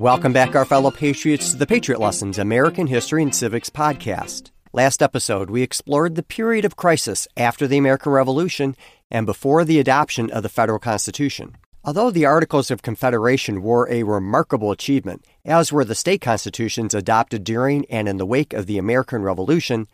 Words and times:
Welcome 0.00 0.32
back, 0.32 0.56
our 0.56 0.64
fellow 0.64 0.90
patriots, 0.90 1.50
to 1.50 1.58
the 1.58 1.66
Patriot 1.66 2.00
Lessons 2.00 2.38
American 2.38 2.86
History 2.86 3.22
and 3.22 3.34
Civics 3.34 3.68
podcast. 3.68 4.50
Last 4.72 5.02
episode, 5.02 5.50
we 5.50 5.60
explored 5.60 6.14
the 6.14 6.22
period 6.22 6.64
of 6.64 6.74
crisis 6.74 7.28
after 7.36 7.66
the 7.66 7.76
American 7.76 8.10
Revolution 8.10 8.76
and 9.10 9.26
before 9.26 9.62
the 9.62 9.78
adoption 9.78 10.30
of 10.30 10.42
the 10.42 10.48
federal 10.48 10.78
Constitution. 10.78 11.54
Although 11.84 12.10
the 12.10 12.24
Articles 12.24 12.70
of 12.70 12.80
Confederation 12.80 13.60
were 13.60 13.90
a 13.90 14.04
remarkable 14.04 14.70
achievement, 14.70 15.22
as 15.44 15.70
were 15.70 15.84
the 15.84 15.94
state 15.94 16.22
constitutions 16.22 16.94
adopted 16.94 17.44
during 17.44 17.84
and 17.90 18.08
in 18.08 18.16
the 18.16 18.24
wake 18.24 18.54
of 18.54 18.64
the 18.64 18.78
American 18.78 19.20
Revolution, 19.20 19.86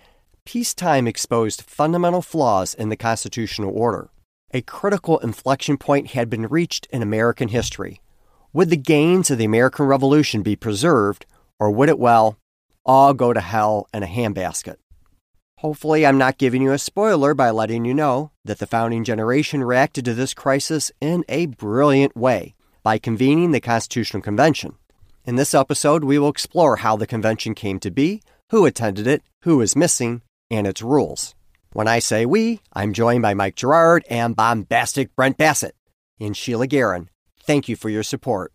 peacetime 0.45 1.09
exposed 1.09 1.62
fundamental 1.62 2.23
flaws 2.23 2.75
in 2.75 2.91
the 2.91 2.96
constitutional 2.96 3.77
order. 3.77 4.11
A 4.54 4.62
critical 4.62 5.18
inflection 5.18 5.77
point 5.77 6.12
had 6.12 6.30
been 6.30 6.46
reached 6.46 6.86
in 6.93 7.03
American 7.03 7.49
history. 7.49 8.00
Would 8.53 8.71
the 8.71 8.77
gains 8.77 9.31
of 9.31 9.39
the 9.39 9.45
American 9.45 9.86
Revolution 9.86 10.43
be 10.43 10.57
preserved, 10.57 11.27
or 11.59 11.71
would 11.71 11.89
it, 11.89 11.99
well, 11.99 12.39
all 12.85 13.14
go 13.14 13.32
to 13.32 13.41
hell 13.41 13.89
in 13.93 14.03
a 14.03 14.07
handbasket? 14.07 14.77
Hopefully, 15.59 16.07
I'm 16.07 16.18
not 16.18 16.39
giving 16.39 16.63
you 16.63 16.73
a 16.73 16.79
spoiler 16.79 17.35
by 17.35 17.51
letting 17.51 17.85
you 17.85 17.95
know 17.95 18.31
that 18.45 18.59
the 18.59 18.67
founding 18.67 19.04
generation 19.04 19.64
reacted 19.64 20.04
to 20.04 20.14
this 20.14 20.35
crisis 20.35 20.93
in 21.01 21.25
a 21.29 21.46
brilliant 21.46 22.14
way 22.17 22.54
by 22.82 22.99
convening 22.99 23.53
the 23.53 23.61
Constitutional 23.61 24.23
Convention. 24.23 24.75
In 25.25 25.37
this 25.37 25.54
episode, 25.54 26.04
we 26.04 26.18
will 26.18 26.29
explore 26.29 26.76
how 26.76 26.96
the 26.96 27.07
convention 27.07 27.54
came 27.54 27.81
to 27.81 27.90
be, 27.90 28.23
who 28.51 28.65
attended 28.65 29.07
it, 29.07 29.23
who 29.43 29.61
is 29.61 29.75
missing, 29.75 30.23
and 30.51 30.67
its 30.67 30.82
rules. 30.82 31.35
When 31.73 31.89
I 31.89 31.99
say 31.99 32.25
we, 32.27 32.61
I'm 32.73 32.92
joined 32.92 33.23
by 33.23 33.34
Mike 33.34 33.56
Gerard 33.56 34.05
and 34.09 34.37
bombastic 34.37 35.17
Brent 35.17 35.37
Bassett 35.37 35.75
and 36.20 36.37
Sheila 36.37 36.67
Guerin. 36.67 37.09
Thank 37.47 37.69
you 37.69 37.77
for 37.77 37.89
your 37.89 38.03
support. 38.03 38.53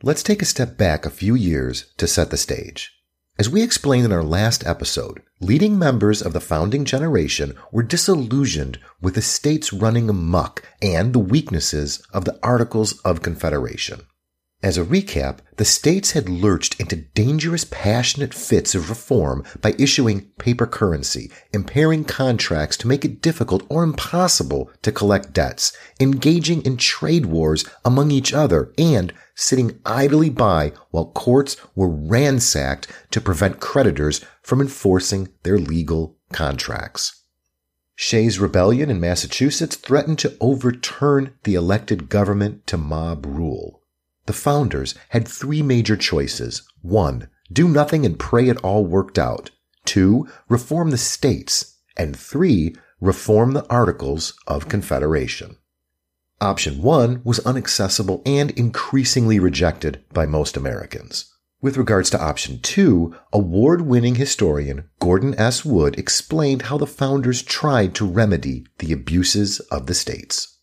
Let's 0.00 0.22
take 0.22 0.42
a 0.42 0.46
step 0.46 0.76
back 0.76 1.04
a 1.04 1.10
few 1.10 1.34
years 1.34 1.92
to 1.96 2.06
set 2.06 2.30
the 2.30 2.36
stage. 2.36 2.92
As 3.36 3.50
we 3.50 3.64
explained 3.64 4.04
in 4.04 4.12
our 4.12 4.22
last 4.22 4.64
episode, 4.64 5.22
leading 5.40 5.76
members 5.76 6.22
of 6.22 6.32
the 6.32 6.40
founding 6.40 6.84
generation 6.84 7.56
were 7.72 7.82
disillusioned 7.82 8.78
with 9.00 9.16
the 9.16 9.22
states 9.22 9.72
running 9.72 10.08
amok 10.08 10.62
and 10.80 11.12
the 11.12 11.18
weaknesses 11.18 12.00
of 12.12 12.24
the 12.24 12.38
Articles 12.44 13.00
of 13.00 13.22
Confederation. 13.22 14.06
As 14.64 14.78
a 14.78 14.82
recap, 14.82 15.40
the 15.58 15.64
states 15.66 16.12
had 16.12 16.26
lurched 16.26 16.80
into 16.80 16.96
dangerous, 16.96 17.66
passionate 17.70 18.32
fits 18.32 18.74
of 18.74 18.88
reform 18.88 19.44
by 19.60 19.74
issuing 19.78 20.30
paper 20.38 20.66
currency, 20.66 21.30
impairing 21.52 22.04
contracts 22.04 22.78
to 22.78 22.88
make 22.88 23.04
it 23.04 23.20
difficult 23.20 23.62
or 23.68 23.82
impossible 23.82 24.70
to 24.80 24.90
collect 24.90 25.34
debts, 25.34 25.76
engaging 26.00 26.62
in 26.62 26.78
trade 26.78 27.26
wars 27.26 27.66
among 27.84 28.10
each 28.10 28.32
other, 28.32 28.72
and 28.78 29.12
sitting 29.34 29.80
idly 29.84 30.30
by 30.30 30.72
while 30.92 31.10
courts 31.10 31.58
were 31.74 31.90
ransacked 31.90 32.90
to 33.10 33.20
prevent 33.20 33.60
creditors 33.60 34.24
from 34.40 34.62
enforcing 34.62 35.28
their 35.42 35.58
legal 35.58 36.16
contracts. 36.32 37.24
Shays' 37.96 38.38
rebellion 38.38 38.88
in 38.88 38.98
Massachusetts 38.98 39.76
threatened 39.76 40.20
to 40.20 40.34
overturn 40.40 41.34
the 41.42 41.54
elected 41.54 42.08
government 42.08 42.66
to 42.68 42.78
mob 42.78 43.26
rule. 43.26 43.82
The 44.26 44.32
founders 44.32 44.94
had 45.10 45.28
three 45.28 45.62
major 45.62 45.96
choices. 45.96 46.62
One, 46.82 47.28
do 47.52 47.68
nothing 47.68 48.06
and 48.06 48.18
pray 48.18 48.48
it 48.48 48.56
all 48.58 48.84
worked 48.84 49.18
out. 49.18 49.50
Two, 49.84 50.28
reform 50.48 50.90
the 50.90 50.98
states. 50.98 51.78
And 51.96 52.16
three, 52.16 52.74
reform 53.00 53.52
the 53.52 53.66
Articles 53.68 54.34
of 54.46 54.68
Confederation. 54.68 55.56
Option 56.40 56.82
one 56.82 57.22
was 57.24 57.38
unaccessible 57.40 58.22
and 58.26 58.50
increasingly 58.52 59.38
rejected 59.38 60.04
by 60.12 60.26
most 60.26 60.56
Americans. 60.56 61.32
With 61.60 61.78
regards 61.78 62.10
to 62.10 62.20
option 62.20 62.60
two, 62.60 63.16
award 63.32 63.82
winning 63.82 64.16
historian 64.16 64.90
Gordon 65.00 65.34
S. 65.38 65.64
Wood 65.64 65.98
explained 65.98 66.62
how 66.62 66.76
the 66.76 66.86
founders 66.86 67.42
tried 67.42 67.94
to 67.94 68.06
remedy 68.06 68.66
the 68.78 68.92
abuses 68.92 69.60
of 69.60 69.86
the 69.86 69.94
states. 69.94 70.58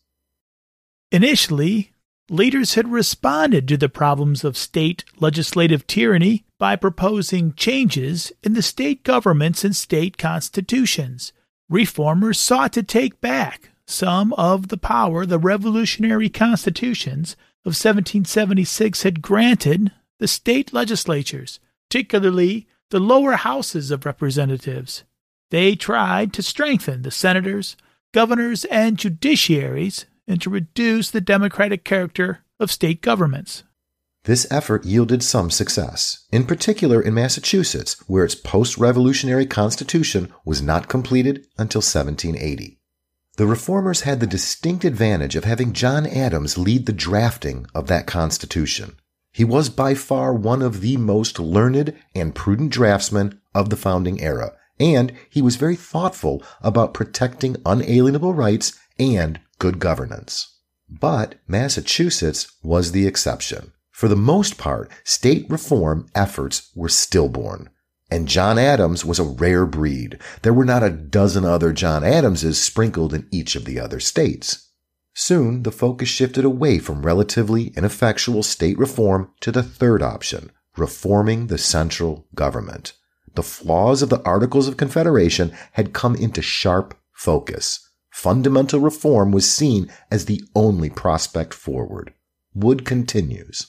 Initially, 1.10 1.91
leaders 2.30 2.74
had 2.74 2.90
responded 2.90 3.68
to 3.68 3.76
the 3.76 3.88
problems 3.88 4.44
of 4.44 4.56
state 4.56 5.04
legislative 5.18 5.86
tyranny 5.86 6.44
by 6.58 6.76
proposing 6.76 7.52
changes 7.54 8.32
in 8.42 8.54
the 8.54 8.62
state 8.62 9.02
governments 9.02 9.64
and 9.64 9.74
state 9.74 10.16
constitutions. 10.16 11.32
Reformers 11.68 12.38
sought 12.38 12.72
to 12.74 12.82
take 12.82 13.20
back 13.20 13.70
some 13.86 14.32
of 14.34 14.68
the 14.68 14.76
power 14.76 15.26
the 15.26 15.38
revolutionary 15.38 16.28
constitutions 16.28 17.32
of 17.64 17.70
1776 17.70 19.02
had 19.02 19.22
granted 19.22 19.92
the 20.18 20.28
state 20.28 20.72
legislatures, 20.72 21.60
particularly 21.88 22.66
the 22.90 23.00
lower 23.00 23.32
houses 23.32 23.90
of 23.90 24.06
representatives. 24.06 25.04
They 25.50 25.74
tried 25.74 26.32
to 26.34 26.42
strengthen 26.42 27.02
the 27.02 27.10
senators, 27.10 27.76
governors, 28.12 28.64
and 28.66 28.96
judiciaries 28.96 30.06
and 30.26 30.40
to 30.40 30.50
reduce 30.50 31.10
the 31.10 31.20
democratic 31.20 31.84
character 31.84 32.40
of 32.60 32.70
state 32.70 33.02
governments. 33.02 33.64
This 34.24 34.46
effort 34.52 34.84
yielded 34.84 35.22
some 35.24 35.50
success, 35.50 36.26
in 36.30 36.44
particular 36.44 37.02
in 37.02 37.14
Massachusetts, 37.14 37.96
where 38.06 38.24
its 38.24 38.36
post 38.36 38.78
revolutionary 38.78 39.46
constitution 39.46 40.32
was 40.44 40.62
not 40.62 40.88
completed 40.88 41.46
until 41.58 41.80
1780. 41.80 42.78
The 43.36 43.46
reformers 43.46 44.02
had 44.02 44.20
the 44.20 44.26
distinct 44.26 44.84
advantage 44.84 45.34
of 45.34 45.44
having 45.44 45.72
John 45.72 46.06
Adams 46.06 46.56
lead 46.56 46.86
the 46.86 46.92
drafting 46.92 47.66
of 47.74 47.88
that 47.88 48.06
constitution. 48.06 48.96
He 49.32 49.42
was 49.42 49.70
by 49.70 49.94
far 49.94 50.34
one 50.34 50.62
of 50.62 50.82
the 50.82 50.98
most 50.98 51.40
learned 51.40 51.94
and 52.14 52.34
prudent 52.34 52.70
draftsmen 52.70 53.40
of 53.54 53.70
the 53.70 53.76
founding 53.76 54.20
era, 54.20 54.52
and 54.78 55.12
he 55.30 55.42
was 55.42 55.56
very 55.56 55.76
thoughtful 55.76 56.44
about 56.60 56.94
protecting 56.94 57.56
unalienable 57.64 58.34
rights 58.34 58.78
and 58.98 59.40
good 59.62 59.78
governance. 59.78 60.56
But 60.90 61.36
Massachusetts 61.46 62.50
was 62.64 62.90
the 62.90 63.06
exception. 63.06 63.72
For 63.92 64.08
the 64.08 64.16
most 64.16 64.58
part, 64.58 64.90
state 65.04 65.46
reform 65.48 66.08
efforts 66.16 66.72
were 66.74 66.88
stillborn. 66.88 67.70
And 68.10 68.26
John 68.26 68.58
Adams 68.58 69.04
was 69.04 69.20
a 69.20 69.34
rare 69.44 69.64
breed. 69.64 70.18
There 70.42 70.52
were 70.52 70.64
not 70.64 70.82
a 70.82 70.90
dozen 70.90 71.44
other 71.44 71.72
John 71.72 72.02
Adamses 72.02 72.60
sprinkled 72.60 73.14
in 73.14 73.28
each 73.30 73.54
of 73.54 73.64
the 73.64 73.78
other 73.78 74.00
states. 74.00 74.70
Soon, 75.14 75.62
the 75.62 75.70
focus 75.70 76.08
shifted 76.08 76.44
away 76.44 76.80
from 76.80 77.06
relatively 77.06 77.68
ineffectual 77.76 78.42
state 78.42 78.76
reform 78.76 79.30
to 79.42 79.52
the 79.52 79.62
third 79.62 80.02
option, 80.02 80.50
reforming 80.76 81.46
the 81.46 81.56
central 81.56 82.26
government. 82.34 82.94
The 83.36 83.44
flaws 83.44 84.02
of 84.02 84.08
the 84.08 84.22
Articles 84.24 84.66
of 84.66 84.76
Confederation 84.76 85.52
had 85.74 85.92
come 85.92 86.16
into 86.16 86.42
sharp 86.42 86.98
focus 87.12 87.88
fundamental 88.12 88.78
reform 88.78 89.32
was 89.32 89.50
seen 89.50 89.90
as 90.10 90.26
the 90.26 90.44
only 90.54 90.90
prospect 90.90 91.54
forward. 91.54 92.12
Wood 92.54 92.84
continues. 92.84 93.68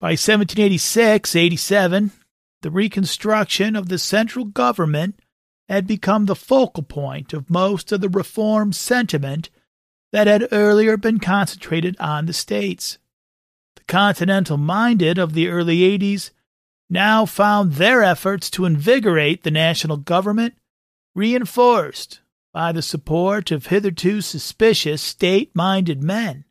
By 0.00 0.10
1786 0.10 1.34
87, 1.34 2.10
the 2.60 2.70
reconstruction 2.70 3.74
of 3.74 3.88
the 3.88 3.98
central 3.98 4.44
government 4.44 5.18
had 5.68 5.86
become 5.86 6.26
the 6.26 6.36
focal 6.36 6.82
point 6.82 7.32
of 7.32 7.48
most 7.48 7.90
of 7.90 8.02
the 8.02 8.08
reform 8.10 8.72
sentiment 8.72 9.48
that 10.12 10.26
had 10.26 10.46
earlier 10.52 10.98
been 10.98 11.18
concentrated 11.18 11.96
on 11.98 12.26
the 12.26 12.34
states. 12.34 12.98
The 13.76 13.84
continental 13.84 14.58
minded 14.58 15.18
of 15.18 15.32
the 15.32 15.48
early 15.48 15.78
80s 15.78 16.30
now 16.90 17.24
found 17.24 17.72
their 17.72 18.02
efforts 18.02 18.50
to 18.50 18.66
invigorate 18.66 19.42
the 19.42 19.50
national 19.50 19.96
government 19.96 20.54
reinforced 21.14 22.20
by 22.54 22.70
the 22.70 22.80
support 22.80 23.50
of 23.50 23.66
hitherto 23.66 24.20
suspicious 24.20 25.02
state 25.02 25.50
minded 25.54 26.04
men. 26.04 26.44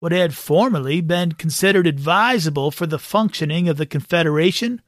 What 0.00 0.12
had 0.12 0.34
formerly 0.34 1.02
been 1.02 1.32
considered 1.32 1.86
advisable 1.86 2.70
for 2.70 2.86
the 2.86 2.98
functioning 2.98 3.68
of 3.68 3.76
the 3.76 3.84
Confederation 3.86 4.80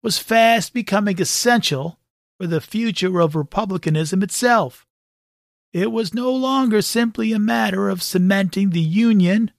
was 0.00 0.18
fast 0.18 0.72
becoming 0.72 1.20
essential 1.20 1.98
for 2.38 2.46
the 2.46 2.60
future 2.60 3.20
of 3.20 3.34
republicanism 3.34 4.22
itself. 4.22 4.86
It 5.72 5.90
was 5.90 6.14
no 6.14 6.32
longer 6.32 6.80
simply 6.80 7.32
a 7.32 7.38
matter 7.40 7.88
of 7.88 8.02
cementing 8.02 8.70
the 8.70 8.80
Union 8.80 9.50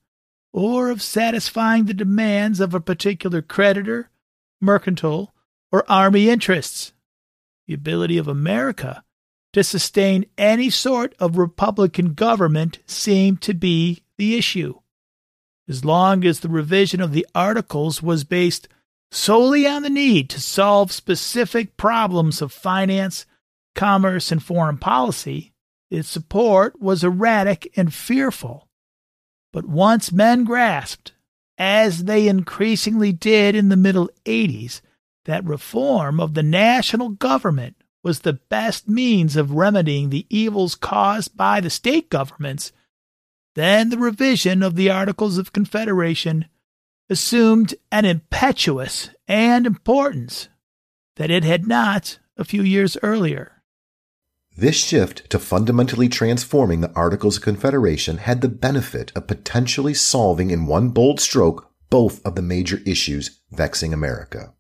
or 0.54 0.92
of 0.92 1.02
satisfying 1.02 1.86
the 1.86 1.94
demands 1.94 2.62
of 2.62 2.74
a 2.74 2.80
particular 2.80 3.42
creditor, 3.42 4.10
mercantile, 4.62 5.34
or 5.74 5.90
army 5.92 6.30
interests. 6.30 6.94
The 7.68 7.74
ability 7.74 8.18
of 8.18 8.28
America 8.28 9.04
to 9.54 9.64
sustain 9.64 10.26
any 10.38 10.70
sort 10.70 11.16
of 11.20 11.38
Republican 11.38 12.14
government 12.14 12.80
seemed 12.86 13.42
to 13.42 13.54
be 13.54 14.04
the 14.18 14.36
issue. 14.36 14.80
As 15.70 15.86
long 15.86 16.26
as 16.26 16.40
the 16.40 16.50
revision 16.50 17.00
of 17.00 17.14
the 17.14 17.26
Articles 17.34 18.04
was 18.04 18.24
based 18.24 18.68
solely 19.12 19.66
on 19.66 19.84
the 19.84 19.90
need 19.90 20.30
to 20.32 20.42
solve 20.42 20.92
specific 20.92 21.78
problems 21.78 22.42
of 22.42 22.52
finance, 22.52 23.26
commerce, 23.76 24.32
and 24.32 24.44
foreign 24.44 24.78
policy, 24.78 25.54
its 25.90 26.10
support 26.10 26.82
was 26.82 27.04
erratic 27.04 27.72
and 27.78 27.94
fearful. 27.94 28.68
But 29.54 29.66
once 29.66 30.12
men 30.12 30.44
grasped 30.44 31.14
as 31.60 32.06
they 32.06 32.28
increasingly 32.28 33.14
did 33.14 33.56
in 33.56 33.70
the 33.70 33.78
middle 33.78 34.10
80s, 34.26 34.82
that 35.26 35.46
reform 35.46 36.20
of 36.20 36.34
the 36.34 36.44
national 36.44 37.10
government 37.10 37.76
was 38.04 38.20
the 38.20 38.34
best 38.34 38.88
means 38.88 39.36
of 39.36 39.56
remedying 39.56 40.10
the 40.10 40.28
evils 40.30 40.76
caused 40.76 41.36
by 41.38 41.62
the 41.62 41.70
state 41.70 42.10
governments, 42.10 42.72
then 43.56 43.90
the 43.90 43.98
revision 43.98 44.62
of 44.62 44.76
the 44.76 44.90
Articles 44.90 45.38
of 45.38 45.54
Confederation 45.54 46.46
assumed 47.10 47.76
an 47.92 48.06
impetuous 48.06 49.10
and 49.28 49.66
importance 49.66 50.50
that 51.16 51.32
it 51.32 51.44
had 51.44 51.68
not 51.68 52.20
a 52.38 52.44
few 52.44 52.64
years 52.64 52.98
earlier. 53.04 53.64
This 54.56 54.76
shift 54.76 55.30
to 55.32 55.40
fundamentally 55.40 56.10
transforming 56.10 56.82
the 56.82 56.94
Articles 56.94 57.38
of 57.38 57.44
Confederation 57.44 58.18
had 58.18 58.42
the 58.42 58.50
benefit 58.50 59.12
of 59.16 59.28
potentially 59.28 59.94
solving 59.94 60.52
in 60.52 60.68
one 60.68 60.90
bold 60.90 61.20
stroke 61.20 61.72
both 61.90 62.24
of 62.26 62.36
the 62.36 62.42
major 62.42 62.80
issues 62.86 63.40
vexing 63.52 63.94
America. 63.94 64.54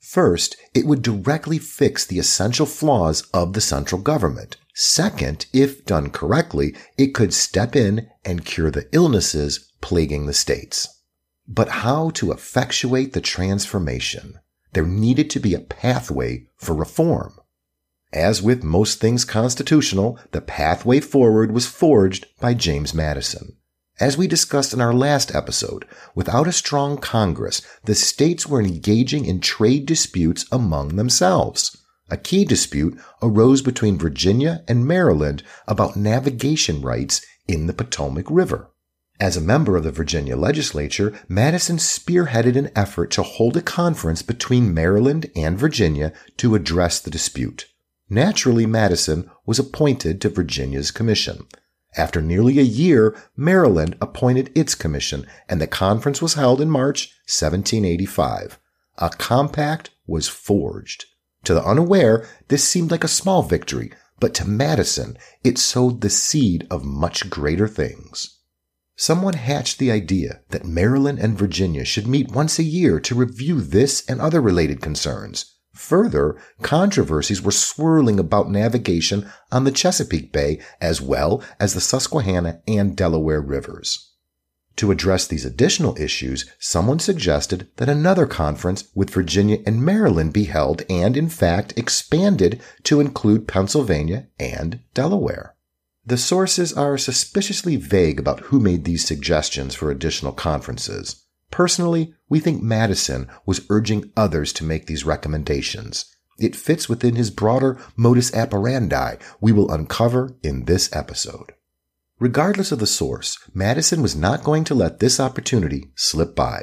First, 0.00 0.56
it 0.74 0.86
would 0.86 1.02
directly 1.02 1.58
fix 1.58 2.06
the 2.06 2.18
essential 2.18 2.66
flaws 2.66 3.22
of 3.34 3.52
the 3.52 3.60
central 3.60 4.00
government. 4.00 4.56
Second, 4.74 5.46
if 5.52 5.84
done 5.84 6.10
correctly, 6.10 6.74
it 6.96 7.14
could 7.14 7.34
step 7.34 7.74
in 7.74 8.08
and 8.24 8.44
cure 8.44 8.70
the 8.70 8.88
illnesses 8.92 9.70
plaguing 9.80 10.26
the 10.26 10.32
states. 10.32 10.88
But 11.46 11.68
how 11.68 12.10
to 12.10 12.32
effectuate 12.32 13.12
the 13.12 13.20
transformation? 13.20 14.38
There 14.72 14.86
needed 14.86 15.30
to 15.30 15.40
be 15.40 15.54
a 15.54 15.60
pathway 15.60 16.48
for 16.56 16.74
reform. 16.74 17.38
As 18.12 18.40
with 18.40 18.62
most 18.62 19.00
things 19.00 19.24
constitutional, 19.24 20.18
the 20.32 20.40
pathway 20.40 21.00
forward 21.00 21.52
was 21.52 21.66
forged 21.66 22.26
by 22.40 22.54
James 22.54 22.94
Madison. 22.94 23.57
As 24.00 24.16
we 24.16 24.28
discussed 24.28 24.72
in 24.72 24.80
our 24.80 24.94
last 24.94 25.34
episode, 25.34 25.84
without 26.14 26.46
a 26.46 26.52
strong 26.52 26.98
Congress, 26.98 27.62
the 27.84 27.96
states 27.96 28.46
were 28.46 28.60
engaging 28.60 29.24
in 29.24 29.40
trade 29.40 29.86
disputes 29.86 30.46
among 30.52 30.94
themselves. 30.94 31.76
A 32.08 32.16
key 32.16 32.44
dispute 32.44 32.98
arose 33.20 33.60
between 33.60 33.98
Virginia 33.98 34.62
and 34.68 34.86
Maryland 34.86 35.42
about 35.66 35.96
navigation 35.96 36.80
rights 36.80 37.26
in 37.48 37.66
the 37.66 37.72
Potomac 37.72 38.26
River. 38.30 38.70
As 39.18 39.36
a 39.36 39.40
member 39.40 39.76
of 39.76 39.82
the 39.82 39.90
Virginia 39.90 40.36
legislature, 40.36 41.12
Madison 41.28 41.78
spearheaded 41.78 42.54
an 42.54 42.70
effort 42.76 43.10
to 43.10 43.24
hold 43.24 43.56
a 43.56 43.62
conference 43.62 44.22
between 44.22 44.72
Maryland 44.72 45.28
and 45.34 45.58
Virginia 45.58 46.12
to 46.36 46.54
address 46.54 47.00
the 47.00 47.10
dispute. 47.10 47.66
Naturally, 48.08 48.64
Madison 48.64 49.28
was 49.44 49.58
appointed 49.58 50.20
to 50.20 50.28
Virginia's 50.28 50.92
commission. 50.92 51.46
After 51.96 52.20
nearly 52.20 52.58
a 52.58 52.62
year, 52.62 53.16
Maryland 53.36 53.96
appointed 54.00 54.52
its 54.54 54.74
commission, 54.74 55.26
and 55.48 55.60
the 55.60 55.66
conference 55.66 56.20
was 56.20 56.34
held 56.34 56.60
in 56.60 56.70
March 56.70 57.14
1785. 57.26 58.58
A 58.98 59.10
compact 59.10 59.90
was 60.06 60.28
forged. 60.28 61.06
To 61.44 61.54
the 61.54 61.64
unaware, 61.64 62.28
this 62.48 62.64
seemed 62.64 62.90
like 62.90 63.04
a 63.04 63.08
small 63.08 63.42
victory, 63.42 63.92
but 64.20 64.34
to 64.34 64.48
Madison, 64.48 65.16
it 65.42 65.58
sowed 65.58 66.00
the 66.00 66.10
seed 66.10 66.66
of 66.70 66.84
much 66.84 67.30
greater 67.30 67.68
things. 67.68 68.38
Someone 68.96 69.34
hatched 69.34 69.78
the 69.78 69.92
idea 69.92 70.40
that 70.50 70.64
Maryland 70.64 71.20
and 71.20 71.38
Virginia 71.38 71.84
should 71.84 72.08
meet 72.08 72.32
once 72.32 72.58
a 72.58 72.64
year 72.64 72.98
to 73.00 73.14
review 73.14 73.60
this 73.60 74.04
and 74.08 74.20
other 74.20 74.40
related 74.40 74.80
concerns. 74.80 75.54
Further, 75.78 76.36
controversies 76.60 77.40
were 77.40 77.52
swirling 77.52 78.18
about 78.18 78.50
navigation 78.50 79.30
on 79.52 79.62
the 79.62 79.70
Chesapeake 79.70 80.32
Bay 80.32 80.60
as 80.80 81.00
well 81.00 81.40
as 81.60 81.72
the 81.72 81.80
Susquehanna 81.80 82.60
and 82.66 82.96
Delaware 82.96 83.40
rivers. 83.40 84.10
To 84.74 84.90
address 84.90 85.26
these 85.26 85.44
additional 85.44 85.96
issues, 85.96 86.50
someone 86.58 86.98
suggested 86.98 87.68
that 87.76 87.88
another 87.88 88.26
conference 88.26 88.88
with 88.92 89.10
Virginia 89.10 89.58
and 89.66 89.80
Maryland 89.80 90.32
be 90.32 90.44
held 90.44 90.82
and, 90.90 91.16
in 91.16 91.28
fact, 91.28 91.78
expanded 91.78 92.60
to 92.82 93.00
include 93.00 93.46
Pennsylvania 93.46 94.26
and 94.38 94.80
Delaware. 94.94 95.54
The 96.04 96.18
sources 96.18 96.72
are 96.72 96.98
suspiciously 96.98 97.76
vague 97.76 98.18
about 98.18 98.40
who 98.40 98.58
made 98.58 98.84
these 98.84 99.06
suggestions 99.06 99.76
for 99.76 99.92
additional 99.92 100.32
conferences. 100.32 101.24
Personally, 101.50 102.14
we 102.28 102.40
think 102.40 102.62
Madison 102.62 103.28
was 103.46 103.66
urging 103.70 104.12
others 104.16 104.52
to 104.54 104.64
make 104.64 104.86
these 104.86 105.04
recommendations. 105.04 106.14
It 106.38 106.54
fits 106.54 106.88
within 106.88 107.16
his 107.16 107.30
broader 107.30 107.78
modus 107.96 108.34
operandi 108.34 109.16
we 109.40 109.52
will 109.52 109.70
uncover 109.70 110.36
in 110.42 110.66
this 110.66 110.94
episode. 110.94 111.52
Regardless 112.20 112.72
of 112.72 112.78
the 112.78 112.86
source, 112.86 113.38
Madison 113.54 114.02
was 114.02 114.16
not 114.16 114.44
going 114.44 114.64
to 114.64 114.74
let 114.74 114.98
this 114.98 115.20
opportunity 115.20 115.90
slip 115.94 116.34
by. 116.34 116.62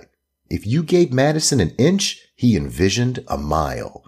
If 0.50 0.68
you 0.68 0.84
gave 0.84 1.12
Madison 1.12 1.60
an 1.60 1.72
inch, 1.78 2.22
he 2.36 2.56
envisioned 2.56 3.24
a 3.28 3.38
mile. 3.38 4.05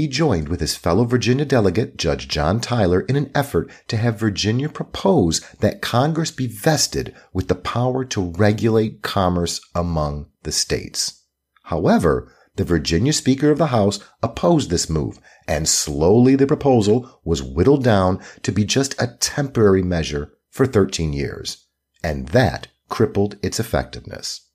He 0.00 0.08
joined 0.08 0.48
with 0.48 0.60
his 0.60 0.76
fellow 0.76 1.04
Virginia 1.04 1.44
delegate, 1.44 1.98
Judge 1.98 2.26
John 2.26 2.58
Tyler, 2.58 3.02
in 3.02 3.16
an 3.16 3.30
effort 3.34 3.70
to 3.88 3.98
have 3.98 4.18
Virginia 4.18 4.70
propose 4.70 5.40
that 5.58 5.82
Congress 5.82 6.30
be 6.30 6.46
vested 6.46 7.14
with 7.34 7.48
the 7.48 7.54
power 7.54 8.06
to 8.06 8.30
regulate 8.30 9.02
commerce 9.02 9.60
among 9.74 10.30
the 10.42 10.52
states. 10.52 11.26
However, 11.64 12.32
the 12.56 12.64
Virginia 12.64 13.12
Speaker 13.12 13.50
of 13.50 13.58
the 13.58 13.66
House 13.76 14.00
opposed 14.22 14.70
this 14.70 14.88
move, 14.88 15.20
and 15.46 15.68
slowly 15.68 16.34
the 16.34 16.46
proposal 16.46 17.20
was 17.22 17.42
whittled 17.42 17.84
down 17.84 18.22
to 18.42 18.52
be 18.52 18.64
just 18.64 18.94
a 18.98 19.18
temporary 19.20 19.82
measure 19.82 20.32
for 20.48 20.64
13 20.64 21.12
years. 21.12 21.66
And 22.02 22.28
that 22.28 22.68
crippled 22.88 23.36
its 23.42 23.60
effectiveness. 23.60 24.46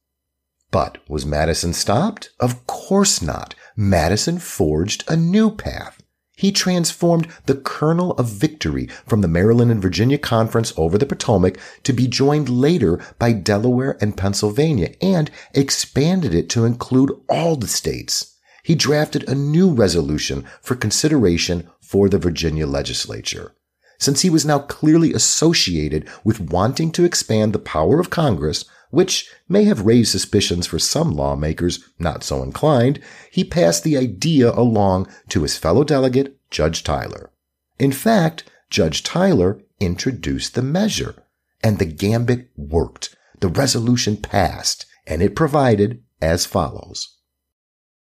But 0.71 0.97
was 1.07 1.23
Madison 1.23 1.73
stopped? 1.73 2.31
Of 2.39 2.65
course 2.65 3.21
not. 3.21 3.53
Madison 3.75 4.39
forged 4.39 5.03
a 5.07 5.15
new 5.15 5.51
path. 5.51 6.01
He 6.37 6.51
transformed 6.51 7.29
the 7.45 7.55
kernel 7.55 8.11
of 8.13 8.27
victory 8.27 8.87
from 9.05 9.21
the 9.21 9.27
Maryland 9.27 9.71
and 9.71 9.81
Virginia 9.81 10.17
Conference 10.17 10.73
over 10.75 10.97
the 10.97 11.05
Potomac 11.05 11.57
to 11.83 11.93
be 11.93 12.07
joined 12.07 12.49
later 12.49 12.99
by 13.19 13.31
Delaware 13.31 13.97
and 14.01 14.17
Pennsylvania 14.17 14.93
and 15.01 15.31
expanded 15.53 16.33
it 16.33 16.49
to 16.49 16.65
include 16.65 17.11
all 17.29 17.55
the 17.55 17.67
states. 17.67 18.37
He 18.63 18.75
drafted 18.75 19.27
a 19.29 19.35
new 19.35 19.71
resolution 19.71 20.45
for 20.61 20.75
consideration 20.75 21.69
for 21.81 22.09
the 22.09 22.17
Virginia 22.17 22.67
legislature. 22.67 23.55
Since 23.97 24.21
he 24.21 24.29
was 24.29 24.45
now 24.45 24.59
clearly 24.59 25.13
associated 25.13 26.05
with 26.23 26.41
wanting 26.41 26.91
to 26.93 27.05
expand 27.05 27.53
the 27.53 27.59
power 27.59 27.99
of 27.99 28.09
Congress, 28.09 28.65
which 28.95 29.29
may 29.49 29.65
have 29.65 29.85
raised 29.85 30.09
suspicions 30.09 30.65
for 30.65 30.79
some 30.79 31.11
lawmakers 31.11 31.83
not 31.99 32.23
so 32.23 32.41
inclined, 32.41 32.99
he 33.29 33.43
passed 33.43 33.83
the 33.83 33.97
idea 33.97 34.49
along 34.51 35.05
to 35.27 35.43
his 35.43 35.57
fellow 35.57 35.83
delegate, 35.83 36.39
Judge 36.49 36.81
Tyler. 36.81 37.29
In 37.77 37.91
fact, 37.91 38.49
Judge 38.69 39.03
Tyler 39.03 39.61
introduced 39.81 40.55
the 40.55 40.61
measure, 40.61 41.23
and 41.61 41.77
the 41.77 41.85
gambit 41.85 42.49
worked. 42.55 43.15
The 43.41 43.49
resolution 43.49 44.15
passed, 44.15 44.85
and 45.05 45.21
it 45.21 45.35
provided 45.35 46.01
as 46.21 46.45
follows. 46.45 47.17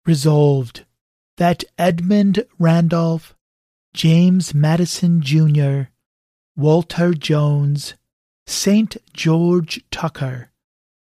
Resolved 0.06 0.86
that 1.38 1.64
Edmund 1.76 2.44
Randolph, 2.58 3.34
James 3.94 4.54
Madison 4.54 5.20
Jr., 5.22 5.90
Walter 6.56 7.14
Jones, 7.14 7.94
St. 8.46 8.96
George 9.12 9.82
Tucker, 9.90 10.47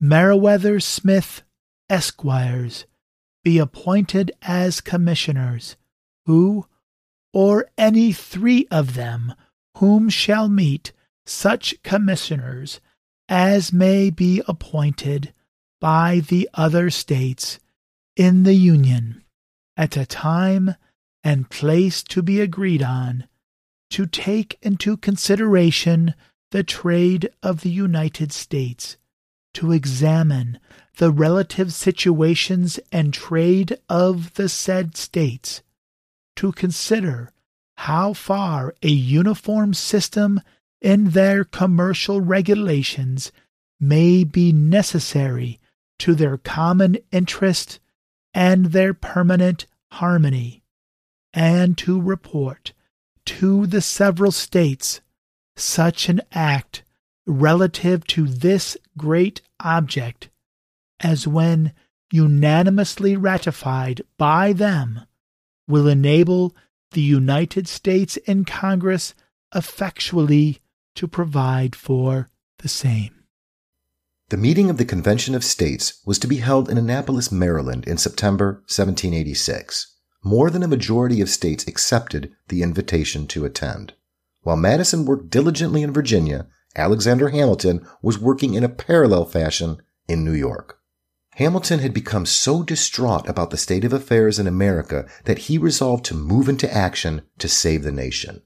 Meriwether 0.01 0.79
Smith, 0.79 1.43
Esquires, 1.89 2.85
be 3.43 3.57
appointed 3.57 4.31
as 4.41 4.79
commissioners, 4.79 5.75
who, 6.25 6.65
or 7.33 7.69
any 7.77 8.13
three 8.13 8.65
of 8.71 8.93
them, 8.93 9.33
whom 9.77 10.07
shall 10.07 10.47
meet 10.47 10.93
such 11.25 11.81
commissioners 11.83 12.79
as 13.27 13.73
may 13.73 14.09
be 14.09 14.41
appointed 14.47 15.33
by 15.81 16.21
the 16.21 16.49
other 16.53 16.89
states 16.89 17.59
in 18.15 18.43
the 18.43 18.55
Union 18.55 19.23
at 19.75 19.97
a 19.97 20.05
time 20.05 20.75
and 21.23 21.49
place 21.49 22.01
to 22.03 22.21
be 22.21 22.39
agreed 22.39 22.81
on, 22.81 23.27
to 23.89 24.05
take 24.05 24.57
into 24.61 24.95
consideration 24.95 26.13
the 26.51 26.63
trade 26.63 27.29
of 27.43 27.61
the 27.61 27.69
United 27.69 28.31
States 28.31 28.97
to 29.53 29.71
examine 29.71 30.59
the 30.97 31.11
relative 31.11 31.73
situations 31.73 32.79
and 32.91 33.13
trade 33.13 33.77
of 33.87 34.33
the 34.33 34.49
said 34.49 34.95
states, 34.95 35.61
to 36.35 36.51
consider 36.51 37.31
how 37.77 38.13
far 38.13 38.75
a 38.83 38.89
uniform 38.89 39.73
system 39.73 40.41
in 40.81 41.11
their 41.11 41.43
commercial 41.43 42.21
regulations 42.21 43.31
may 43.79 44.23
be 44.23 44.51
necessary 44.51 45.59
to 45.97 46.13
their 46.15 46.37
common 46.37 46.97
interest 47.11 47.79
and 48.33 48.67
their 48.67 48.93
permanent 48.93 49.65
harmony, 49.91 50.63
and 51.33 51.77
to 51.77 51.99
report 51.99 52.73
to 53.25 53.65
the 53.67 53.81
several 53.81 54.31
states 54.31 55.01
such 55.55 56.09
an 56.09 56.21
act 56.31 56.83
relative 57.29 58.05
to 58.07 58.25
this 58.25 58.75
great 58.97 59.41
object 59.59 60.29
as 60.99 61.27
when 61.27 61.71
unanimously 62.11 63.15
ratified 63.15 64.01
by 64.17 64.51
them 64.51 65.01
will 65.67 65.87
enable 65.87 66.55
the 66.91 67.01
United 67.01 67.67
States 67.67 68.17
and 68.25 68.47
Congress 68.47 69.13
effectually 69.53 70.59
to 70.95 71.07
provide 71.07 71.75
for 71.75 72.29
the 72.57 72.67
same. 72.67 73.13
The 74.29 74.37
meeting 74.37 74.69
of 74.69 74.77
the 74.77 74.85
Convention 74.85 75.35
of 75.35 75.43
States 75.43 76.01
was 76.05 76.19
to 76.19 76.27
be 76.27 76.37
held 76.37 76.69
in 76.69 76.77
Annapolis, 76.77 77.31
Maryland 77.31 77.87
in 77.87 77.97
September 77.97 78.63
1786. 78.67 79.95
More 80.23 80.49
than 80.49 80.63
a 80.63 80.67
majority 80.67 81.21
of 81.21 81.29
states 81.29 81.67
accepted 81.67 82.35
the 82.47 82.61
invitation 82.61 83.27
to 83.27 83.45
attend. 83.45 83.93
While 84.41 84.57
Madison 84.57 85.05
worked 85.05 85.29
diligently 85.29 85.83
in 85.83 85.93
Virginia, 85.93 86.47
Alexander 86.75 87.29
Hamilton 87.29 87.85
was 88.01 88.19
working 88.19 88.53
in 88.53 88.63
a 88.63 88.69
parallel 88.69 89.25
fashion 89.25 89.81
in 90.07 90.23
New 90.23 90.33
York. 90.33 90.79
Hamilton 91.35 91.79
had 91.79 91.93
become 91.93 92.25
so 92.25 92.63
distraught 92.63 93.27
about 93.29 93.49
the 93.49 93.57
state 93.57 93.85
of 93.85 93.93
affairs 93.93 94.39
in 94.39 94.47
America 94.47 95.07
that 95.23 95.39
he 95.39 95.57
resolved 95.57 96.03
to 96.05 96.13
move 96.13 96.49
into 96.49 96.71
action 96.73 97.21
to 97.37 97.47
save 97.47 97.83
the 97.83 97.91
nation. 97.91 98.41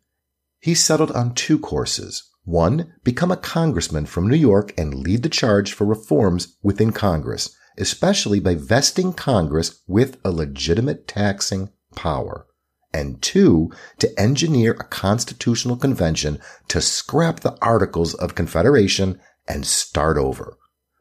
He 0.59 0.75
settled 0.75 1.11
on 1.11 1.33
two 1.33 1.57
courses. 1.57 2.29
One, 2.45 2.93
become 3.03 3.31
a 3.31 3.37
congressman 3.37 4.05
from 4.05 4.27
New 4.27 4.37
York 4.37 4.73
and 4.77 4.93
lead 4.93 5.23
the 5.23 5.29
charge 5.29 5.73
for 5.73 5.85
reforms 5.85 6.55
within 6.61 6.91
Congress, 6.91 7.55
especially 7.77 8.39
by 8.39 8.55
vesting 8.55 9.13
Congress 9.13 9.81
with 9.87 10.17
a 10.23 10.31
legitimate 10.31 11.07
taxing 11.07 11.71
power. 11.95 12.45
And 12.93 13.21
two, 13.21 13.71
to 13.99 14.19
engineer 14.19 14.73
a 14.73 14.83
constitutional 14.83 15.77
convention 15.77 16.39
to 16.67 16.79
scrap 16.79 17.39
the 17.39 17.57
Articles 17.61 18.13
of 18.13 18.35
Confederation 18.35 19.19
and 19.47 19.65
start 19.65 20.17
over. 20.17 20.57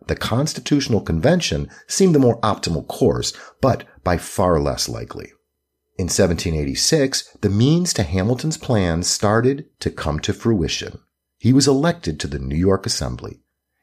The 0.07 0.17
Constitutional 0.17 1.03
Convention 1.03 1.69
seemed 1.87 2.15
the 2.15 2.19
more 2.19 2.41
optimal 2.41 2.89
course, 2.89 3.33
but 3.61 3.85
by 4.03 4.17
far 4.17 4.59
less 4.59 4.89
likely. 4.89 5.33
In 5.99 6.05
1786, 6.05 7.37
the 7.43 7.51
means 7.51 7.93
to 7.93 8.03
Hamilton's 8.03 8.57
plans 8.57 9.07
started 9.07 9.67
to 9.81 9.91
come 9.91 10.19
to 10.21 10.33
fruition 10.33 10.99
he 11.43 11.53
was 11.53 11.67
elected 11.67 12.21
to 12.21 12.29
the 12.29 12.39
New 12.39 12.55
York 12.55 12.87
Assembly. 12.87 13.41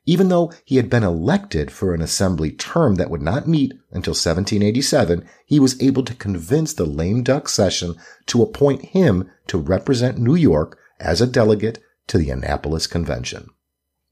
Even 0.09 0.29
though 0.29 0.51
he 0.65 0.77
had 0.77 0.89
been 0.89 1.03
elected 1.03 1.69
for 1.69 1.93
an 1.93 2.01
assembly 2.01 2.49
term 2.49 2.95
that 2.95 3.11
would 3.11 3.21
not 3.21 3.47
meet 3.47 3.73
until 3.91 4.13
1787, 4.13 5.23
he 5.45 5.59
was 5.59 5.79
able 5.79 6.03
to 6.03 6.15
convince 6.15 6.73
the 6.73 6.83
lame 6.83 7.21
duck 7.21 7.47
session 7.47 7.93
to 8.25 8.41
appoint 8.41 8.85
him 8.85 9.29
to 9.45 9.59
represent 9.59 10.17
New 10.17 10.33
York 10.33 10.79
as 10.99 11.21
a 11.21 11.27
delegate 11.27 11.77
to 12.07 12.17
the 12.17 12.31
Annapolis 12.31 12.87
Convention. 12.87 13.51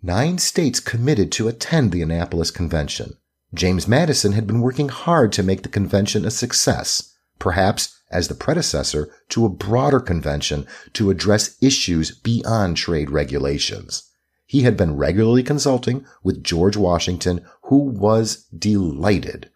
Nine 0.03 0.37
states 0.37 0.79
committed 0.79 1.31
to 1.31 1.47
attend 1.47 1.91
the 1.91 2.03
Annapolis 2.03 2.51
Convention. 2.51 3.17
James 3.51 3.87
Madison 3.87 4.33
had 4.33 4.45
been 4.45 4.61
working 4.61 4.89
hard 4.89 5.33
to 5.33 5.41
make 5.41 5.63
the 5.63 5.67
convention 5.67 6.25
a 6.25 6.29
success, 6.29 7.15
perhaps 7.39 7.97
as 8.11 8.27
the 8.27 8.35
predecessor 8.35 9.09
to 9.29 9.47
a 9.47 9.49
broader 9.49 9.99
convention 9.99 10.67
to 10.93 11.09
address 11.09 11.57
issues 11.59 12.11
beyond 12.11 12.77
trade 12.77 13.09
regulations. 13.09 14.06
He 14.47 14.63
had 14.63 14.75
been 14.75 14.95
regularly 14.97 15.43
consulting 15.43 16.05
with 16.23 16.43
George 16.43 16.75
Washington, 16.75 17.45
who 17.65 17.77
was 17.77 18.45
delighted. 18.57 19.51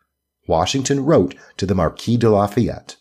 Washington 0.47 1.03
wrote 1.03 1.33
to 1.57 1.65
the 1.65 1.73
Marquis 1.73 2.17
de 2.17 2.29
Lafayette, 2.29 2.97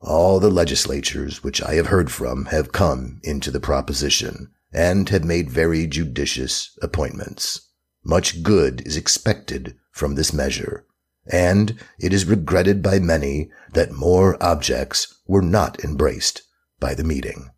All 0.00 0.40
the 0.40 0.50
legislatures 0.50 1.44
which 1.44 1.62
I 1.62 1.74
have 1.74 1.86
heard 1.86 2.10
from 2.10 2.46
have 2.46 2.72
come 2.72 3.20
into 3.22 3.50
the 3.50 3.60
proposition 3.60 4.50
and 4.72 5.08
have 5.10 5.24
made 5.24 5.50
very 5.50 5.86
judicious 5.86 6.76
appointments. 6.82 7.68
Much 8.02 8.42
good 8.42 8.84
is 8.86 8.96
expected 8.96 9.76
from 9.92 10.14
this 10.14 10.32
measure 10.32 10.84
and 11.30 11.78
it 11.98 12.12
is 12.12 12.24
regretted 12.24 12.82
by 12.82 12.98
many 12.98 13.50
that 13.72 13.92
more 13.92 14.42
objects 14.42 15.14
were 15.26 15.42
not 15.42 15.82
embraced 15.84 16.42
by 16.80 16.94
the 16.94 17.04
meeting. 17.04 17.50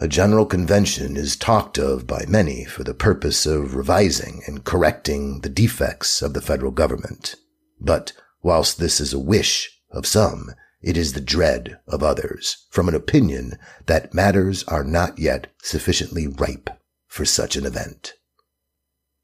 A 0.00 0.06
general 0.06 0.46
convention 0.46 1.16
is 1.16 1.34
talked 1.34 1.76
of 1.76 2.06
by 2.06 2.24
many 2.28 2.64
for 2.64 2.84
the 2.84 2.94
purpose 2.94 3.46
of 3.46 3.74
revising 3.74 4.42
and 4.46 4.62
correcting 4.62 5.40
the 5.40 5.48
defects 5.48 6.22
of 6.22 6.34
the 6.34 6.40
federal 6.40 6.70
government. 6.70 7.34
But 7.80 8.12
whilst 8.40 8.78
this 8.78 9.00
is 9.00 9.12
a 9.12 9.18
wish 9.18 9.80
of 9.90 10.06
some, 10.06 10.52
it 10.80 10.96
is 10.96 11.14
the 11.14 11.20
dread 11.20 11.80
of 11.88 12.04
others, 12.04 12.66
from 12.70 12.88
an 12.88 12.94
opinion 12.94 13.58
that 13.86 14.14
matters 14.14 14.62
are 14.64 14.84
not 14.84 15.18
yet 15.18 15.48
sufficiently 15.62 16.28
ripe 16.28 16.70
for 17.08 17.24
such 17.24 17.56
an 17.56 17.66
event. 17.66 18.14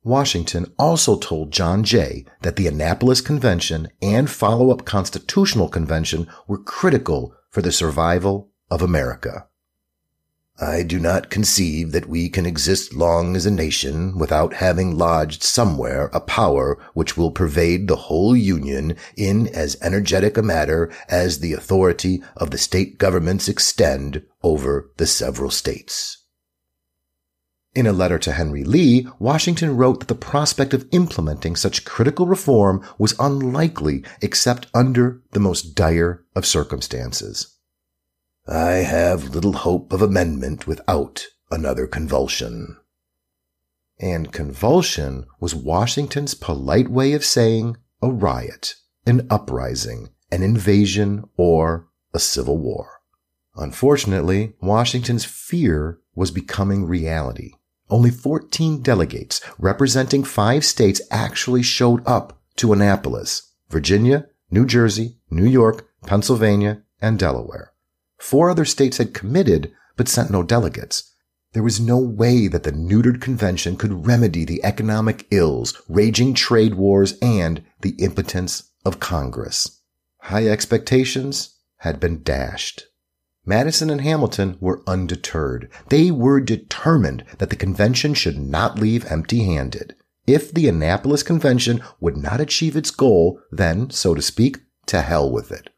Washington 0.02 0.72
also 0.76 1.16
told 1.16 1.52
John 1.52 1.84
Jay 1.84 2.26
that 2.42 2.56
the 2.56 2.66
Annapolis 2.66 3.20
Convention 3.20 3.88
and 4.02 4.28
follow-up 4.28 4.84
Constitutional 4.84 5.68
Convention 5.68 6.26
were 6.48 6.58
critical 6.58 7.32
for 7.50 7.62
the 7.62 7.70
survival 7.70 8.50
of 8.70 8.82
America. 8.82 9.46
I 10.61 10.84
do 10.84 11.00
not 11.00 11.30
conceive 11.30 11.90
that 11.92 12.08
we 12.08 12.28
can 12.28 12.46
exist 12.46 12.94
long 12.94 13.34
as 13.34 13.44
a 13.44 13.50
nation 13.50 14.16
without 14.16 14.54
having 14.54 14.96
lodged 14.96 15.42
somewhere 15.42 16.06
a 16.12 16.20
power 16.20 16.78
which 16.94 17.16
will 17.16 17.32
pervade 17.32 17.88
the 17.88 17.96
whole 17.96 18.37
Union 18.37 18.96
in 19.16 19.49
as 19.49 19.76
energetic 19.82 20.37
a 20.37 20.42
matter 20.42 20.92
as 21.08 21.40
the 21.40 21.54
authority 21.54 22.23
of 22.37 22.52
the 22.52 22.58
state 22.58 22.99
governments 22.99 23.49
extend 23.49 24.23
over 24.44 24.92
the 24.96 25.06
several 25.06 25.50
states. 25.50 26.18
In 27.75 27.88
a 27.88 27.92
letter 27.92 28.20
to 28.20 28.30
Henry 28.30 28.62
Lee, 28.62 29.08
Washington 29.18 29.76
wrote 29.76 29.99
that 29.99 30.08
the 30.08 30.14
prospect 30.14 30.73
of 30.73 30.87
implementing 30.92 31.56
such 31.56 31.84
critical 31.84 32.28
reform 32.28 32.80
was 32.96 33.16
unlikely 33.18 34.04
except 34.23 34.68
under 34.73 35.20
the 35.32 35.40
most 35.40 35.75
dire 35.75 36.25
of 36.37 36.46
circumstances. 36.46 37.53
I 38.46 38.72
have 38.72 39.34
little 39.34 39.54
hope 39.54 39.90
of 39.92 40.02
amendment 40.02 40.66
without 40.66 41.26
another 41.50 41.86
convulsion. 41.86 42.76
And 43.98 44.32
convulsion 44.32 45.24
was 45.40 45.54
Washington's 45.54 46.34
polite 46.34 46.90
way 46.90 47.14
of 47.14 47.24
saying 47.24 47.78
a 48.02 48.10
riot, 48.10 48.74
an 49.06 49.26
uprising, 49.30 50.10
an 50.30 50.42
invasion, 50.42 51.24
or 51.38 51.88
a 52.12 52.18
civil 52.18 52.58
war. 52.58 53.00
Unfortunately, 53.56 54.52
Washington's 54.60 55.24
fear 55.24 56.00
was 56.14 56.30
becoming 56.30 56.84
reality. 56.84 57.52
Only 57.88 58.10
14 58.10 58.82
delegates 58.82 59.40
representing 59.58 60.22
five 60.22 60.66
states 60.66 61.00
actually 61.10 61.62
showed 61.62 62.06
up 62.06 62.42
to 62.56 62.74
Annapolis, 62.74 63.52
Virginia, 63.70 64.26
New 64.50 64.66
Jersey, 64.66 65.16
New 65.30 65.46
York, 65.46 65.88
Pennsylvania, 66.04 66.82
and 67.00 67.18
Delaware. 67.18 67.73
Four 68.24 68.48
other 68.48 68.64
states 68.64 68.96
had 68.96 69.12
committed 69.12 69.70
but 69.98 70.08
sent 70.08 70.30
no 70.30 70.42
delegates. 70.42 71.12
There 71.52 71.62
was 71.62 71.78
no 71.78 71.98
way 71.98 72.48
that 72.48 72.62
the 72.62 72.72
neutered 72.72 73.20
convention 73.20 73.76
could 73.76 74.06
remedy 74.06 74.46
the 74.46 74.64
economic 74.64 75.26
ills, 75.30 75.78
raging 75.90 76.32
trade 76.32 76.74
wars, 76.74 77.18
and 77.20 77.62
the 77.82 77.90
impotence 77.98 78.70
of 78.82 78.98
Congress. 78.98 79.82
High 80.20 80.48
expectations 80.48 81.58
had 81.80 82.00
been 82.00 82.22
dashed. 82.22 82.86
Madison 83.44 83.90
and 83.90 84.00
Hamilton 84.00 84.56
were 84.58 84.82
undeterred. 84.86 85.70
They 85.90 86.10
were 86.10 86.40
determined 86.40 87.24
that 87.36 87.50
the 87.50 87.56
convention 87.56 88.14
should 88.14 88.38
not 88.38 88.78
leave 88.78 89.04
empty 89.12 89.44
handed. 89.44 89.96
If 90.26 90.50
the 90.50 90.66
Annapolis 90.66 91.22
Convention 91.22 91.82
would 92.00 92.16
not 92.16 92.40
achieve 92.40 92.74
its 92.74 92.90
goal, 92.90 93.38
then, 93.52 93.90
so 93.90 94.14
to 94.14 94.22
speak, 94.22 94.60
to 94.86 95.02
hell 95.02 95.30
with 95.30 95.52
it. 95.52 95.68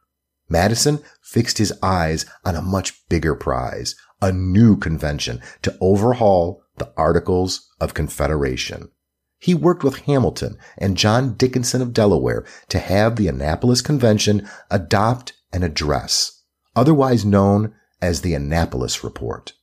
Madison 0.48 1.00
fixed 1.22 1.58
his 1.58 1.72
eyes 1.82 2.24
on 2.44 2.54
a 2.54 2.62
much 2.62 3.06
bigger 3.08 3.34
prize, 3.34 3.94
a 4.22 4.32
new 4.32 4.76
convention 4.76 5.40
to 5.62 5.76
overhaul 5.80 6.62
the 6.76 6.92
Articles 6.96 7.68
of 7.80 7.94
Confederation. 7.94 8.90
He 9.38 9.54
worked 9.54 9.84
with 9.84 10.00
Hamilton 10.00 10.56
and 10.78 10.96
John 10.96 11.34
Dickinson 11.34 11.82
of 11.82 11.92
Delaware 11.92 12.44
to 12.68 12.78
have 12.78 13.16
the 13.16 13.28
Annapolis 13.28 13.82
Convention 13.82 14.48
adopt 14.70 15.34
an 15.52 15.62
address 15.62 16.36
otherwise 16.76 17.24
known 17.24 17.74
as 18.00 18.20
the 18.20 18.34
Annapolis 18.34 19.02
Report. 19.02 19.54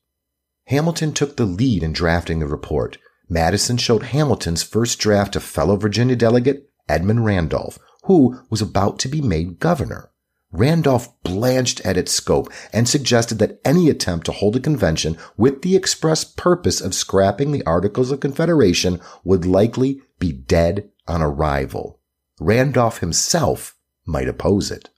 Hamilton 0.68 1.14
took 1.14 1.38
the 1.38 1.46
lead 1.46 1.84
in 1.84 1.94
drafting 1.94 2.40
the 2.40 2.48
report. 2.48 2.98
Madison 3.30 3.78
showed 3.78 4.04
Hamilton's 4.04 4.64
first 4.64 5.00
draft 5.00 5.34
to 5.34 5.40
fellow 5.40 5.76
Virginia 5.76 6.16
delegate 6.16 6.70
Edmund 6.90 7.24
Randolph, 7.24 7.78
who 8.06 8.40
was 8.50 8.62
about 8.62 9.00
to 9.00 9.08
be 9.08 9.22
made 9.22 9.60
governor. 9.60 10.10
Randolph 10.54 11.10
blanched 11.24 11.82
at 11.82 11.98
its 11.98 12.12
scope 12.12 12.48
and 12.72 12.88
suggested 12.88 13.40
that 13.40 13.60
any 13.66 13.90
attempt 13.90 14.28
to 14.28 14.32
hold 14.32 14.56
a 14.56 14.60
convention 14.60 15.18
with 15.36 15.64
the 15.64 15.76
express 15.76 16.24
purpose 16.24 16.80
of 16.80 16.94
scrapping 16.94 17.52
the 17.52 17.66
Articles 17.66 18.12
of 18.12 18.20
Confederation 18.20 19.02
would 19.24 19.48
likely 19.48 20.02
be 20.20 20.32
dead 20.32 20.92
on 21.08 21.24
arrival. 21.24 22.00
Randolph 22.40 23.00
himself 23.00 23.76
might 24.06 24.30
oppose 24.30 24.70
it. 24.70 24.90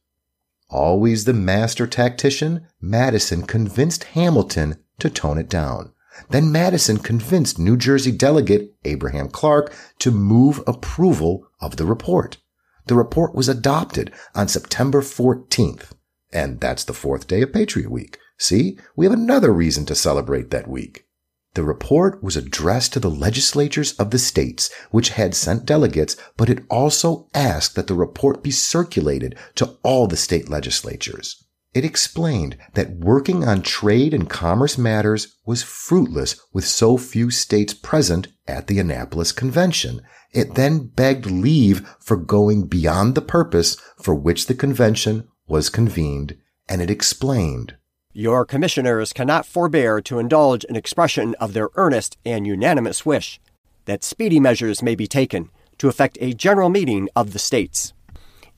Always 0.70 1.24
the 1.24 1.34
master 1.34 1.88
tactician, 1.88 2.68
Madison 2.82 3.44
convinced 3.44 4.04
Hamilton 4.04 4.84
to 5.00 5.10
tone 5.10 5.38
it 5.38 5.48
down. 5.48 5.94
Then 6.30 6.52
Madison 6.52 6.98
convinced 6.98 7.60
New 7.60 7.78
Jersey 7.78 8.12
delegate 8.12 8.74
Abraham 8.84 9.30
Clark 9.30 9.74
to 10.00 10.12
move 10.12 10.62
approval 10.68 11.48
of 11.62 11.78
the 11.78 11.86
report. 11.86 12.38
The 12.88 12.96
report 12.96 13.34
was 13.34 13.50
adopted 13.50 14.14
on 14.34 14.48
September 14.48 15.02
14th. 15.02 15.92
And 16.32 16.60
that's 16.60 16.84
the 16.84 16.94
fourth 16.94 17.28
day 17.28 17.42
of 17.42 17.54
Patriot 17.54 17.90
Week. 17.90 18.18
See, 18.38 18.78
we 18.96 19.06
have 19.06 19.14
another 19.14 19.54
reason 19.54 19.86
to 19.86 19.96
celebrate 19.96 20.52
that 20.52 20.68
week. 20.68 21.06
The 21.56 21.64
report 21.64 22.22
was 22.22 22.36
addressed 22.36 22.92
to 22.94 23.00
the 23.00 23.10
legislatures 23.10 23.94
of 23.94 24.12
the 24.12 24.20
states, 24.20 24.70
which 24.92 25.12
had 25.12 25.34
sent 25.34 25.66
delegates, 25.66 26.18
but 26.36 26.50
it 26.50 26.66
also 26.70 27.30
asked 27.34 27.76
that 27.76 27.88
the 27.88 27.94
report 27.94 28.44
be 28.44 28.52
circulated 28.52 29.38
to 29.56 29.78
all 29.82 30.06
the 30.06 30.18
state 30.18 30.50
legislatures. 30.50 31.42
It 31.74 31.86
explained 31.86 32.58
that 32.74 32.98
working 32.98 33.46
on 33.46 33.62
trade 33.62 34.14
and 34.14 34.30
commerce 34.30 34.78
matters 34.78 35.36
was 35.46 35.64
fruitless 35.64 36.40
with 36.54 36.66
so 36.66 36.98
few 36.98 37.32
states 37.32 37.74
present 37.74 38.28
at 38.48 38.68
the 38.68 38.80
Annapolis 38.80 39.32
Convention. 39.32 40.02
It 40.36 40.56
then 40.56 40.88
begged 40.88 41.26
leave 41.28 41.88
for 41.98 42.18
going 42.18 42.64
beyond 42.68 43.16
the 43.16 43.22
purpose 43.22 43.78
for 43.98 44.14
which 44.14 44.48
the 44.48 44.54
convention 44.54 45.30
was 45.48 45.70
convened, 45.70 46.36
and 46.68 46.82
it 46.82 46.92
explained. 46.92 47.78
Your 48.12 48.46
commissioners 48.46 49.14
cannot 49.14 49.46
forbear 49.46 50.02
to 50.02 50.20
indulge 50.20 50.66
an 50.66 50.76
expression 50.76 51.36
of 51.40 51.54
their 51.54 51.70
earnest 51.76 52.18
and 52.26 52.46
unanimous 52.46 53.06
wish 53.06 53.40
that 53.86 54.04
speedy 54.04 54.42
measures 54.42 54.84
may 54.84 54.94
be 54.94 55.08
taken 55.08 55.50
to 55.78 55.88
effect 55.88 56.18
a 56.20 56.34
general 56.34 56.70
meeting 56.70 57.08
of 57.16 57.32
the 57.32 57.40
states 57.40 57.94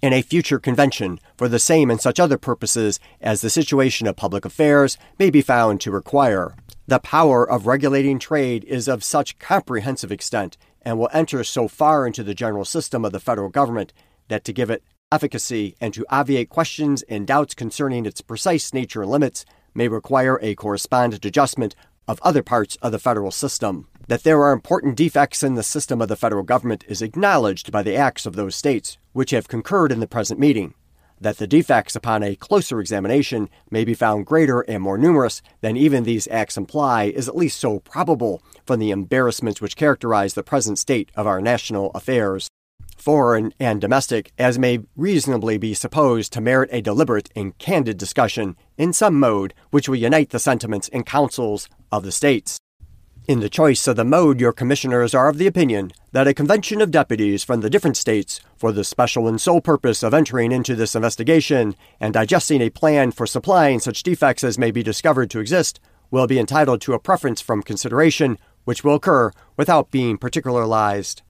in 0.02 0.14
a 0.14 0.22
future 0.22 0.60
convention 0.60 1.20
for 1.38 1.48
the 1.48 1.60
same 1.60 1.92
and 1.92 2.02
such 2.02 2.20
other 2.20 2.38
purposes 2.38 3.00
as 3.22 3.42
the 3.42 3.50
situation 3.50 4.08
of 4.08 4.16
public 4.16 4.46
affairs 4.46 4.98
may 5.20 5.30
be 5.30 5.42
found 5.42 5.82
to 5.82 5.92
require. 5.92 6.56
The 6.88 7.00
power 7.00 7.48
of 7.48 7.68
regulating 7.68 8.18
trade 8.18 8.64
is 8.64 8.88
of 8.88 9.04
such 9.04 9.40
comprehensive 9.40 10.12
extent 10.12 10.58
and 10.88 10.98
will 10.98 11.10
enter 11.12 11.44
so 11.44 11.68
far 11.68 12.08
into 12.08 12.24
the 12.24 12.34
general 12.34 12.64
system 12.64 13.04
of 13.04 13.12
the 13.12 13.20
federal 13.20 13.50
government 13.50 13.92
that 14.30 14.46
to 14.46 14.54
give 14.54 14.70
it 14.70 14.82
efficacy 15.12 15.76
and 15.82 15.94
to 15.94 16.06
obviate 16.10 16.48
questions 16.48 17.02
and 17.10 17.28
doubts 17.28 17.54
concerning 17.54 18.06
its 18.06 18.22
precise 18.22 18.74
nature 18.74 19.02
and 19.02 19.12
limits 19.12 19.44
may 19.74 19.90
require 19.90 20.40
a 20.42 20.56
correspondent 20.56 21.26
adjustment 21.26 21.76
of 22.08 22.22
other 22.22 22.42
parts 22.42 22.78
of 22.78 22.94
the 22.94 23.00
federal 23.00 23.32
system. 23.32 23.90
That 24.08 24.24
there 24.24 24.42
are 24.42 24.54
important 24.54 24.96
defects 24.96 25.44
in 25.44 25.56
the 25.56 25.62
system 25.62 26.02
of 26.02 26.08
the 26.08 26.16
federal 26.16 26.44
government 26.44 26.86
is 26.88 27.02
acknowledged 27.02 27.70
by 27.70 27.84
the 27.84 27.98
acts 27.98 28.26
of 28.26 28.38
those 28.38 28.56
states 28.56 28.98
which 29.12 29.32
have 29.32 29.50
concurred 29.50 29.92
in 29.92 30.00
the 30.00 30.08
present 30.08 30.40
meeting. 30.40 30.74
That 31.20 31.38
the 31.38 31.48
defects 31.48 31.96
upon 31.96 32.24
a 32.24 32.36
closer 32.36 32.80
examination 32.80 33.50
may 33.72 33.84
be 33.84 33.94
found 33.94 34.26
greater 34.26 34.62
and 34.62 34.84
more 34.84 34.98
numerous 34.98 35.42
than 35.62 35.76
even 35.78 36.04
these 36.04 36.28
acts 36.30 36.58
imply 36.58 37.06
is 37.06 37.28
at 37.28 37.36
least 37.36 37.60
so 37.60 37.80
probable 37.80 38.42
from 38.66 38.80
the 38.80 38.92
embarrassments 38.92 39.62
which 39.62 39.76
characterize 39.76 40.34
the 40.36 40.44
present 40.44 40.78
state 40.78 41.10
of 41.16 41.26
our 41.26 41.42
national 41.42 41.92
affairs 41.92 42.50
foreign 42.98 43.54
and 43.60 43.80
domestic, 43.80 44.32
as 44.38 44.60
may 44.60 44.80
reasonably 44.96 45.58
be 45.58 45.74
supposed 45.74 46.34
to 46.34 46.42
merit 46.42 46.70
a 46.74 46.82
deliberate 46.82 47.30
and 47.36 47.58
candid 47.58 47.98
discussion 47.98 48.56
in 48.78 48.92
some 48.92 49.18
mode 49.20 49.54
which 49.70 49.88
will 49.88 49.96
unite 49.96 50.32
the 50.32 50.40
sentiments 50.40 50.90
and 50.92 51.06
counsels 51.06 51.70
of 51.92 52.04
the 52.04 52.12
states. 52.12 52.58
In 53.28 53.42
the 53.42 53.50
choice 53.50 53.90
of 53.90 53.98
the 53.98 54.06
mode, 54.06 54.40
your 54.40 54.54
commissioners 54.54 55.14
are 55.14 55.28
of 55.28 55.38
the 55.38 55.48
opinion 55.48 55.92
that 56.14 56.30
a 56.30 56.34
convention 56.34 56.80
of 56.80 56.92
deputies 56.92 57.44
from 57.44 57.60
the 57.60 57.70
different 57.70 57.98
states, 57.98 58.40
for 58.56 58.72
the 58.72 58.86
special 58.86 59.28
and 59.28 59.42
sole 59.42 59.60
purpose 59.60 60.02
of 60.02 60.14
entering 60.14 60.54
into 60.54 60.76
this 60.76 60.96
investigation 60.96 61.76
and 62.00 62.14
digesting 62.14 62.62
a 62.62 62.70
plan 62.70 63.12
for 63.12 63.28
supplying 63.28 63.82
such 63.82 64.02
defects 64.02 64.46
as 64.46 64.58
may 64.58 64.72
be 64.72 64.82
discovered 64.82 65.30
to 65.30 65.42
exist, 65.42 65.82
will 66.10 66.26
be 66.26 66.40
entitled 66.40 66.80
to 66.80 66.94
a 66.94 67.00
preference 67.00 67.42
from 67.42 67.62
consideration 67.62 68.38
which 68.64 68.86
will 68.86 68.96
occur 68.96 69.34
without 69.58 69.92
being 69.92 70.18
particularized. 70.18 71.22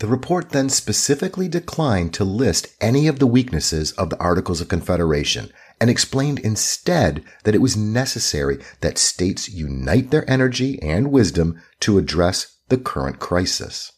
The 0.00 0.06
report 0.06 0.48
then 0.48 0.70
specifically 0.70 1.46
declined 1.46 2.14
to 2.14 2.24
list 2.24 2.68
any 2.80 3.06
of 3.06 3.18
the 3.18 3.26
weaknesses 3.26 3.92
of 3.92 4.08
the 4.08 4.18
Articles 4.18 4.62
of 4.62 4.68
Confederation 4.68 5.52
and 5.78 5.90
explained 5.90 6.38
instead 6.38 7.22
that 7.44 7.54
it 7.54 7.60
was 7.60 7.76
necessary 7.76 8.60
that 8.80 8.96
states 8.96 9.50
unite 9.50 10.10
their 10.10 10.28
energy 10.28 10.80
and 10.80 11.12
wisdom 11.12 11.60
to 11.80 11.98
address 11.98 12.56
the 12.70 12.78
current 12.78 13.18
crisis. 13.18 13.92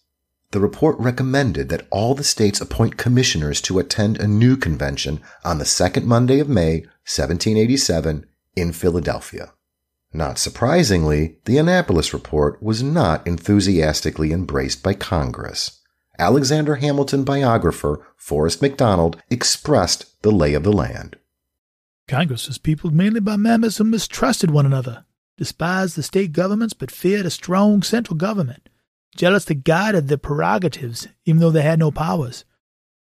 The 0.51 0.59
report 0.59 0.99
recommended 0.99 1.69
that 1.69 1.87
all 1.91 2.17
the 2.17 2.25
states 2.25 2.61
appoint 2.61 2.97
commissioners 2.97 3.61
to 3.61 3.79
attend 3.79 4.19
a 4.19 4.27
new 4.27 4.57
convention 4.57 5.21
on 5.45 5.59
the 5.59 5.65
second 5.65 6.05
Monday 6.05 6.41
of 6.41 6.49
May, 6.49 6.81
1787, 7.07 8.27
in 8.57 8.73
Philadelphia. 8.73 9.53
Not 10.13 10.37
surprisingly, 10.37 11.39
the 11.45 11.59
Annapolis 11.59 12.13
Report 12.13 12.61
was 12.61 12.83
not 12.83 13.25
enthusiastically 13.25 14.33
embraced 14.33 14.83
by 14.83 14.95
Congress. 14.95 15.79
Alexander 16.19 16.77
Hamilton 16.77 17.25
biographer 17.25 18.07
Forrest 18.17 18.61
McDonald 18.61 19.23
expressed 19.31 20.21
the 20.23 20.31
lay 20.31 20.55
of 20.55 20.63
the 20.63 20.73
land. 20.73 21.17
Congress 22.07 22.49
was 22.49 22.59
peopled 22.59 22.95
mainly 22.95 23.21
by 23.21 23.37
members 23.37 23.79
who 23.79 23.85
mistrusted 23.85 24.51
one 24.51 24.67
another, 24.67 25.05
despised 25.39 25.97
the 25.97 26.03
state 26.03 26.33
governments, 26.33 26.75
but 26.75 26.91
feared 26.91 27.25
a 27.25 27.31
strong 27.31 27.83
central 27.83 28.17
government, 28.17 28.69
jealous 29.17 29.45
jealously 29.45 29.55
guarded 29.57 30.09
their 30.09 30.19
prerogatives, 30.19 31.09
even 31.25 31.41
though 31.41 31.51
they 31.51 31.63
had 31.63 31.79
no 31.79 31.91
powers. 31.91 32.45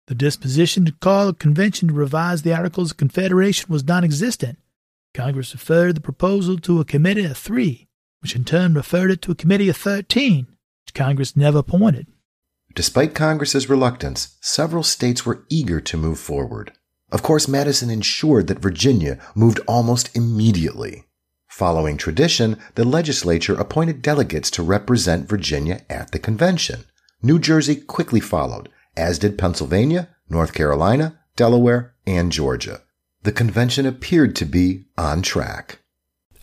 The 0.08 0.16
disposition 0.16 0.86
to 0.86 0.92
call 0.92 1.30
a 1.30 1.34
convention 1.34 1.88
to 1.88 1.94
revise 1.94 2.42
the 2.42 2.56
Articles 2.56 2.92
of 2.92 2.98
Confederation 2.98 3.72
was 3.72 3.84
non 3.84 4.04
existent. 4.04 4.60
Congress 5.14 5.54
referred 5.54 5.96
the 5.96 6.02
proposal 6.02 6.58
to 6.60 6.80
a 6.80 6.86
committee 6.86 7.26
of 7.26 7.38
three, 7.38 7.88
which 8.22 8.36
in 8.36 8.44
turn 8.44 8.74
referred 8.74 9.12
it 9.12 9.22
to 9.24 9.32
a 9.32 9.36
committee 9.36 9.70
of 9.70 9.78
thirteen, 9.78 10.48
which 10.86 10.94
Congress 10.94 11.36
never 11.36 11.60
appointed. 11.60 12.08
Despite 12.76 13.16
Congress's 13.16 13.70
reluctance, 13.70 14.36
several 14.42 14.84
states 14.84 15.26
were 15.26 15.46
eager 15.50 15.80
to 15.80 15.98
move 15.98 16.20
forward. 16.20 16.74
Of 17.10 17.24
course, 17.24 17.48
Madison 17.48 17.90
ensured 17.90 18.48
that 18.48 18.60
Virginia 18.60 19.18
moved 19.34 19.62
almost 19.66 20.14
immediately. 20.14 21.06
Following 21.48 21.96
tradition, 21.96 22.58
the 22.76 22.84
legislature 22.84 23.56
appointed 23.56 24.02
delegates 24.02 24.52
to 24.52 24.64
represent 24.64 25.30
Virginia 25.30 25.84
at 25.90 26.12
the 26.12 26.20
convention. 26.20 26.84
New 27.24 27.40
Jersey 27.40 27.78
quickly 27.78 28.20
followed, 28.20 28.68
as 28.98 29.20
did 29.20 29.38
Pennsylvania, 29.38 30.10
North 30.30 30.54
Carolina, 30.54 31.18
Delaware, 31.38 31.96
and 32.06 32.30
Georgia. 32.30 32.82
The 33.24 33.32
convention 33.32 33.86
appeared 33.86 34.36
to 34.36 34.46
be 34.46 34.88
on 34.98 35.22
track. 35.22 35.80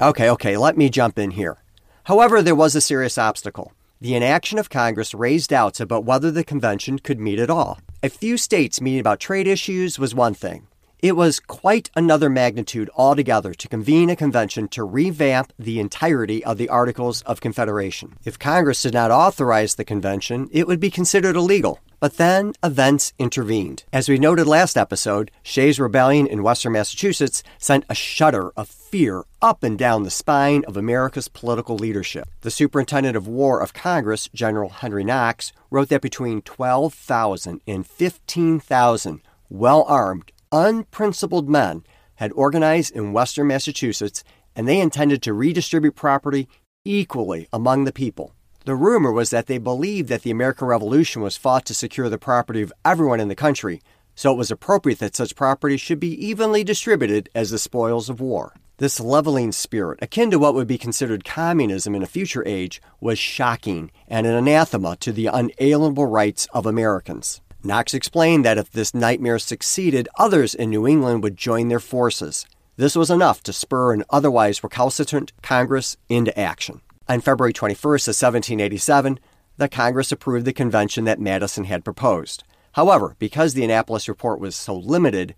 Okay, 0.00 0.30
okay, 0.30 0.56
let 0.56 0.78
me 0.78 0.88
jump 0.88 1.18
in 1.18 1.32
here. 1.32 1.58
However, 2.04 2.40
there 2.40 2.54
was 2.54 2.74
a 2.74 2.80
serious 2.80 3.18
obstacle. 3.18 3.72
The 4.02 4.16
inaction 4.16 4.58
of 4.58 4.68
Congress 4.68 5.14
raised 5.14 5.50
doubts 5.50 5.78
about 5.78 6.04
whether 6.04 6.32
the 6.32 6.42
convention 6.42 6.98
could 6.98 7.20
meet 7.20 7.38
at 7.38 7.48
all. 7.48 7.78
A 8.02 8.08
few 8.08 8.36
states 8.36 8.80
meeting 8.80 8.98
about 8.98 9.20
trade 9.20 9.46
issues 9.46 9.96
was 9.96 10.12
one 10.12 10.34
thing. 10.34 10.66
It 10.98 11.14
was 11.14 11.38
quite 11.38 11.88
another 11.94 12.28
magnitude 12.28 12.90
altogether 12.96 13.54
to 13.54 13.68
convene 13.68 14.10
a 14.10 14.16
convention 14.16 14.66
to 14.70 14.82
revamp 14.82 15.52
the 15.56 15.78
entirety 15.78 16.44
of 16.44 16.58
the 16.58 16.68
Articles 16.68 17.22
of 17.22 17.40
Confederation. 17.40 18.16
If 18.24 18.40
Congress 18.40 18.82
did 18.82 18.92
not 18.92 19.12
authorize 19.12 19.76
the 19.76 19.84
convention, 19.84 20.48
it 20.50 20.66
would 20.66 20.80
be 20.80 20.90
considered 20.90 21.36
illegal. 21.36 21.78
But 22.02 22.16
then 22.16 22.54
events 22.64 23.12
intervened. 23.16 23.84
As 23.92 24.08
we 24.08 24.18
noted 24.18 24.48
last 24.48 24.76
episode, 24.76 25.30
Shays' 25.44 25.78
rebellion 25.78 26.26
in 26.26 26.42
western 26.42 26.72
Massachusetts 26.72 27.44
sent 27.58 27.84
a 27.88 27.94
shudder 27.94 28.50
of 28.56 28.68
fear 28.68 29.22
up 29.40 29.62
and 29.62 29.78
down 29.78 30.02
the 30.02 30.10
spine 30.10 30.64
of 30.66 30.76
America's 30.76 31.28
political 31.28 31.76
leadership. 31.76 32.26
The 32.40 32.50
Superintendent 32.50 33.16
of 33.16 33.28
War 33.28 33.60
of 33.60 33.72
Congress, 33.72 34.28
General 34.34 34.70
Henry 34.70 35.04
Knox, 35.04 35.52
wrote 35.70 35.90
that 35.90 36.00
between 36.00 36.42
12,000 36.42 37.60
and 37.68 37.86
15,000 37.86 39.20
well 39.48 39.84
armed 39.84 40.32
unprincipled 40.50 41.48
men 41.48 41.84
had 42.16 42.32
organized 42.32 42.96
in 42.96 43.12
western 43.12 43.46
Massachusetts 43.46 44.24
and 44.56 44.66
they 44.66 44.80
intended 44.80 45.22
to 45.22 45.32
redistribute 45.32 45.94
property 45.94 46.48
equally 46.84 47.46
among 47.52 47.84
the 47.84 47.92
people. 47.92 48.34
The 48.64 48.76
rumor 48.76 49.10
was 49.10 49.30
that 49.30 49.48
they 49.48 49.58
believed 49.58 50.08
that 50.08 50.22
the 50.22 50.30
American 50.30 50.68
Revolution 50.68 51.20
was 51.20 51.36
fought 51.36 51.66
to 51.66 51.74
secure 51.74 52.08
the 52.08 52.18
property 52.18 52.62
of 52.62 52.72
everyone 52.84 53.18
in 53.18 53.26
the 53.26 53.34
country, 53.34 53.82
so 54.14 54.32
it 54.32 54.38
was 54.38 54.52
appropriate 54.52 55.00
that 55.00 55.16
such 55.16 55.34
property 55.34 55.76
should 55.76 55.98
be 55.98 56.26
evenly 56.26 56.62
distributed 56.62 57.28
as 57.34 57.50
the 57.50 57.58
spoils 57.58 58.08
of 58.08 58.20
war. 58.20 58.54
This 58.76 59.00
leveling 59.00 59.50
spirit, 59.50 59.98
akin 60.00 60.30
to 60.30 60.38
what 60.38 60.54
would 60.54 60.68
be 60.68 60.78
considered 60.78 61.24
communism 61.24 61.94
in 61.96 62.04
a 62.04 62.06
future 62.06 62.46
age, 62.46 62.80
was 63.00 63.18
shocking 63.18 63.90
and 64.06 64.28
an 64.28 64.34
anathema 64.34 64.96
to 65.00 65.10
the 65.10 65.26
unalienable 65.26 66.06
rights 66.06 66.46
of 66.52 66.64
Americans. 66.64 67.40
Knox 67.64 67.94
explained 67.94 68.44
that 68.44 68.58
if 68.58 68.70
this 68.70 68.94
nightmare 68.94 69.40
succeeded, 69.40 70.08
others 70.18 70.54
in 70.54 70.70
New 70.70 70.86
England 70.86 71.24
would 71.24 71.36
join 71.36 71.66
their 71.66 71.80
forces. 71.80 72.46
This 72.76 72.94
was 72.94 73.10
enough 73.10 73.42
to 73.44 73.52
spur 73.52 73.92
an 73.92 74.04
otherwise 74.10 74.62
recalcitrant 74.62 75.32
Congress 75.42 75.96
into 76.08 76.36
action. 76.38 76.80
On 77.08 77.20
February 77.20 77.52
21st 77.52 78.08
of 78.08 78.14
1787, 78.14 79.18
the 79.56 79.68
Congress 79.68 80.12
approved 80.12 80.46
the 80.46 80.52
convention 80.52 81.04
that 81.04 81.20
Madison 81.20 81.64
had 81.64 81.84
proposed. 81.84 82.44
However, 82.72 83.16
because 83.18 83.54
the 83.54 83.64
Annapolis 83.64 84.08
report 84.08 84.40
was 84.40 84.56
so 84.56 84.76
limited, 84.76 85.34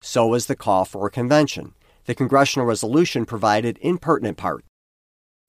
so 0.00 0.28
was 0.28 0.46
the 0.46 0.56
call 0.56 0.84
for 0.84 1.06
a 1.06 1.10
convention. 1.10 1.74
The 2.06 2.14
congressional 2.14 2.66
resolution 2.66 3.26
provided 3.26 3.78
in 3.78 3.98
pertinent 3.98 4.38
part 4.38 4.64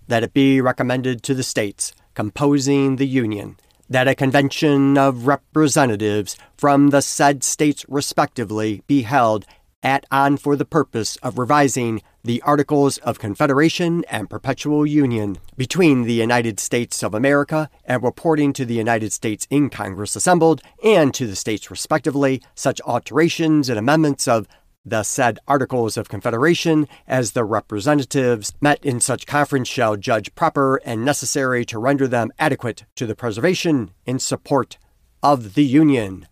that 0.08 0.24
it 0.24 0.34
be 0.34 0.60
recommended 0.60 1.22
to 1.24 1.34
the 1.34 1.44
states 1.44 1.94
composing 2.16 2.96
the 2.96 3.08
Union 3.08 3.58
that 3.90 4.08
a 4.08 4.16
convention 4.16 4.98
of 4.98 5.26
representatives 5.26 6.38
from 6.58 6.90
the 6.90 7.02
said 7.02 7.44
states 7.44 7.86
respectively 7.88 8.84
be 8.88 9.04
held 9.04 9.46
at 9.84 10.06
on 10.12 10.38
for 10.38 10.56
the 10.56 10.66
purpose 10.66 11.16
of 11.18 11.38
revising 11.38 12.02
the 12.24 12.42
Articles 12.42 12.98
of 13.00 13.20
Confederation 13.20 14.04
and 14.10 14.30
Perpetual 14.30 14.86
Union 14.86 15.38
between 15.56 16.04
the 16.04 16.14
United 16.14 16.60
States 16.60 17.02
of 17.02 17.14
America 17.14 17.70
and 17.86 18.04
reporting 18.04 18.52
to 18.54 18.66
the 18.66 18.74
United 18.74 19.14
States 19.14 19.48
in 19.50 19.70
Congress 19.70 20.16
assembled 20.16 20.62
and 20.84 21.14
to 21.14 21.26
the 21.26 21.36
states 21.36 21.72
respectively 21.72 22.42
such 22.56 22.82
alterations 22.82 23.70
and 23.70 23.80
amendments 23.80 24.28
of 24.28 24.48
the 24.86 25.04
said 25.04 25.40
Articles 25.48 25.98
of 25.98 26.10
Confederation 26.10 26.88
as 27.08 27.32
the 27.32 27.44
representatives 27.44 28.54
met 28.62 28.84
in 28.84 29.00
such 29.00 29.28
conference 29.28 29.68
shall 29.68 29.96
judge 29.96 30.34
proper 30.36 30.78
and 30.86 31.06
necessary 31.06 31.66
to 31.66 31.80
render 31.80 32.08
them 32.08 32.32
adequate 32.40 32.86
to 32.96 33.06
the 33.06 33.16
preservation 33.16 33.92
and 34.06 34.22
support 34.22 34.78
of 35.22 35.54
the 35.54 35.66
Union. 35.66 36.28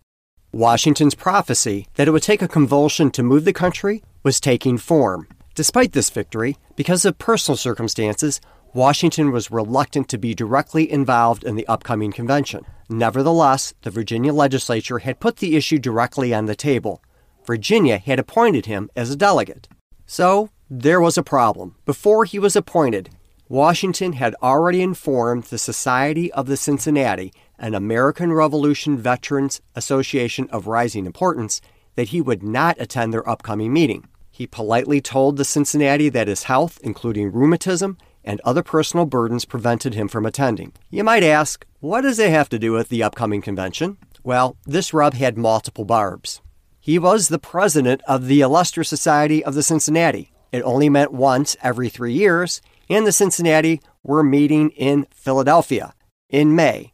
Washington's 0.52 1.14
prophecy 1.14 1.88
that 1.96 2.08
it 2.08 2.10
would 2.10 2.22
take 2.22 2.40
a 2.40 2.48
convulsion 2.48 3.10
to 3.10 3.22
move 3.22 3.44
the 3.44 3.52
country 3.52 4.02
was 4.22 4.40
taking 4.40 4.78
form. 4.78 5.28
Despite 5.54 5.92
this 5.92 6.08
victory, 6.08 6.56
because 6.74 7.04
of 7.04 7.18
personal 7.18 7.56
circumstances, 7.56 8.40
Washington 8.72 9.30
was 9.30 9.50
reluctant 9.50 10.08
to 10.08 10.16
be 10.16 10.34
directly 10.34 10.90
involved 10.90 11.44
in 11.44 11.56
the 11.56 11.66
upcoming 11.66 12.12
convention. 12.12 12.64
Nevertheless, 12.88 13.74
the 13.82 13.90
Virginia 13.90 14.32
legislature 14.32 15.00
had 15.00 15.20
put 15.20 15.36
the 15.36 15.54
issue 15.54 15.78
directly 15.78 16.32
on 16.32 16.46
the 16.46 16.56
table. 16.56 17.02
Virginia 17.46 17.98
had 17.98 18.18
appointed 18.18 18.64
him 18.64 18.90
as 18.96 19.10
a 19.10 19.16
delegate. 19.16 19.68
So, 20.06 20.48
there 20.70 21.00
was 21.00 21.18
a 21.18 21.22
problem. 21.22 21.76
Before 21.84 22.24
he 22.24 22.38
was 22.38 22.56
appointed, 22.56 23.10
Washington 23.48 24.12
had 24.12 24.34
already 24.42 24.82
informed 24.82 25.44
the 25.44 25.58
Society 25.58 26.30
of 26.32 26.46
the 26.46 26.56
Cincinnati 26.56 27.32
an 27.58 27.74
American 27.74 28.32
Revolution 28.32 28.96
Veterans 28.96 29.60
Association 29.74 30.48
of 30.50 30.66
rising 30.66 31.06
importance, 31.06 31.60
that 31.96 32.08
he 32.08 32.20
would 32.20 32.42
not 32.42 32.76
attend 32.78 33.12
their 33.12 33.28
upcoming 33.28 33.72
meeting. 33.72 34.06
He 34.30 34.46
politely 34.46 35.00
told 35.00 35.36
the 35.36 35.44
Cincinnati 35.44 36.08
that 36.10 36.28
his 36.28 36.44
health, 36.44 36.78
including 36.82 37.32
rheumatism 37.32 37.98
and 38.22 38.40
other 38.44 38.62
personal 38.62 39.06
burdens, 39.06 39.44
prevented 39.44 39.94
him 39.94 40.06
from 40.06 40.24
attending. 40.24 40.72
You 40.90 41.02
might 41.02 41.24
ask, 41.24 41.66
what 41.80 42.02
does 42.02 42.18
it 42.18 42.30
have 42.30 42.48
to 42.50 42.58
do 42.58 42.72
with 42.72 42.88
the 42.88 43.02
upcoming 43.02 43.42
convention? 43.42 43.96
Well, 44.22 44.56
this 44.64 44.94
rub 44.94 45.14
had 45.14 45.36
multiple 45.36 45.84
barbs. 45.84 46.40
He 46.80 46.98
was 46.98 47.28
the 47.28 47.38
president 47.38 48.02
of 48.06 48.26
the 48.26 48.42
Illustrious 48.42 48.88
Society 48.88 49.44
of 49.44 49.54
the 49.54 49.62
Cincinnati. 49.62 50.30
It 50.52 50.62
only 50.62 50.88
met 50.88 51.12
once 51.12 51.56
every 51.62 51.88
three 51.88 52.12
years, 52.12 52.62
and 52.88 53.06
the 53.06 53.12
Cincinnati 53.12 53.80
were 54.02 54.22
meeting 54.22 54.70
in 54.70 55.06
Philadelphia 55.10 55.94
in 56.28 56.54
May 56.54 56.92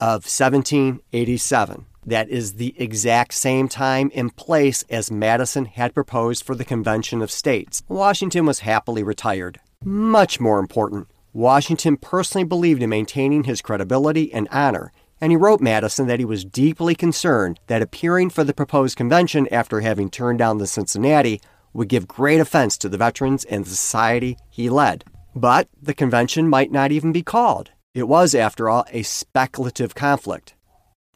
of 0.00 0.24
1787. 0.24 1.86
That 2.04 2.28
is 2.28 2.54
the 2.54 2.74
exact 2.80 3.34
same 3.34 3.68
time 3.68 4.12
and 4.14 4.34
place 4.36 4.84
as 4.88 5.10
Madison 5.10 5.64
had 5.64 5.94
proposed 5.94 6.44
for 6.44 6.54
the 6.54 6.64
Convention 6.64 7.20
of 7.20 7.32
States. 7.32 7.82
Washington 7.88 8.46
was 8.46 8.60
happily 8.60 9.02
retired. 9.02 9.58
Much 9.84 10.38
more 10.38 10.60
important, 10.60 11.08
Washington 11.32 11.96
personally 11.96 12.44
believed 12.44 12.82
in 12.82 12.90
maintaining 12.90 13.44
his 13.44 13.60
credibility 13.60 14.32
and 14.32 14.48
honor, 14.52 14.92
and 15.20 15.32
he 15.32 15.36
wrote 15.36 15.60
Madison 15.60 16.06
that 16.06 16.20
he 16.20 16.24
was 16.24 16.44
deeply 16.44 16.94
concerned 16.94 17.58
that 17.66 17.82
appearing 17.82 18.30
for 18.30 18.44
the 18.44 18.54
proposed 18.54 18.96
convention 18.96 19.48
after 19.50 19.80
having 19.80 20.08
turned 20.08 20.38
down 20.38 20.58
the 20.58 20.66
Cincinnati 20.66 21.40
would 21.72 21.88
give 21.88 22.06
great 22.06 22.40
offense 22.40 22.78
to 22.78 22.88
the 22.88 22.98
veterans 22.98 23.44
and 23.44 23.64
the 23.64 23.70
society 23.70 24.38
he 24.48 24.70
led. 24.70 25.04
But 25.36 25.68
the 25.80 25.94
convention 25.94 26.48
might 26.48 26.72
not 26.72 26.90
even 26.90 27.12
be 27.12 27.22
called. 27.22 27.70
It 27.94 28.08
was, 28.08 28.34
after 28.34 28.68
all, 28.68 28.86
a 28.90 29.02
speculative 29.02 29.94
conflict. 29.94 30.54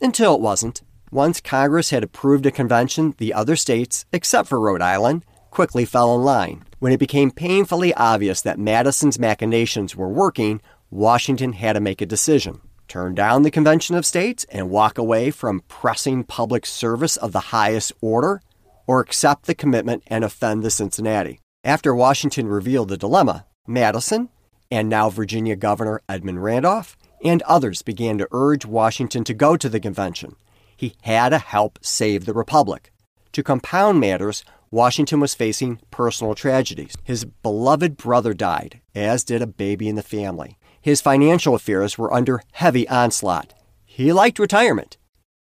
Until 0.01 0.35
it 0.35 0.41
wasn't. 0.41 0.83
Once 1.11 1.41
Congress 1.41 1.91
had 1.91 2.05
approved 2.05 2.47
a 2.47 2.53
convention, 2.53 3.15
the 3.19 3.35
other 3.35 3.57
states, 3.57 4.05
except 4.13 4.49
for 4.49 4.61
Rhode 4.61 4.83
Island, 4.83 5.25
quickly 5.51 5.85
fell 5.85 6.15
in 6.15 6.23
line. 6.23 6.65
When 6.79 6.93
it 6.93 7.01
became 7.01 7.31
painfully 7.31 7.93
obvious 7.95 8.43
that 8.43 8.59
Madison's 8.59 9.19
machinations 9.19 9.97
were 9.97 10.09
working, 10.09 10.61
Washington 10.91 11.55
had 11.55 11.73
to 11.73 11.81
make 11.81 12.01
a 12.01 12.07
decision 12.07 12.61
turn 12.91 13.15
down 13.15 13.43
the 13.43 13.51
Convention 13.51 13.95
of 13.95 14.05
States 14.05 14.45
and 14.51 14.69
walk 14.69 14.99
away 14.99 15.31
from 15.31 15.63
pressing 15.69 16.25
public 16.25 16.67
service 16.67 17.17
of 17.17 17.33
the 17.33 17.49
highest 17.55 17.93
order, 18.03 18.43
or 18.87 19.01
accept 19.01 19.47
the 19.47 19.55
commitment 19.55 20.03
and 20.09 20.25
offend 20.25 20.63
the 20.63 20.71
Cincinnati. 20.71 21.39
After 21.63 21.95
Washington 21.95 22.49
revealed 22.49 22.89
the 22.89 22.97
dilemma, 22.97 23.47
Madison, 23.71 24.29
and 24.71 24.89
now 24.89 25.09
Virginia 25.09 25.57
Governor 25.57 26.03
Edmund 26.09 26.43
Randolph, 26.43 26.97
and 27.25 27.41
others 27.43 27.83
began 27.83 28.19
to 28.19 28.29
urge 28.33 28.67
Washington 28.67 29.25
to 29.25 29.33
go 29.33 29.57
to 29.57 29.69
the 29.69 29.81
convention. 29.81 30.37
He 30.77 30.95
had 31.03 31.31
to 31.31 31.39
help 31.39 31.79
save 31.83 32.25
the 32.25 32.35
Republic. 32.35 32.93
To 33.33 33.43
compound 33.43 34.01
matters, 34.01 34.45
Washington 34.71 35.21
was 35.21 35.35
facing 35.35 35.81
personal 35.91 36.35
tragedies. 36.35 36.95
His 37.05 37.25
beloved 37.25 37.97
brother 37.97 38.35
died, 38.35 38.81
as 38.95 39.25
did 39.25 39.43
a 39.43 39.47
baby 39.47 39.89
in 39.89 39.97
the 39.97 40.03
family. 40.03 40.59
His 40.81 41.01
financial 41.01 41.55
affairs 41.55 41.99
were 41.99 42.13
under 42.13 42.43
heavy 42.53 42.89
onslaught. 42.89 43.53
He 43.85 44.13
liked 44.13 44.39
retirement. 44.39 44.97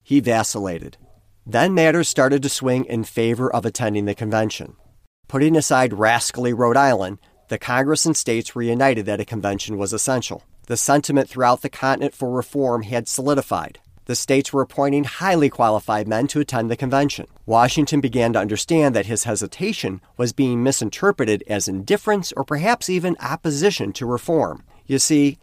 He 0.03 0.21
vacillated. 0.21 0.99
Then 1.45 1.75
matters 1.75 2.09
started 2.09 2.43
to 2.43 2.49
swing 2.49 2.85
in 2.85 3.05
favor 3.05 3.53
of 3.53 3.65
attending 3.65 4.05
the 4.05 4.15
convention. 4.15 4.77
Putting 5.29 5.57
aside 5.57 5.93
rascally 5.93 6.53
Rhode 6.53 6.77
Island, 6.77 7.19
the 7.49 7.59
Congress 7.59 8.07
and 8.07 8.17
states 8.17 8.55
were 8.55 8.63
united 8.63 9.07
that 9.07 9.21
a 9.21 9.25
convention 9.25 9.79
was 9.79 9.93
essential. 9.93 10.43
The 10.67 10.77
sentiment 10.77 11.29
throughout 11.29 11.63
the 11.63 11.69
continent 11.69 12.15
for 12.15 12.31
reform 12.31 12.83
had 12.83 13.07
solidified. 13.07 13.79
The 14.07 14.15
states 14.17 14.53
were 14.53 14.63
appointing 14.63 15.05
highly 15.05 15.51
qualified 15.51 16.07
men 16.07 16.29
to 16.29 16.41
attend 16.41 16.71
the 16.71 16.77
convention. 16.77 17.27
Washington 17.45 18.01
began 18.01 18.33
to 18.33 18.39
understand 18.39 18.95
that 18.95 19.07
his 19.07 19.25
hesitation 19.25 20.01
was 20.17 20.33
being 20.33 20.63
misinterpreted 20.63 21.43
as 21.49 21.67
indifference 21.67 22.33
or 22.37 22.45
perhaps 22.45 22.89
even 22.89 23.17
opposition 23.21 23.93
to 23.95 24.07
reform. 24.07 24.63
You 24.87 25.01
see, 25.01 25.39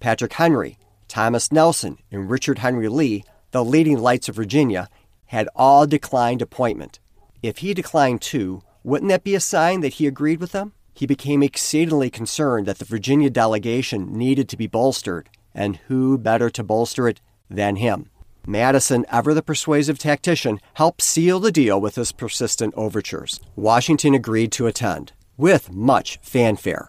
Patrick 0.00 0.32
Henry, 0.32 0.78
Thomas 1.06 1.52
Nelson, 1.52 1.98
and 2.10 2.28
Richard 2.28 2.58
Henry 2.58 2.88
Lee, 2.88 3.24
the 3.52 3.64
leading 3.64 3.98
lights 3.98 4.28
of 4.28 4.34
Virginia, 4.34 4.88
had 5.26 5.48
all 5.54 5.86
declined 5.86 6.42
appointment. 6.42 6.98
If 7.42 7.58
he 7.58 7.72
declined 7.72 8.20
too, 8.20 8.62
wouldn't 8.82 9.10
that 9.10 9.24
be 9.24 9.34
a 9.34 9.40
sign 9.40 9.80
that 9.80 9.94
he 9.94 10.06
agreed 10.06 10.40
with 10.40 10.52
them? 10.52 10.72
He 10.98 11.06
became 11.06 11.44
exceedingly 11.44 12.10
concerned 12.10 12.66
that 12.66 12.80
the 12.80 12.84
Virginia 12.84 13.30
delegation 13.30 14.12
needed 14.12 14.48
to 14.48 14.56
be 14.56 14.66
bolstered, 14.66 15.28
and 15.54 15.76
who 15.86 16.18
better 16.18 16.50
to 16.50 16.64
bolster 16.64 17.06
it 17.06 17.20
than 17.48 17.76
him? 17.76 18.10
Madison, 18.44 19.06
ever 19.08 19.32
the 19.32 19.40
persuasive 19.40 19.96
tactician, 19.96 20.58
helped 20.74 21.00
seal 21.00 21.38
the 21.38 21.52
deal 21.52 21.80
with 21.80 21.94
his 21.94 22.10
persistent 22.10 22.74
overtures. 22.76 23.38
Washington 23.54 24.12
agreed 24.12 24.50
to 24.50 24.66
attend, 24.66 25.12
with 25.36 25.70
much 25.70 26.18
fanfare. 26.20 26.88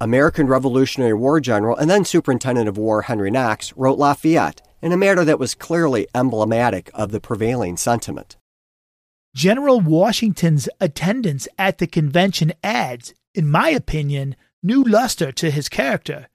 American 0.00 0.46
Revolutionary 0.46 1.12
War 1.12 1.38
General 1.38 1.76
and 1.76 1.90
then 1.90 2.06
Superintendent 2.06 2.66
of 2.66 2.78
War 2.78 3.02
Henry 3.02 3.30
Knox 3.30 3.74
wrote 3.76 3.98
Lafayette 3.98 4.62
in 4.80 4.90
a 4.90 4.96
manner 4.96 5.22
that 5.22 5.38
was 5.38 5.54
clearly 5.54 6.08
emblematic 6.14 6.90
of 6.94 7.10
the 7.12 7.20
prevailing 7.20 7.76
sentiment. 7.76 8.38
General 9.34 9.80
Washington's 9.80 10.66
attendance 10.80 11.46
at 11.58 11.76
the 11.76 11.86
convention 11.86 12.54
adds 12.62 13.12
in 13.34 13.50
my 13.50 13.68
opinion, 13.70 14.36
new 14.62 14.82
luster 14.82 15.32
to 15.32 15.50
his 15.50 15.68
character. 15.68 16.28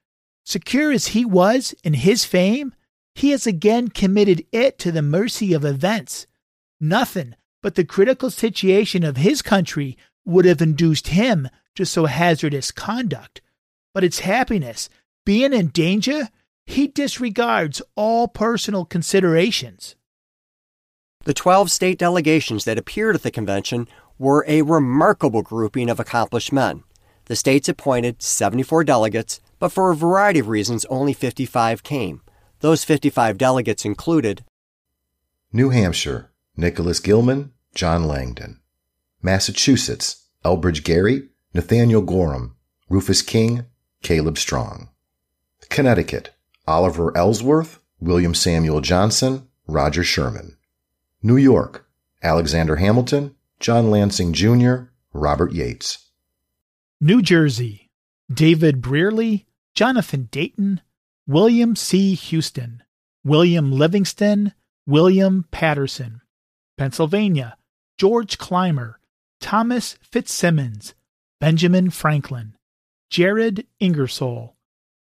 Secure 0.45 0.91
as 0.91 1.09
he 1.09 1.25
was 1.25 1.73
in 1.83 1.93
his 1.93 2.25
fame, 2.25 2.73
he 3.15 3.31
has 3.31 3.45
again 3.47 3.89
committed 3.89 4.45
it 4.51 4.79
to 4.79 4.91
the 4.91 5.01
mercy 5.01 5.53
of 5.53 5.65
events. 5.65 6.27
Nothing 6.79 7.35
but 7.61 7.75
the 7.75 7.83
critical 7.83 8.29
situation 8.29 9.03
of 9.03 9.17
his 9.17 9.41
country 9.41 9.97
would 10.25 10.45
have 10.45 10.61
induced 10.61 11.09
him 11.09 11.49
to 11.75 11.85
so 11.85 12.05
hazardous 12.05 12.71
conduct. 12.71 13.41
But 13.93 14.03
its 14.03 14.19
happiness, 14.19 14.89
being 15.25 15.53
in 15.53 15.67
danger, 15.67 16.29
he 16.65 16.87
disregards 16.87 17.81
all 17.95 18.27
personal 18.27 18.85
considerations. 18.85 19.95
The 21.25 21.33
12 21.33 21.71
state 21.71 21.99
delegations 21.99 22.65
that 22.65 22.77
appeared 22.77 23.15
at 23.15 23.23
the 23.23 23.31
convention 23.31 23.87
were 24.17 24.45
a 24.47 24.61
remarkable 24.61 25.41
grouping 25.41 25.89
of 25.89 25.99
accomplished 25.99 26.53
men. 26.53 26.83
The 27.29 27.35
states 27.35 27.69
appointed 27.69 28.23
74 28.23 28.85
delegates, 28.85 29.39
but 29.59 29.71
for 29.71 29.91
a 29.91 29.95
variety 29.95 30.39
of 30.39 30.47
reasons, 30.47 30.83
only 30.85 31.13
55 31.13 31.83
came. 31.83 32.23
Those 32.61 32.83
55 32.83 33.37
delegates 33.37 33.85
included 33.85 34.43
New 35.53 35.69
Hampshire, 35.69 36.31
Nicholas 36.57 36.99
Gilman, 36.99 37.51
John 37.75 38.05
Langdon. 38.05 38.61
Massachusetts, 39.21 40.25
Elbridge 40.43 40.83
Gerry, 40.83 41.29
Nathaniel 41.53 42.01
Gorham, 42.01 42.55
Rufus 42.89 43.21
King, 43.21 43.65
Caleb 44.01 44.39
Strong. 44.39 44.89
Connecticut, 45.69 46.31
Oliver 46.65 47.15
Ellsworth, 47.15 47.77
William 47.99 48.33
Samuel 48.33 48.81
Johnson, 48.81 49.47
Roger 49.67 50.03
Sherman. 50.03 50.57
New 51.21 51.37
York, 51.37 51.87
Alexander 52.23 52.77
Hamilton, 52.77 53.35
John 53.59 53.91
Lansing 53.91 54.33
Jr., 54.33 54.85
Robert 55.13 55.51
Yates. 55.51 56.08
New 57.01 57.21
Jersey, 57.21 57.89
David 58.31 58.81
Brearley, 58.81 59.45
Jonathan 59.75 60.27
Dayton, 60.31 60.81
William 61.27 61.75
C. 61.75 62.15
Houston, 62.15 62.83
William 63.23 63.71
Livingston, 63.71 64.53
William 64.85 65.45
Paterson. 65.51 66.21
Pennsylvania, 66.79 67.57
George 67.97 68.37
Clymer, 68.37 69.01
Thomas 69.41 69.97
FitzSimons, 70.09 70.93
Benjamin 71.41 71.89
Franklin, 71.89 72.55
Jared 73.09 73.67
Ingersoll, 73.81 74.55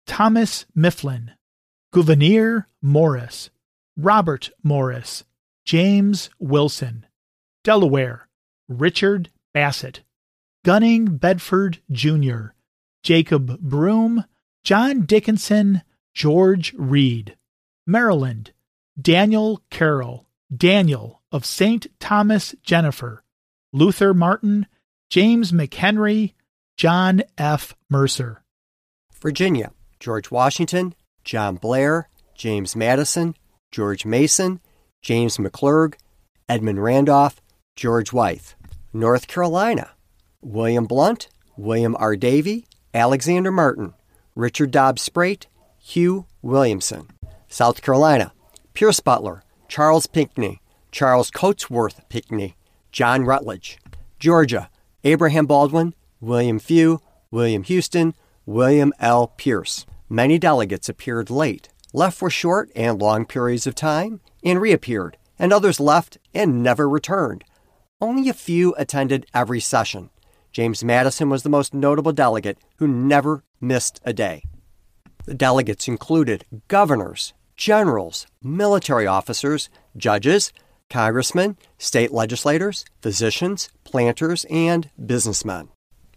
Thomas 0.08 0.66
Mifflin, 0.74 1.34
Gouverneur 1.94 2.66
Morris, 2.82 3.52
Robert 3.96 4.50
Morris, 4.64 5.24
James 5.66 6.32
Wilson, 6.40 7.06
Delaware, 7.64 8.28
Richard 8.68 9.30
Bassett, 9.54 10.02
Gunning 10.68 11.16
Bedford 11.16 11.80
Jr., 11.94 12.48
Jacob 13.02 13.58
Broome, 13.62 14.26
John 14.66 15.06
Dickinson, 15.06 15.82
George 16.14 16.74
Read, 16.78 17.38
Maryland, 17.86 18.52
Daniel 19.02 19.64
Carroll, 19.70 20.26
Daniel 20.54 21.22
of 21.32 21.46
St. 21.46 21.88
Thomas 22.02 22.54
Jenifer, 22.66 23.20
Luther 23.72 24.14
Martin, 24.14 24.68
James 25.10 25.54
McHenry, 25.54 26.34
John 26.76 27.24
F. 27.38 27.74
Mercer. 27.90 28.44
Virginia, 29.22 29.72
George 30.02 30.32
Washington, 30.32 30.96
John 31.24 31.56
Blair, 31.56 32.10
James 32.36 32.76
Madison, 32.76 33.36
George 33.72 34.06
Mason, 34.06 34.60
James 35.02 35.38
McClurg, 35.38 35.94
Edmund 36.50 36.84
Randolph, 36.84 37.42
George 37.78 38.12
Wythe. 38.12 38.54
North 38.92 39.28
Carolina, 39.28 39.92
William 40.41 40.86
Blount, 40.86 41.30
William 41.58 41.95
R. 42.00 42.15
Davie, 42.15 42.67
Alexander 42.93 43.52
Martin, 43.52 43.93
Richard 44.36 44.71
Dobbs 44.71 45.02
Speight, 45.02 45.47
Hugh 45.80 46.26
Williamson. 46.41 47.10
South 47.50 47.82
Carolina, 47.82 48.32
Pierce 48.73 49.00
Butler, 49.00 49.43
Charles 49.67 50.06
Pinckney, 50.06 50.62
Charles 50.91 51.32
Cotesworth 51.32 52.08
Pinckney, 52.10 52.56
John 52.91 53.26
Rutledge. 53.26 53.80
Georgia, 54.19 54.69
Abraham 55.04 55.47
Baldwin, 55.47 55.93
William 56.21 56.60
Few, 56.60 57.02
William 57.32 57.63
Houstoun, 57.63 58.13
William 58.45 58.93
L. 59.00 59.28
Pierce. 59.38 59.86
Many 60.08 60.38
delegates 60.38 60.88
appeared 60.88 61.30
late, 61.30 61.69
left 61.93 62.17
for 62.17 62.30
short 62.30 62.71
and 62.76 63.02
long 63.02 63.26
periods 63.26 63.67
of 63.67 63.76
time, 63.76 64.21
and 64.43 64.62
reappeared, 64.62 65.17
and 65.38 65.52
others 65.52 65.80
left 65.80 66.17
and 66.34 66.62
never 66.63 66.88
returned. 66.88 67.43
Only 68.00 68.30
a 68.30 68.34
few 68.34 68.76
attended 68.78 69.26
every 69.34 69.60
session. 69.60 70.10
James 70.52 70.84
Madison 70.84 71.30
was 71.30 71.44
the 71.44 71.50
most 71.50 71.74
notable 71.74 72.12
delegate 72.12 72.58
who 72.78 72.88
never 72.88 73.44
missed 73.62 74.00
a 74.04 74.14
day. 74.14 74.44
The 75.26 75.34
delegates 75.34 75.88
included 75.88 76.46
governors, 76.68 77.34
generals, 77.56 78.28
military 78.42 79.06
officers, 79.06 79.70
judges, 79.96 80.54
congressmen, 80.90 81.58
state 81.78 82.12
legislators, 82.12 82.86
physicians, 83.02 83.70
planters, 83.84 84.46
and 84.50 84.90
businessmen. 85.06 85.70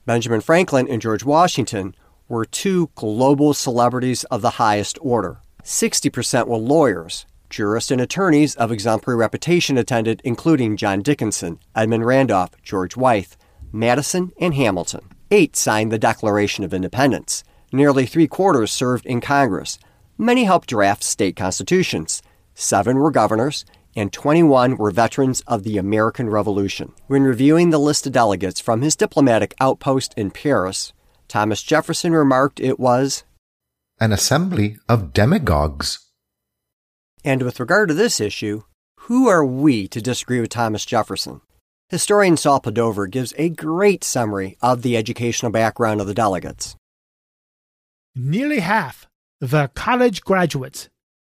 Benjamin 0.07 0.41
Franklin 0.41 0.89
and 0.89 1.03
George 1.03 1.25
Washington 1.25 1.95
were 2.29 2.45
two 2.45 2.91
global 2.95 3.53
celebrities 3.53 4.25
of 4.25 4.43
the 4.43 4.51
highest 4.51 4.99
order. 5.03 5.41
60% 5.65 6.47
were 6.47 6.57
lawyers. 6.57 7.27
Jurists 7.51 7.91
and 7.91 8.01
attorneys 8.01 8.55
of 8.55 8.71
exemplary 8.71 9.17
reputation 9.17 9.77
attended, 9.77 10.23
including 10.25 10.77
John 10.77 11.03
Dickinson, 11.03 11.59
Edmund 11.75 12.07
Randolph, 12.07 12.51
George 12.63 12.97
Wythe, 12.97 13.35
Madison, 13.73 14.33
and 14.41 14.55
Hamilton. 14.55 15.09
Eight 15.31 15.57
signed 15.57 15.93
the 15.93 15.99
Declaration 15.99 16.65
of 16.65 16.75
Independence. 16.75 17.45
Nearly 17.73 18.07
three 18.07 18.27
quarters 18.27 18.73
served 18.73 19.07
in 19.07 19.21
Congress. 19.21 19.79
Many 20.19 20.45
helped 20.45 20.69
draft 20.69 21.03
state 21.03 21.37
constitutions. 21.37 22.23
Seven 22.55 22.99
were 22.99 23.11
governors, 23.11 23.65
and 23.97 24.13
21 24.13 24.77
were 24.77 24.91
veterans 24.91 25.41
of 25.47 25.63
the 25.63 25.79
American 25.79 26.29
Revolution. 26.29 26.93
When 27.07 27.23
reviewing 27.23 27.71
the 27.71 27.79
list 27.79 28.07
of 28.07 28.13
delegates 28.13 28.61
from 28.61 28.83
his 28.83 28.97
diplomatic 28.97 29.55
outpost 29.61 30.15
in 30.17 30.31
Paris, 30.31 30.93
Thomas 31.29 31.63
Jefferson 31.63 32.13
remarked 32.13 32.61
it 32.61 32.81
was 32.81 33.25
an 34.01 34.13
assembly 34.13 34.79
of 34.89 35.13
demigods. 35.13 36.11
And 37.25 37.43
with 37.43 37.61
regard 37.61 37.89
to 37.89 37.95
this 37.95 38.19
issue, 38.19 38.63
who 39.01 39.29
are 39.29 39.45
we 39.45 39.87
to 39.89 40.01
disagree 40.01 40.41
with 40.41 40.51
Thomas 40.51 40.85
Jefferson? 40.85 41.41
Historian 41.91 42.37
Saul 42.37 42.61
Padover 42.61 43.11
gives 43.11 43.35
a 43.37 43.49
great 43.49 44.05
summary 44.05 44.57
of 44.63 44.83
the 44.83 44.97
educational 44.97 45.51
background 45.51 46.01
of 46.01 46.07
the 46.07 46.15
delegates. 46.15 46.77
Nearly 48.15 48.61
half 48.61 49.09
were 49.41 49.69
college 49.75 50.23
graduates, 50.23 50.89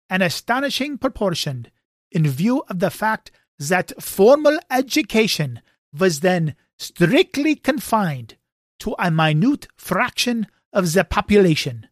an 0.10 0.24
astonishing 0.24 0.98
proportion 0.98 1.68
in 2.12 2.28
view 2.28 2.64
of 2.70 2.80
the 2.80 2.90
fact 2.90 3.30
that 3.60 4.02
formal 4.02 4.58
education 4.72 5.62
was 5.96 6.22
then 6.22 6.56
strictly 6.80 7.54
confined 7.54 8.36
to 8.80 8.96
a 8.98 9.12
minute 9.12 9.68
fraction 9.78 10.48
of 10.74 10.92
the 10.92 11.04
population. 11.04 11.88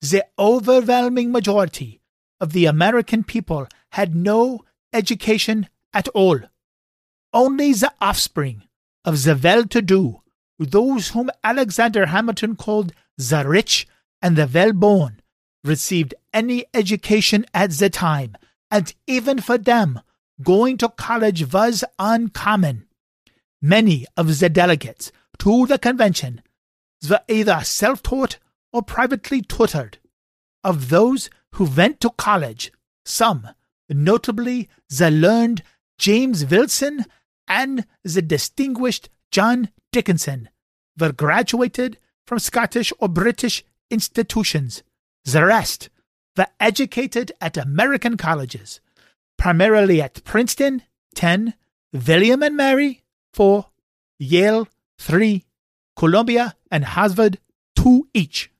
The 0.00 0.24
overwhelming 0.38 1.32
majority 1.32 2.00
of 2.40 2.54
the 2.54 2.64
American 2.64 3.24
people 3.24 3.68
had 3.92 4.14
no 4.14 4.64
education 4.94 5.68
at 5.92 6.08
all. 6.08 6.40
Only 7.36 7.74
the 7.74 7.92
offspring 8.00 8.62
of 9.04 9.22
the 9.24 9.36
well 9.36 9.64
to 9.64 9.82
do, 9.82 10.22
those 10.58 11.08
whom 11.08 11.28
Alexander 11.44 12.06
Hamilton 12.06 12.56
called 12.56 12.94
the 13.18 13.46
rich 13.46 13.86
and 14.22 14.36
the 14.36 14.46
well 14.46 14.72
born, 14.72 15.20
received 15.62 16.14
any 16.32 16.64
education 16.72 17.44
at 17.52 17.72
the 17.72 17.90
time, 17.90 18.38
and 18.70 18.94
even 19.06 19.42
for 19.42 19.58
them, 19.58 20.00
going 20.42 20.78
to 20.78 20.88
college 20.88 21.52
was 21.52 21.84
uncommon. 21.98 22.86
Many 23.60 24.06
of 24.16 24.38
the 24.38 24.48
delegates 24.48 25.12
to 25.40 25.66
the 25.66 25.78
convention 25.78 26.40
were 27.06 27.20
either 27.28 27.60
self 27.64 28.02
taught 28.02 28.38
or 28.72 28.80
privately 28.80 29.42
tutored. 29.42 29.98
Of 30.64 30.88
those 30.88 31.28
who 31.56 31.64
went 31.66 32.00
to 32.00 32.08
college, 32.16 32.72
some, 33.04 33.46
notably 33.90 34.70
the 34.88 35.10
learned 35.10 35.62
James 35.98 36.46
Wilson 36.46 37.04
and 37.48 37.86
the 38.02 38.22
distinguished 38.22 39.08
John 39.30 39.70
Dickinson, 39.92 40.48
were 40.98 41.12
graduated 41.12 41.98
from 42.26 42.38
Scottish 42.38 42.92
or 42.98 43.08
British 43.08 43.64
institutions. 43.90 44.82
The 45.24 45.44
rest 45.44 45.90
were 46.36 46.46
educated 46.60 47.32
at 47.40 47.56
American 47.56 48.16
colleges, 48.16 48.80
primarily 49.36 50.00
at 50.00 50.24
Princeton, 50.24 50.82
10, 51.14 51.54
William 51.92 52.42
and 52.42 52.56
Mary, 52.56 53.02
4, 53.34 53.66
Yale, 54.18 54.68
3, 54.98 55.44
Columbia, 55.96 56.54
and 56.70 56.84
Harvard, 56.84 57.38
2 57.76 58.08
each. 58.14 58.50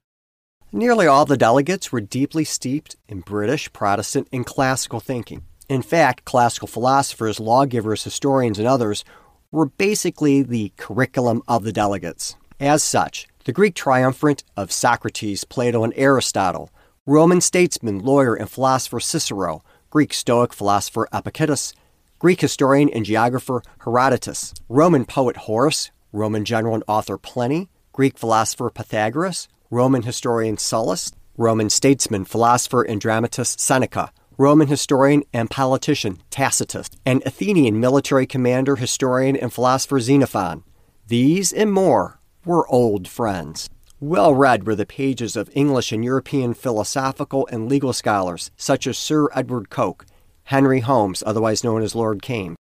Nearly 0.72 1.06
all 1.06 1.24
the 1.24 1.36
delegates 1.36 1.92
were 1.92 2.00
deeply 2.00 2.44
steeped 2.44 2.96
in 3.08 3.20
British, 3.20 3.72
Protestant, 3.72 4.28
and 4.32 4.44
classical 4.44 5.00
thinking. 5.00 5.42
In 5.68 5.82
fact, 5.82 6.24
classical 6.24 6.68
philosophers, 6.68 7.40
lawgivers, 7.40 8.04
historians, 8.04 8.58
and 8.58 8.68
others 8.68 9.04
were 9.50 9.66
basically 9.66 10.42
the 10.42 10.72
curriculum 10.76 11.42
of 11.48 11.64
the 11.64 11.72
delegates. 11.72 12.36
As 12.60 12.82
such, 12.82 13.26
the 13.44 13.52
Greek 13.52 13.74
triumvirate 13.74 14.44
of 14.56 14.72
Socrates, 14.72 15.44
Plato, 15.44 15.82
and 15.84 15.92
Aristotle, 15.96 16.70
Roman 17.04 17.40
statesman, 17.40 18.00
lawyer, 18.00 18.34
and 18.34 18.50
philosopher 18.50 19.00
Cicero, 19.00 19.62
Greek 19.90 20.12
Stoic 20.12 20.52
philosopher 20.52 21.08
Epictetus, 21.12 21.72
Greek 22.18 22.40
historian 22.40 22.88
and 22.90 23.04
geographer 23.04 23.62
Herodotus, 23.84 24.54
Roman 24.68 25.04
poet 25.04 25.36
Horace, 25.36 25.90
Roman 26.12 26.44
general 26.44 26.74
and 26.74 26.84
author 26.88 27.18
Pliny, 27.18 27.68
Greek 27.92 28.18
philosopher 28.18 28.70
Pythagoras, 28.70 29.48
Roman 29.70 30.02
historian 30.02 30.56
Sallust, 30.56 31.12
Roman 31.36 31.70
statesman, 31.70 32.24
philosopher, 32.24 32.82
and 32.82 33.00
dramatist 33.00 33.60
Seneca, 33.60 34.10
Roman 34.38 34.68
historian 34.68 35.22
and 35.32 35.50
politician 35.50 36.18
Tacitus, 36.30 36.90
and 37.06 37.22
Athenian 37.24 37.80
military 37.80 38.26
commander, 38.26 38.76
historian, 38.76 39.34
and 39.34 39.50
philosopher 39.50 39.98
Xenophon. 39.98 40.62
These 41.06 41.52
and 41.52 41.72
more 41.72 42.20
were 42.44 42.68
old 42.68 43.08
friends. 43.08 43.70
Well 43.98 44.34
read 44.34 44.66
were 44.66 44.74
the 44.74 44.84
pages 44.84 45.36
of 45.36 45.50
English 45.54 45.90
and 45.90 46.04
European 46.04 46.52
philosophical 46.52 47.48
and 47.50 47.66
legal 47.66 47.94
scholars 47.94 48.50
such 48.58 48.86
as 48.86 48.98
Sir 48.98 49.28
Edward 49.34 49.70
Coke, 49.70 50.04
Henry 50.44 50.80
Holmes, 50.80 51.22
otherwise 51.24 51.64
known 51.64 51.80
as 51.82 51.94
Lord 51.94 52.20
Kames, 52.20 52.56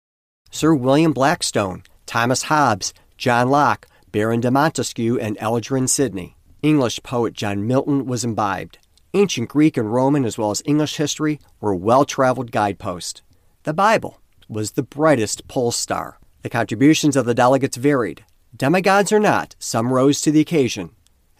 Sir 0.50 0.74
William 0.74 1.12
Blackstone, 1.12 1.84
Thomas 2.04 2.44
Hobbes, 2.44 2.92
John 3.16 3.48
Locke, 3.48 3.86
Baron 4.10 4.40
de 4.40 4.50
Montesquieu, 4.50 5.20
and 5.20 5.40
Algernon 5.40 5.86
Sidney. 5.86 6.36
English 6.62 7.00
poet 7.04 7.32
John 7.32 7.64
Milton 7.64 8.06
was 8.06 8.24
imbibed. 8.24 8.78
Ancient 9.12 9.48
Greek 9.48 9.76
and 9.76 9.92
Roman, 9.92 10.24
as 10.24 10.38
well 10.38 10.50
as 10.50 10.62
English 10.64 10.96
history, 10.96 11.40
were 11.60 11.74
well 11.74 12.04
traveled 12.04 12.52
guideposts. 12.52 13.22
The 13.64 13.72
Bible 13.72 14.20
was 14.48 14.72
the 14.72 14.82
brightest 14.82 15.48
pole 15.48 15.72
star. 15.72 16.18
The 16.42 16.48
contributions 16.48 17.16
of 17.16 17.26
the 17.26 17.34
delegates 17.34 17.76
varied. 17.76 18.24
Demigods 18.56 19.12
or 19.12 19.20
not, 19.20 19.56
some 19.58 19.92
rose 19.92 20.20
to 20.22 20.30
the 20.30 20.40
occasion, 20.40 20.90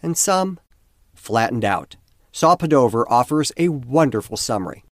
and 0.03 0.17
some 0.17 0.59
flattened 1.13 1.65
out. 1.65 1.95
Saul 2.31 2.57
Padover 2.57 3.05
offers 3.09 3.51
a 3.57 3.69
wonderful 3.69 4.37
summary. 4.37 4.83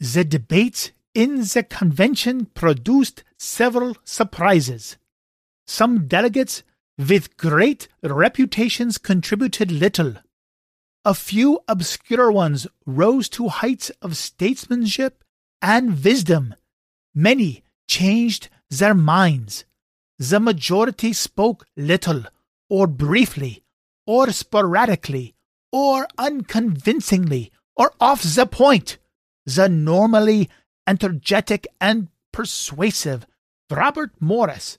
The 0.00 0.24
debates 0.24 0.92
in 1.14 1.40
the 1.40 1.62
convention 1.68 2.46
produced 2.46 3.24
several 3.38 3.96
surprises. 4.04 4.96
Some 5.66 6.06
delegates 6.06 6.62
with 6.98 7.36
great 7.36 7.88
reputations 8.02 8.98
contributed 8.98 9.70
little. 9.70 10.16
A 11.06 11.12
few 11.12 11.60
obscure 11.68 12.32
ones 12.32 12.66
rose 12.86 13.28
to 13.30 13.48
heights 13.48 13.90
of 14.00 14.16
statesmanship 14.16 15.22
and 15.60 16.02
wisdom. 16.02 16.54
Many 17.14 17.62
changed 17.86 18.48
their 18.70 18.94
minds. 18.94 19.66
The 20.18 20.40
majority 20.40 21.12
spoke 21.12 21.66
little, 21.76 22.24
or 22.70 22.86
briefly, 22.86 23.64
or 24.06 24.30
sporadically, 24.30 25.34
or 25.70 26.08
unconvincingly, 26.16 27.52
or 27.76 27.92
off 28.00 28.22
the 28.22 28.46
point. 28.46 28.96
The 29.44 29.68
normally 29.68 30.48
energetic 30.86 31.66
and 31.80 32.08
persuasive 32.32 33.26
Robert 33.70 34.12
Morris, 34.20 34.78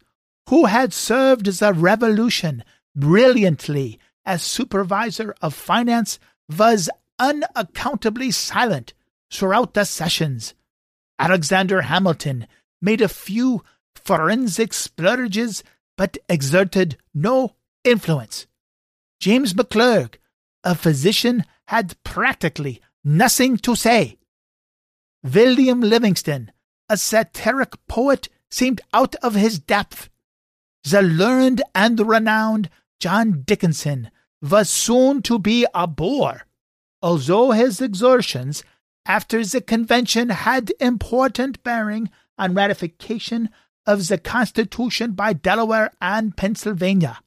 who 0.49 0.65
had 0.65 0.91
served 0.91 1.45
the 1.45 1.73
Revolution 1.73 2.63
brilliantly 2.95 3.99
as 4.25 4.43
supervisor 4.43 5.35
of 5.41 5.53
finance, 5.53 6.19
was 6.57 6.89
unaccountably 7.19 8.31
silent 8.31 8.93
throughout 9.31 9.73
the 9.73 9.83
sessions. 9.83 10.53
Alexander 11.17 11.81
Hamilton 11.81 12.47
made 12.81 13.01
a 13.01 13.07
few 13.07 13.63
forensic 13.95 14.73
splurges 14.73 15.63
but 15.97 16.17
exerted 16.27 16.97
no 17.13 17.55
influence. 17.83 18.47
James 19.19 19.53
McClurg, 19.53 20.15
a 20.63 20.75
physician, 20.75 21.45
had 21.67 21.95
practically 22.03 22.81
nothing 23.03 23.57
to 23.57 23.75
say. 23.75 24.17
William 25.23 25.81
Livingston, 25.81 26.51
a 26.89 26.97
satiric 26.97 27.73
poet, 27.87 28.29
seemed 28.51 28.81
out 28.93 29.15
of 29.23 29.35
his 29.35 29.57
depth. 29.57 30.09
The 30.83 31.01
learned 31.01 31.63
and 31.73 31.99
renowned 31.99 32.69
John 32.99 33.43
Dickinson 33.43 34.11
was 34.41 34.69
soon 34.69 35.21
to 35.23 35.39
be 35.39 35.65
a 35.73 35.87
bore, 35.87 36.45
although 37.01 37.51
his 37.51 37.81
exertions 37.81 38.63
after 39.05 39.43
the 39.43 39.61
convention 39.61 40.29
had 40.29 40.73
important 40.79 41.63
bearing 41.63 42.09
on 42.37 42.53
ratification 42.53 43.49
of 43.85 44.07
the 44.07 44.17
Constitution 44.17 45.11
by 45.11 45.33
Delaware 45.33 45.91
and 46.01 46.35
Pennsylvania. 46.35 47.19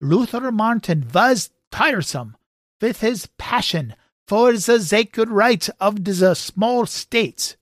Luther 0.00 0.50
Martin 0.50 1.06
was 1.12 1.50
tiresome 1.70 2.36
with 2.80 3.00
his 3.00 3.26
passion 3.38 3.94
for 4.26 4.52
the 4.52 4.80
sacred 4.80 5.28
rights 5.28 5.68
of 5.80 6.04
the 6.04 6.34
small 6.34 6.86
states. 6.86 7.56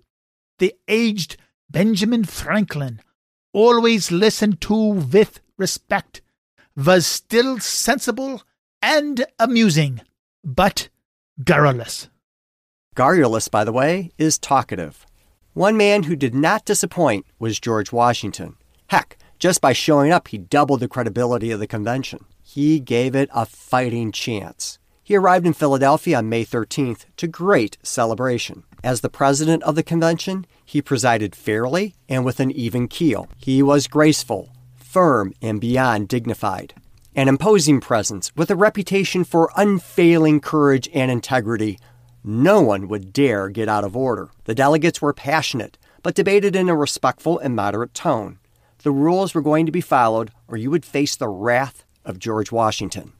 The 0.58 0.74
aged 0.86 1.36
Benjamin 1.70 2.24
Franklin, 2.24 3.00
always 3.52 4.10
listened 4.10 4.60
to 4.62 4.74
with 4.74 5.40
respect, 5.56 6.22
was 6.76 7.06
still 7.06 7.58
sensible 7.58 8.42
and 8.82 9.24
amusing, 9.38 10.00
but 10.44 10.88
garrulous. 11.44 12.08
Garrulous, 12.94 13.48
by 13.48 13.64
the 13.64 13.72
way, 13.72 14.10
is 14.18 14.38
talkative. 14.38 15.06
One 15.54 15.76
man 15.76 16.04
who 16.04 16.16
did 16.16 16.34
not 16.34 16.64
disappoint 16.64 17.26
was 17.38 17.60
George 17.60 17.92
Washington. 17.92 18.56
Heck, 18.88 19.16
just 19.38 19.60
by 19.60 19.72
showing 19.72 20.10
up, 20.12 20.28
he 20.28 20.38
doubled 20.38 20.80
the 20.80 20.88
credibility 20.88 21.50
of 21.50 21.60
the 21.60 21.66
convention. 21.66 22.24
He 22.42 22.80
gave 22.80 23.14
it 23.14 23.28
a 23.32 23.46
fighting 23.46 24.12
chance. 24.12 24.78
He 25.02 25.16
arrived 25.16 25.46
in 25.46 25.52
Philadelphia 25.52 26.18
on 26.18 26.28
May 26.28 26.44
13th 26.44 27.06
to 27.16 27.26
great 27.26 27.78
celebration. 27.82 28.64
As 28.84 29.00
the 29.00 29.08
president 29.08 29.62
of 29.62 29.74
the 29.74 29.82
convention, 29.82 30.46
he 30.64 30.82
presided 30.82 31.34
fairly 31.34 31.94
and 32.08 32.24
with 32.24 32.40
an 32.40 32.50
even 32.50 32.88
keel. 32.88 33.28
He 33.38 33.62
was 33.62 33.86
graceful, 33.86 34.50
firm, 34.76 35.32
and 35.40 35.60
beyond 35.60 36.08
dignified. 36.08 36.74
An 37.18 37.26
imposing 37.26 37.80
presence 37.80 38.30
with 38.36 38.48
a 38.48 38.54
reputation 38.54 39.24
for 39.24 39.50
unfailing 39.56 40.38
courage 40.38 40.88
and 40.94 41.10
integrity. 41.10 41.80
No 42.22 42.60
one 42.60 42.86
would 42.86 43.12
dare 43.12 43.48
get 43.48 43.68
out 43.68 43.82
of 43.82 43.96
order. 43.96 44.30
The 44.44 44.54
delegates 44.54 45.02
were 45.02 45.12
passionate, 45.12 45.78
but 46.04 46.14
debated 46.14 46.54
in 46.54 46.68
a 46.68 46.76
respectful 46.76 47.40
and 47.40 47.56
moderate 47.56 47.92
tone. 47.92 48.38
The 48.84 48.92
rules 48.92 49.34
were 49.34 49.42
going 49.42 49.66
to 49.66 49.72
be 49.72 49.80
followed, 49.80 50.30
or 50.46 50.56
you 50.56 50.70
would 50.70 50.84
face 50.84 51.16
the 51.16 51.26
wrath 51.26 51.84
of 52.04 52.20
George 52.20 52.52
Washington. 52.52 53.14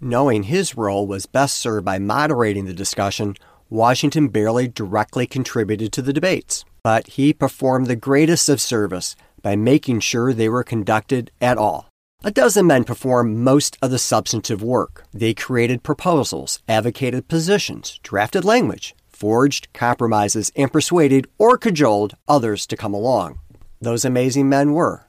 Knowing 0.00 0.44
his 0.44 0.74
role 0.74 1.06
was 1.06 1.26
best 1.26 1.58
served 1.58 1.84
by 1.84 1.98
moderating 1.98 2.64
the 2.64 2.72
discussion, 2.72 3.36
Washington 3.68 4.28
barely 4.28 4.66
directly 4.66 5.26
contributed 5.26 5.92
to 5.92 6.00
the 6.00 6.14
debates, 6.14 6.64
but 6.82 7.06
he 7.06 7.34
performed 7.34 7.86
the 7.86 7.96
greatest 7.96 8.48
of 8.48 8.62
service 8.62 9.14
by 9.42 9.56
making 9.56 10.00
sure 10.00 10.32
they 10.32 10.48
were 10.48 10.64
conducted 10.64 11.30
at 11.42 11.58
all. 11.58 11.91
A 12.24 12.30
dozen 12.30 12.68
men 12.68 12.84
performed 12.84 13.36
most 13.36 13.76
of 13.82 13.90
the 13.90 13.98
substantive 13.98 14.62
work. 14.62 15.02
They 15.12 15.34
created 15.34 15.82
proposals, 15.82 16.60
advocated 16.68 17.26
positions, 17.26 17.98
drafted 18.04 18.44
language, 18.44 18.94
forged 19.08 19.72
compromises, 19.72 20.52
and 20.54 20.72
persuaded 20.72 21.26
or 21.36 21.58
cajoled 21.58 22.14
others 22.28 22.64
to 22.68 22.76
come 22.76 22.94
along. 22.94 23.40
Those 23.80 24.04
amazing 24.04 24.48
men 24.48 24.72
were 24.72 25.08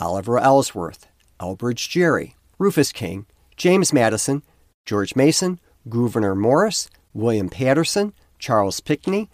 Oliver 0.00 0.40
Ellsworth, 0.40 1.06
Elbridge 1.38 1.88
Gerry, 1.88 2.34
Rufus 2.58 2.90
King, 2.90 3.26
James 3.56 3.92
Madison, 3.92 4.42
George 4.84 5.14
Mason, 5.14 5.60
Gouverneur 5.88 6.34
Morris, 6.34 6.90
William 7.14 7.48
Paterson, 7.48 8.12
Charles 8.40 8.80
Pinckney, 8.80 9.30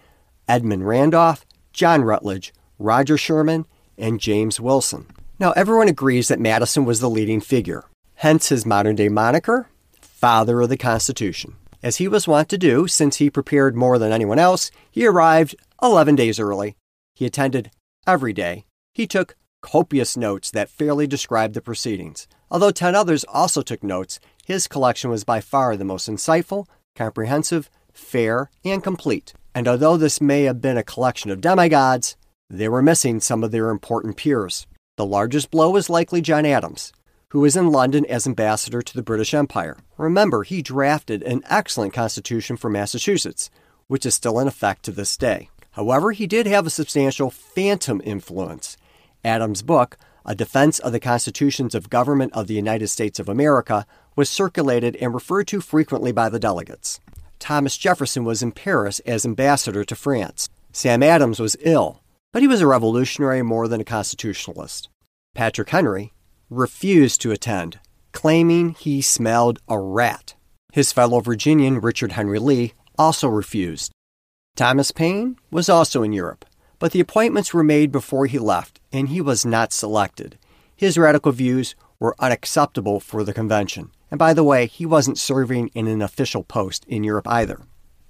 Edmund 0.46 0.86
Randolph, 0.86 1.46
John 1.72 2.02
Rutledge, 2.02 2.52
Roger 2.78 3.16
Sherman, 3.16 3.64
and 3.96 4.20
James 4.20 4.60
Wilson. 4.60 5.06
Now, 5.36 5.50
everyone 5.52 5.88
agrees 5.88 6.28
that 6.28 6.38
Madison 6.38 6.84
was 6.84 7.00
the 7.00 7.10
leading 7.10 7.40
figure, 7.40 7.84
hence 8.14 8.50
his 8.50 8.64
modern 8.64 8.94
day 8.94 9.08
moniker, 9.08 9.68
Father 10.00 10.60
of 10.60 10.68
the 10.68 10.76
Constitution. 10.76 11.56
As 11.82 11.96
he 11.96 12.06
was 12.06 12.28
wont 12.28 12.48
to 12.50 12.58
do, 12.58 12.86
since 12.86 13.16
he 13.16 13.30
prepared 13.30 13.74
more 13.74 13.98
than 13.98 14.12
anyone 14.12 14.38
else, 14.38 14.70
he 14.92 15.04
arrived 15.04 15.56
11 15.82 16.14
days 16.14 16.38
early. 16.38 16.76
He 17.14 17.26
attended 17.26 17.72
every 18.06 18.32
day. 18.32 18.64
He 18.92 19.08
took 19.08 19.34
copious 19.60 20.16
notes 20.16 20.52
that 20.52 20.70
fairly 20.70 21.08
described 21.08 21.54
the 21.54 21.60
proceedings. 21.60 22.28
Although 22.48 22.70
10 22.70 22.94
others 22.94 23.24
also 23.24 23.60
took 23.60 23.82
notes, 23.82 24.20
his 24.46 24.68
collection 24.68 25.10
was 25.10 25.24
by 25.24 25.40
far 25.40 25.76
the 25.76 25.84
most 25.84 26.08
insightful, 26.08 26.66
comprehensive, 26.94 27.68
fair, 27.92 28.50
and 28.64 28.84
complete. 28.84 29.32
And 29.52 29.66
although 29.66 29.96
this 29.96 30.20
may 30.20 30.44
have 30.44 30.60
been 30.60 30.76
a 30.76 30.84
collection 30.84 31.32
of 31.32 31.40
demigods, 31.40 32.16
they 32.48 32.68
were 32.68 32.82
missing 32.82 33.18
some 33.18 33.42
of 33.42 33.50
their 33.50 33.70
important 33.70 34.16
peers. 34.16 34.66
The 34.96 35.04
largest 35.04 35.50
blow 35.50 35.70
was 35.70 35.90
likely 35.90 36.20
John 36.20 36.46
Adams, 36.46 36.92
who 37.30 37.40
was 37.40 37.56
in 37.56 37.72
London 37.72 38.06
as 38.06 38.28
ambassador 38.28 38.80
to 38.80 38.94
the 38.94 39.02
British 39.02 39.34
Empire. 39.34 39.76
Remember, 39.98 40.44
he 40.44 40.62
drafted 40.62 41.24
an 41.24 41.42
excellent 41.50 41.92
constitution 41.92 42.56
for 42.56 42.70
Massachusetts, 42.70 43.50
which 43.88 44.06
is 44.06 44.14
still 44.14 44.38
in 44.38 44.46
effect 44.46 44.84
to 44.84 44.92
this 44.92 45.16
day. 45.16 45.50
However, 45.72 46.12
he 46.12 46.28
did 46.28 46.46
have 46.46 46.64
a 46.64 46.70
substantial 46.70 47.28
phantom 47.28 48.00
influence. 48.04 48.76
Adams' 49.24 49.62
book, 49.62 49.96
a 50.24 50.36
defense 50.36 50.78
of 50.78 50.92
the 50.92 51.00
constitutions 51.00 51.74
of 51.74 51.90
government 51.90 52.32
of 52.32 52.46
the 52.46 52.54
United 52.54 52.86
States 52.86 53.18
of 53.18 53.28
America, 53.28 53.84
was 54.14 54.30
circulated 54.30 54.94
and 54.96 55.12
referred 55.12 55.48
to 55.48 55.60
frequently 55.60 56.12
by 56.12 56.28
the 56.28 56.38
delegates. 56.38 57.00
Thomas 57.40 57.76
Jefferson 57.76 58.24
was 58.24 58.44
in 58.44 58.52
Paris 58.52 59.00
as 59.00 59.26
ambassador 59.26 59.82
to 59.82 59.96
France. 59.96 60.48
Sam 60.70 61.02
Adams 61.02 61.40
was 61.40 61.56
ill, 61.62 62.00
but 62.34 62.42
he 62.42 62.48
was 62.48 62.60
a 62.60 62.66
revolutionary 62.66 63.42
more 63.42 63.68
than 63.68 63.80
a 63.80 63.84
constitutionalist. 63.84 64.88
Patrick 65.36 65.70
Henry 65.70 66.12
refused 66.50 67.20
to 67.20 67.30
attend, 67.30 67.78
claiming 68.10 68.70
he 68.70 69.00
smelled 69.00 69.60
a 69.68 69.78
rat. 69.78 70.34
His 70.72 70.92
fellow 70.92 71.20
Virginian 71.20 71.80
Richard 71.80 72.12
Henry 72.12 72.40
Lee 72.40 72.74
also 72.98 73.28
refused. 73.28 73.92
Thomas 74.56 74.90
Paine 74.90 75.36
was 75.52 75.68
also 75.68 76.02
in 76.02 76.12
Europe, 76.12 76.44
but 76.80 76.90
the 76.90 76.98
appointments 76.98 77.54
were 77.54 77.62
made 77.62 77.92
before 77.92 78.26
he 78.26 78.40
left, 78.40 78.80
and 78.92 79.10
he 79.10 79.20
was 79.20 79.46
not 79.46 79.72
selected. 79.72 80.36
His 80.74 80.98
radical 80.98 81.30
views 81.30 81.76
were 82.00 82.16
unacceptable 82.18 82.98
for 82.98 83.22
the 83.22 83.32
convention. 83.32 83.92
And 84.10 84.18
by 84.18 84.34
the 84.34 84.42
way, 84.42 84.66
he 84.66 84.84
wasn't 84.84 85.18
serving 85.18 85.68
in 85.68 85.86
an 85.86 86.02
official 86.02 86.42
post 86.42 86.84
in 86.86 87.04
Europe 87.04 87.28
either. 87.28 87.60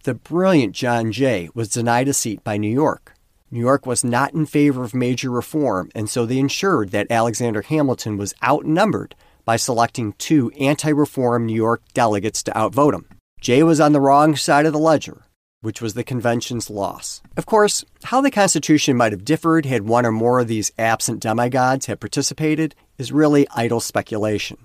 The 0.04 0.14
brilliant 0.14 0.72
John 0.74 1.12
Jay 1.12 1.50
was 1.52 1.68
denied 1.68 2.08
a 2.08 2.14
seat 2.14 2.42
by 2.42 2.56
New 2.56 2.72
York. 2.72 3.13
New 3.54 3.60
York 3.60 3.86
was 3.86 4.02
not 4.02 4.34
in 4.34 4.44
favor 4.44 4.82
of 4.82 4.94
major 4.94 5.30
reform, 5.30 5.88
and 5.94 6.10
so 6.10 6.26
they 6.26 6.38
ensured 6.38 6.90
that 6.90 7.06
Alexander 7.08 7.62
Hamilton 7.62 8.16
was 8.16 8.34
outnumbered 8.44 9.14
by 9.44 9.54
selecting 9.54 10.12
two 10.14 10.50
anti 10.58 10.90
reform 10.90 11.46
New 11.46 11.54
York 11.54 11.80
delegates 11.94 12.42
to 12.42 12.58
outvote 12.58 12.94
him. 12.94 13.06
Jay 13.40 13.62
was 13.62 13.80
on 13.80 13.92
the 13.92 14.00
wrong 14.00 14.34
side 14.34 14.66
of 14.66 14.72
the 14.72 14.78
ledger 14.78 15.22
which 15.64 15.80
was 15.80 15.94
the 15.94 16.04
convention's 16.04 16.68
loss. 16.68 17.22
Of 17.38 17.46
course, 17.46 17.86
how 18.04 18.20
the 18.20 18.30
Constitution 18.30 18.98
might 18.98 19.12
have 19.12 19.24
differed 19.24 19.64
had 19.64 19.88
one 19.88 20.04
or 20.04 20.12
more 20.12 20.40
of 20.40 20.46
these 20.46 20.70
absent 20.78 21.20
demigods 21.20 21.86
had 21.86 22.00
participated 22.00 22.74
is 22.98 23.10
really 23.10 23.46
idle 23.54 23.80
speculation. 23.80 24.58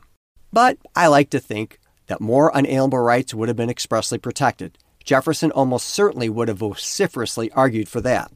But 0.52 0.78
I 0.98 1.08
like 1.08 1.30
to 1.30 1.40
think 1.40 1.80
that 2.08 2.20
more 2.20 2.52
unalienable 2.54 3.00
rights 3.00 3.34
would 3.34 3.48
have 3.48 3.56
been 3.56 3.70
expressly 3.70 4.18
protected. 4.18 4.78
Jefferson 5.06 5.52
almost 5.52 5.88
certainly 5.88 6.28
would 6.28 6.50
have 6.50 6.58
vociferously 6.58 7.50
argued 7.54 7.88
for 7.88 8.02
that. 8.02 8.30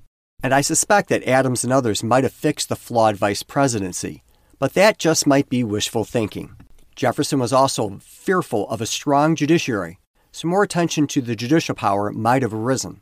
And 0.44 0.54
I 0.54 0.60
suspect 0.60 1.08
that 1.08 1.24
Adams 1.24 1.64
and 1.64 1.72
others 1.72 2.04
might 2.04 2.26
have 2.26 2.34
fixed 2.34 2.68
the 2.68 2.76
flawed 2.76 3.16
vice 3.16 3.44
presidency, 3.44 4.24
but 4.60 4.74
that 4.74 5.00
just 5.00 5.26
might 5.26 5.50
be 5.50 5.64
wishful 5.64 6.04
thinking. 6.04 6.58
Jefferson 6.98 7.40
was 7.40 7.54
also 7.54 7.98
fearful 8.02 8.70
of 8.70 8.82
a 8.82 8.86
strong 8.86 9.36
judiciary, 9.38 10.00
so 10.34 10.50
more 10.50 10.62
attention 10.62 11.08
to 11.08 11.22
the 11.22 11.36
judicial 11.36 11.76
power 11.76 12.12
might 12.12 12.42
have 12.42 12.54
arisen. 12.54 13.02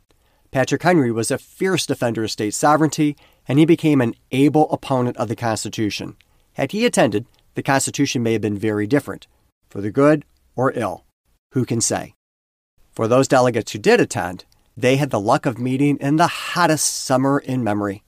Patrick 0.52 0.82
Henry 0.82 1.10
was 1.10 1.32
a 1.32 1.38
fierce 1.38 1.84
defender 1.84 2.22
of 2.22 2.30
state 2.30 2.54
sovereignty, 2.54 3.16
and 3.48 3.58
he 3.58 3.66
became 3.66 4.00
an 4.00 4.14
able 4.30 4.70
opponent 4.70 5.16
of 5.16 5.26
the 5.26 5.34
Constitution. 5.34 6.16
Had 6.52 6.70
he 6.70 6.86
attended, 6.86 7.26
the 7.54 7.62
Constitution 7.62 8.22
may 8.22 8.34
have 8.34 8.42
been 8.42 8.56
very 8.56 8.86
different, 8.86 9.26
for 9.68 9.80
the 9.80 9.90
good 9.90 10.24
or 10.54 10.72
ill. 10.76 11.04
Who 11.52 11.64
can 11.64 11.80
say? 11.80 12.14
For 12.92 13.08
those 13.08 13.26
delegates 13.26 13.72
who 13.72 13.78
did 13.78 14.00
attend, 14.00 14.44
they 14.76 14.96
had 14.96 15.10
the 15.10 15.20
luck 15.20 15.46
of 15.46 15.58
meeting 15.58 15.98
in 15.98 16.16
the 16.16 16.26
hottest 16.26 17.04
summer 17.04 17.38
in 17.38 17.62
memory, 17.62 18.02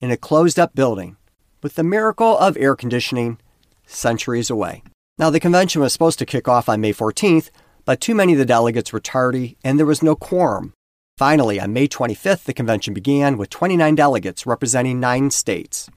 in 0.00 0.10
a 0.10 0.16
closed 0.16 0.58
up 0.58 0.74
building, 0.74 1.16
with 1.62 1.74
the 1.74 1.82
miracle 1.82 2.38
of 2.38 2.56
air 2.56 2.76
conditioning 2.76 3.38
centuries 3.86 4.50
away. 4.50 4.82
Now, 5.18 5.30
the 5.30 5.40
convention 5.40 5.80
was 5.80 5.92
supposed 5.92 6.18
to 6.18 6.26
kick 6.26 6.46
off 6.46 6.68
on 6.68 6.80
May 6.80 6.92
14th, 6.92 7.50
but 7.84 8.00
too 8.00 8.14
many 8.14 8.34
of 8.34 8.38
the 8.38 8.44
delegates 8.44 8.92
were 8.92 9.00
tardy 9.00 9.56
and 9.64 9.78
there 9.78 9.86
was 9.86 10.02
no 10.02 10.14
quorum. 10.14 10.74
Finally, 11.16 11.58
on 11.58 11.72
May 11.72 11.88
25th, 11.88 12.44
the 12.44 12.52
convention 12.52 12.92
began 12.92 13.38
with 13.38 13.48
29 13.48 13.94
delegates 13.94 14.44
representing 14.44 15.00
nine 15.00 15.30
states. 15.30 15.88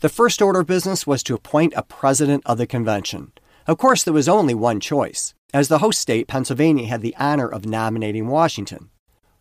The 0.00 0.08
first 0.08 0.40
order 0.40 0.60
of 0.60 0.68
business 0.68 1.06
was 1.06 1.24
to 1.24 1.34
appoint 1.34 1.72
a 1.76 1.82
president 1.82 2.44
of 2.46 2.58
the 2.58 2.66
convention. 2.68 3.32
Of 3.66 3.78
course, 3.78 4.04
there 4.04 4.14
was 4.14 4.28
only 4.28 4.54
one 4.54 4.78
choice, 4.78 5.34
as 5.52 5.66
the 5.66 5.78
host 5.78 6.00
state, 6.00 6.28
Pennsylvania, 6.28 6.86
had 6.86 7.02
the 7.02 7.16
honor 7.18 7.48
of 7.48 7.66
nominating 7.66 8.28
Washington. 8.28 8.90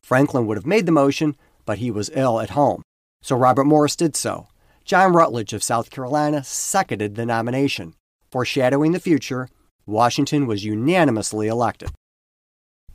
Franklin 0.07 0.47
would 0.47 0.55
have 0.55 0.65
made 0.65 0.85
the 0.85 0.91
motion, 0.93 1.35
but 1.65 1.79
he 1.79 1.91
was 1.91 2.09
ill 2.13 2.39
at 2.39 2.51
home, 2.51 2.81
so 3.21 3.35
Robert 3.35 3.65
Morris 3.65 3.93
did 3.93 4.15
so. 4.15 4.47
John 4.85 5.11
Rutledge 5.11 5.51
of 5.51 5.61
South 5.61 5.89
Carolina 5.89 6.45
seconded 6.45 7.15
the 7.15 7.25
nomination. 7.25 7.93
Foreshadowing 8.31 8.93
the 8.93 9.01
future, 9.01 9.49
Washington 9.85 10.47
was 10.47 10.63
unanimously 10.63 11.49
elected. 11.49 11.89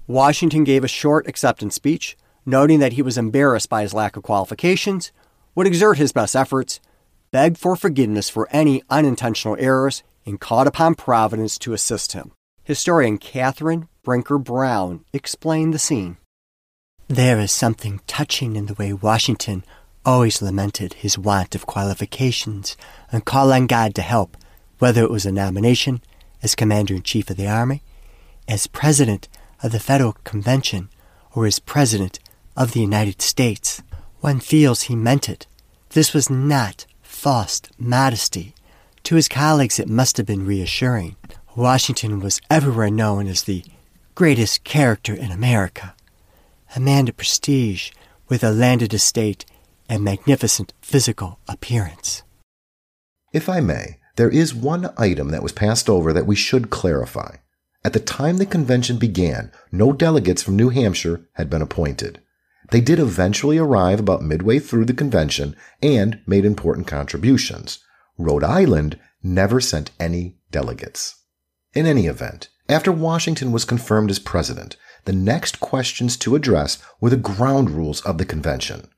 Washington 0.06 0.64
gave 0.64 0.84
a 0.84 0.88
short 0.88 1.28
acceptance 1.28 1.74
speech, 1.74 2.16
noting 2.46 2.78
that 2.78 2.94
he 2.94 3.02
was 3.02 3.18
embarrassed 3.18 3.68
by 3.68 3.82
his 3.82 3.92
lack 3.92 4.16
of 4.16 4.22
qualifications, 4.22 5.12
would 5.54 5.66
exert 5.66 5.98
his 5.98 6.12
best 6.12 6.34
efforts, 6.34 6.80
begged 7.30 7.58
for 7.58 7.76
forgiveness 7.76 8.30
for 8.30 8.48
any 8.52 8.82
unintentional 8.88 9.58
errors, 9.60 10.02
and 10.24 10.40
called 10.40 10.66
upon 10.66 10.94
Providence 10.94 11.58
to 11.58 11.74
assist 11.74 12.12
him. 12.12 12.32
Historian 12.64 13.18
Catherine 13.18 13.86
Drinker 14.02 14.38
Bowen 14.38 15.04
explained 15.12 15.74
the 15.74 15.78
scene. 15.78 16.16
There 17.12 17.40
is 17.40 17.52
something 17.52 18.00
touching 18.06 18.56
in 18.56 18.64
the 18.64 18.74
way 18.74 18.94
Washington 18.94 19.64
always 20.02 20.40
lamented 20.40 20.94
his 20.94 21.18
want 21.18 21.54
of 21.54 21.66
qualifications 21.66 22.74
and 23.10 23.22
called 23.22 23.52
on 23.52 23.66
God 23.66 23.94
to 23.96 24.00
help, 24.00 24.34
whether 24.78 25.02
it 25.02 25.10
was 25.10 25.26
a 25.26 25.30
nomination 25.30 26.00
as 26.42 26.54
Commander 26.54 26.94
in 26.94 27.02
Chief 27.02 27.28
of 27.28 27.36
the 27.36 27.46
Army, 27.46 27.82
as 28.48 28.66
President 28.66 29.28
of 29.62 29.72
the 29.72 29.78
Federal 29.78 30.14
Convention, 30.24 30.88
or 31.34 31.44
as 31.44 31.58
President 31.58 32.18
of 32.56 32.72
the 32.72 32.80
United 32.80 33.20
States. 33.20 33.82
One 34.20 34.40
feels 34.40 34.84
he 34.84 34.96
meant 34.96 35.28
it. 35.28 35.46
This 35.90 36.14
was 36.14 36.30
not 36.30 36.86
false 37.02 37.60
modesty. 37.78 38.54
To 39.02 39.16
his 39.16 39.28
colleagues, 39.28 39.78
it 39.78 39.86
must 39.86 40.16
have 40.16 40.24
been 40.24 40.46
reassuring. 40.46 41.16
Washington 41.56 42.20
was 42.20 42.40
everywhere 42.48 42.90
known 42.90 43.26
as 43.26 43.42
the 43.42 43.64
greatest 44.14 44.64
character 44.64 45.12
in 45.12 45.30
America, 45.30 45.94
a 46.75 46.81
man 46.81 47.07
of 47.07 47.16
prestige 47.16 47.91
with 48.29 48.43
a 48.43 48.51
landed 48.51 48.95
estate 48.95 49.45
and 49.89 50.03
magnificent 50.03 50.73
physical 50.81 51.39
appearance. 51.47 52.23
If 53.33 53.49
I 53.49 53.61
may, 53.61 53.99
there 54.16 54.31
is 54.31 54.55
one 54.55 54.91
item 54.97 55.31
that 55.31 55.43
was 55.43 55.53
passed 55.53 55.91
over 55.91 56.12
that 56.12 56.27
we 56.27 56.37
should 56.37 56.70
clarify. 56.70 57.37
At 57.85 57.93
the 57.93 58.01
time 58.01 58.39
the 58.39 58.47
convention 58.47 58.97
began, 58.97 59.53
no 59.70 59.93
delegates 59.93 60.43
from 60.43 60.57
New 60.57 60.70
Hampshire 60.70 61.27
had 61.35 61.51
been 61.51 61.62
appointed. 61.62 62.20
They 62.70 62.81
did 62.81 62.99
eventually 62.99 63.59
arrive 63.59 64.01
about 64.01 64.23
midway 64.23 64.59
through 64.59 64.87
the 64.87 64.95
convention 64.95 65.57
and 65.83 66.20
made 66.27 66.45
important 66.47 66.87
contributions. 66.87 67.81
Rhode 68.16 68.45
Island 68.45 68.99
never 69.23 69.61
sent 69.61 69.91
any 70.01 70.37
delegates. 70.51 71.16
In 71.75 71.87
any 71.87 72.07
event, 72.07 72.49
after 72.68 72.93
Washington 72.93 73.53
was 73.53 73.64
confirmed 73.64 74.11
as 74.11 74.18
president, 74.18 74.77
the 75.05 75.12
next 75.12 75.61
questions 75.61 76.16
to 76.18 76.34
address 76.34 76.78
were 77.00 77.11
the 77.11 77.16
ground 77.16 77.70
rules 77.70 78.00
of 78.03 78.18
the 78.18 78.24
convention. 78.24 78.88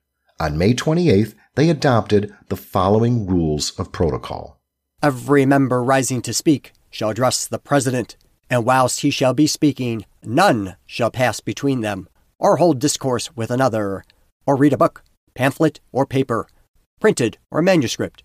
On 0.41 0.59
May 0.59 0.75
28th, 0.75 1.35
they 1.55 1.71
adopted 1.71 2.35
the 2.49 2.57
following 2.57 3.27
rules 3.27 3.71
of 3.79 3.93
protocol. 3.93 4.61
Every 5.03 5.47
member 5.47 5.83
rising 5.83 6.23
to 6.23 6.35
speak 6.35 6.73
shall 6.91 7.11
address 7.11 7.47
the 7.47 7.59
president, 7.59 8.17
and 8.51 8.65
whilst 8.65 9.01
he 9.01 9.11
shall 9.11 9.35
be 9.35 9.47
speaking, 9.47 10.05
none 10.23 10.77
shall 10.87 11.11
pass 11.11 11.41
between 11.41 11.81
them 11.81 12.09
or 12.39 12.57
hold 12.57 12.79
discourse 12.79 13.35
with 13.37 13.51
another, 13.51 14.05
or 14.47 14.57
read 14.57 14.73
a 14.73 14.77
book, 14.77 15.03
pamphlet, 15.35 15.81
or 15.93 16.05
paper, 16.05 16.47
printed 17.01 17.39
or 17.51 17.63
manuscript, 17.63 18.23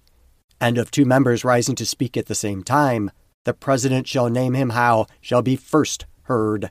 and 0.59 0.77
of 0.77 0.91
two 0.91 1.05
members 1.05 1.45
rising 1.45 1.75
to 1.75 1.85
speak 1.85 2.17
at 2.17 2.25
the 2.25 2.35
same 2.35 2.63
time, 2.63 3.11
the 3.45 3.53
president 3.53 4.07
shall 4.07 4.29
name 4.29 4.53
him 4.53 4.71
how 4.71 5.05
shall 5.21 5.41
be 5.41 5.55
first 5.55 6.05
heard. 6.23 6.69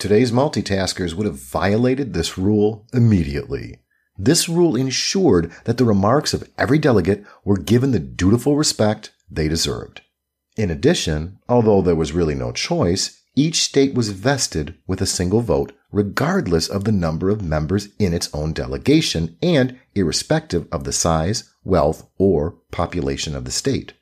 Today's 0.00 0.32
multitaskers 0.32 1.12
would 1.12 1.26
have 1.26 1.38
violated 1.38 2.14
this 2.14 2.38
rule 2.38 2.86
immediately. 2.90 3.80
This 4.16 4.48
rule 4.48 4.74
ensured 4.74 5.52
that 5.64 5.76
the 5.76 5.84
remarks 5.84 6.32
of 6.32 6.48
every 6.56 6.78
delegate 6.78 7.22
were 7.44 7.58
given 7.58 7.92
the 7.92 7.98
dutiful 7.98 8.56
respect 8.56 9.12
they 9.30 9.46
deserved. 9.46 10.00
In 10.56 10.70
addition, 10.70 11.38
although 11.50 11.82
there 11.82 11.94
was 11.94 12.12
really 12.12 12.34
no 12.34 12.50
choice, 12.50 13.20
each 13.36 13.62
state 13.62 13.92
was 13.92 14.08
vested 14.08 14.74
with 14.86 15.02
a 15.02 15.06
single 15.06 15.42
vote, 15.42 15.72
regardless 15.92 16.66
of 16.66 16.84
the 16.84 16.92
number 16.92 17.28
of 17.28 17.42
members 17.42 17.88
in 17.98 18.14
its 18.14 18.30
own 18.32 18.54
delegation 18.54 19.36
and 19.42 19.78
irrespective 19.94 20.66
of 20.72 20.84
the 20.84 20.92
size, 20.92 21.52
wealth, 21.62 22.08
or 22.16 22.52
population 22.70 23.36
of 23.36 23.44
the 23.44 23.50
state. 23.50 23.92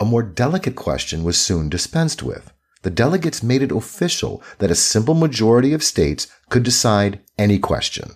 A 0.00 0.04
more 0.04 0.24
delicate 0.24 0.74
question 0.74 1.22
was 1.22 1.40
soon 1.40 1.68
dispensed 1.68 2.20
with. 2.20 2.52
The 2.86 2.90
delegates 2.90 3.42
made 3.42 3.62
it 3.62 3.72
official 3.72 4.40
that 4.58 4.70
a 4.70 4.76
simple 4.76 5.14
majority 5.14 5.72
of 5.72 5.82
states 5.82 6.28
could 6.50 6.62
decide 6.62 7.18
any 7.36 7.58
question. 7.58 8.12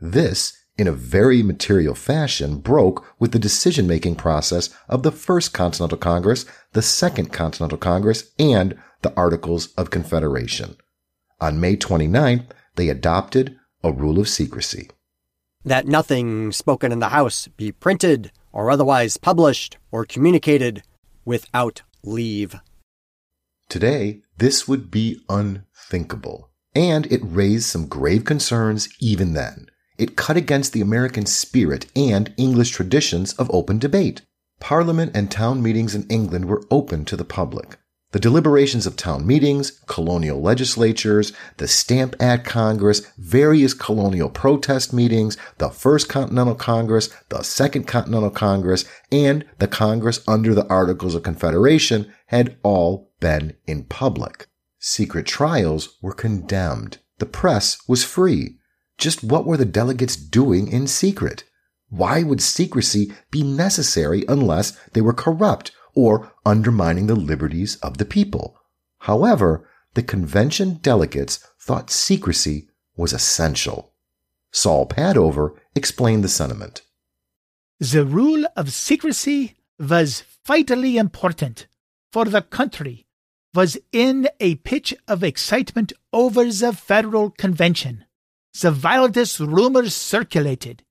This, 0.00 0.56
in 0.78 0.86
a 0.86 0.92
very 0.92 1.42
material 1.42 1.96
fashion, 1.96 2.58
broke 2.58 3.04
with 3.18 3.32
the 3.32 3.40
decision 3.40 3.88
making 3.88 4.14
process 4.14 4.70
of 4.88 5.02
the 5.02 5.10
First 5.10 5.52
Continental 5.52 5.98
Congress, 5.98 6.46
the 6.70 6.82
Second 6.82 7.32
Continental 7.32 7.76
Congress, 7.76 8.30
and 8.38 8.78
the 9.00 9.12
Articles 9.16 9.74
of 9.74 9.90
Confederation. 9.90 10.76
On 11.40 11.58
May 11.58 11.76
29th, 11.76 12.44
they 12.76 12.90
adopted 12.90 13.58
a 13.82 13.90
rule 13.90 14.20
of 14.20 14.28
secrecy. 14.28 14.88
That 15.64 15.88
nothing 15.88 16.52
spoken 16.52 16.92
in 16.92 17.00
the 17.00 17.08
House 17.08 17.48
be 17.56 17.72
printed 17.72 18.30
or 18.52 18.70
otherwise 18.70 19.16
published 19.16 19.78
or 19.90 20.04
communicated 20.04 20.84
without 21.24 21.82
leave. 22.04 22.54
Today, 23.72 24.20
this 24.36 24.68
would 24.68 24.90
be 24.90 25.22
unthinkable, 25.30 26.50
and 26.74 27.10
it 27.10 27.22
raised 27.24 27.64
some 27.64 27.86
grave 27.86 28.22
concerns 28.22 28.86
even 29.00 29.32
then. 29.32 29.68
It 29.96 30.14
cut 30.14 30.36
against 30.36 30.74
the 30.74 30.82
American 30.82 31.24
spirit 31.24 31.86
and 31.96 32.34
English 32.36 32.68
traditions 32.68 33.32
of 33.32 33.50
open 33.50 33.78
debate. 33.78 34.20
Parliament 34.60 35.12
and 35.14 35.30
town 35.30 35.62
meetings 35.62 35.94
in 35.94 36.06
England 36.08 36.48
were 36.48 36.62
open 36.70 37.06
to 37.06 37.16
the 37.16 37.24
public. 37.24 37.78
The 38.10 38.20
deliberations 38.20 38.86
of 38.86 38.98
town 38.98 39.26
meetings, 39.26 39.70
colonial 39.86 40.42
legislatures, 40.42 41.32
the 41.56 41.66
Stamp 41.66 42.14
Act 42.20 42.44
Congress, 42.44 43.00
various 43.16 43.72
colonial 43.72 44.28
protest 44.28 44.92
meetings, 44.92 45.38
the 45.56 45.70
First 45.70 46.10
Continental 46.10 46.54
Congress, 46.54 47.08
the 47.30 47.42
Second 47.42 47.86
Continental 47.86 48.28
Congress, 48.28 48.84
and 49.10 49.46
the 49.60 49.66
Congress 49.66 50.22
under 50.28 50.54
the 50.54 50.66
Articles 50.66 51.14
of 51.14 51.22
Confederation 51.22 52.12
had 52.26 52.58
all 52.62 53.11
been 53.22 53.56
in 53.66 53.84
public. 53.84 54.48
Secret 54.78 55.24
trials 55.24 55.96
were 56.02 56.12
condemned. 56.12 56.98
The 57.18 57.32
press 57.40 57.78
was 57.88 58.04
free. 58.04 58.58
Just 58.98 59.24
what 59.24 59.46
were 59.46 59.56
the 59.56 59.64
delegates 59.64 60.16
doing 60.16 60.70
in 60.70 60.86
secret? 60.86 61.44
Why 61.88 62.22
would 62.22 62.42
secrecy 62.42 63.12
be 63.30 63.42
necessary 63.42 64.24
unless 64.28 64.72
they 64.92 65.00
were 65.00 65.14
corrupt 65.14 65.72
or 65.94 66.32
undermining 66.44 67.06
the 67.06 67.14
liberties 67.14 67.76
of 67.76 67.98
the 67.98 68.04
people. 68.04 68.58
However, 69.00 69.68
the 69.94 70.02
convention 70.02 70.74
delegates 70.74 71.44
thought 71.60 71.90
secrecy 71.90 72.68
was 72.96 73.12
essential. 73.12 73.92
Saul 74.50 74.86
Padover 74.86 75.54
explained 75.74 76.24
the 76.24 76.28
sentiment. 76.28 76.82
The 77.78 78.04
rule 78.04 78.46
of 78.56 78.72
secrecy 78.72 79.56
was 79.78 80.24
vitally 80.46 80.96
important 80.96 81.66
for 82.12 82.24
the 82.26 82.42
country 82.42 83.06
was 83.54 83.76
in 83.92 84.28
a 84.40 84.54
pitch 84.56 84.94
of 85.06 85.22
excitement 85.22 85.92
over 86.12 86.44
the 86.44 86.72
federal 86.72 87.30
convention. 87.30 88.04
The 88.60 88.72
wildest 88.72 89.40
rumors 89.40 89.94
circulated. 89.94 90.82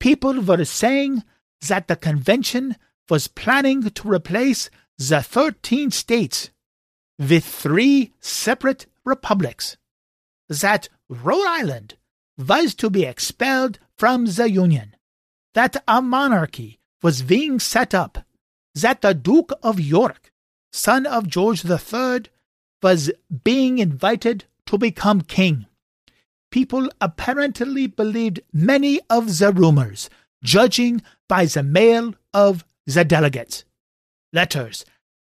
People 0.00 0.40
were 0.40 0.64
saying 0.64 1.24
that 1.66 1.88
the 1.88 1.96
convention 1.96 2.76
was 3.10 3.28
planning 3.28 3.82
to 3.82 4.08
replace 4.08 4.70
the 4.98 5.22
13 5.22 5.90
states 5.90 6.50
with 7.18 7.44
three 7.44 8.12
separate 8.20 8.86
republics. 9.04 9.76
That 10.48 10.88
Rhode 11.08 11.46
Island 11.46 11.96
was 12.36 12.74
to 12.76 12.90
be 12.90 13.04
expelled 13.04 13.78
from 13.96 14.26
the 14.26 14.50
Union. 14.50 14.94
That 15.54 15.82
a 15.88 16.00
monarchy 16.00 16.78
was 17.02 17.22
being 17.22 17.58
set 17.58 17.94
up. 17.94 18.24
That 18.74 19.00
the 19.02 19.14
Duke 19.14 19.52
of 19.62 19.80
York, 19.80 20.30
son 20.78 21.06
of 21.06 21.26
George 21.26 21.64
III, 21.64 22.22
was 22.82 23.10
being 23.44 23.78
invited 23.78 24.44
to 24.66 24.78
become 24.78 25.20
king. 25.20 25.66
People 26.50 26.88
apparently 27.00 27.86
believed 27.86 28.40
many 28.52 29.00
of 29.10 29.38
the 29.38 29.52
rumors, 29.52 30.08
judging 30.42 31.02
by 31.28 31.44
the 31.44 31.62
mail 31.62 32.14
of 32.32 32.64
the 32.86 33.04
delegates. 33.04 33.64
Letters 34.32 34.84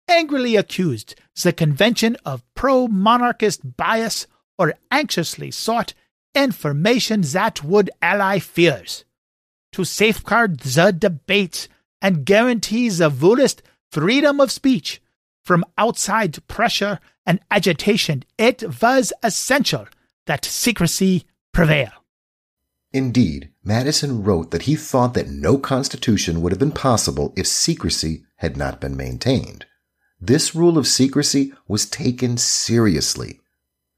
angrily 0.08 0.56
accused 0.56 1.14
the 1.42 1.52
convention 1.52 2.16
of 2.24 2.42
pro 2.54 2.86
monarchist 2.86 3.76
bias 3.76 4.26
or 4.58 4.74
anxiously 4.90 5.50
sought 5.50 5.94
information 6.34 7.22
that 7.22 7.64
would 7.64 7.90
allay 8.02 8.38
fears. 8.38 9.04
To 9.72 9.84
safeguard 9.84 10.60
the 10.60 10.92
debates 10.92 11.68
and 12.00 12.24
guarantee 12.24 12.88
the 12.88 13.10
fullest 13.10 13.62
freedom 13.90 14.40
of 14.40 14.50
speech 14.50 15.00
from 15.48 15.64
outside 15.78 16.46
pressure 16.46 17.00
and 17.24 17.40
agitation, 17.50 18.22
it 18.36 18.62
was 18.82 19.14
essential 19.22 19.86
that 20.26 20.44
secrecy 20.44 21.24
prevail. 21.54 21.90
Indeed, 22.92 23.48
Madison 23.64 24.22
wrote 24.22 24.50
that 24.50 24.62
he 24.68 24.76
thought 24.76 25.14
that 25.14 25.30
no 25.30 25.56
constitution 25.56 26.42
would 26.42 26.52
have 26.52 26.58
been 26.58 26.70
possible 26.88 27.32
if 27.34 27.46
secrecy 27.46 28.24
had 28.36 28.58
not 28.58 28.78
been 28.78 28.94
maintained. 28.94 29.64
This 30.20 30.54
rule 30.54 30.76
of 30.76 30.86
secrecy 30.86 31.54
was 31.66 31.88
taken 31.88 32.36
seriously. 32.36 33.40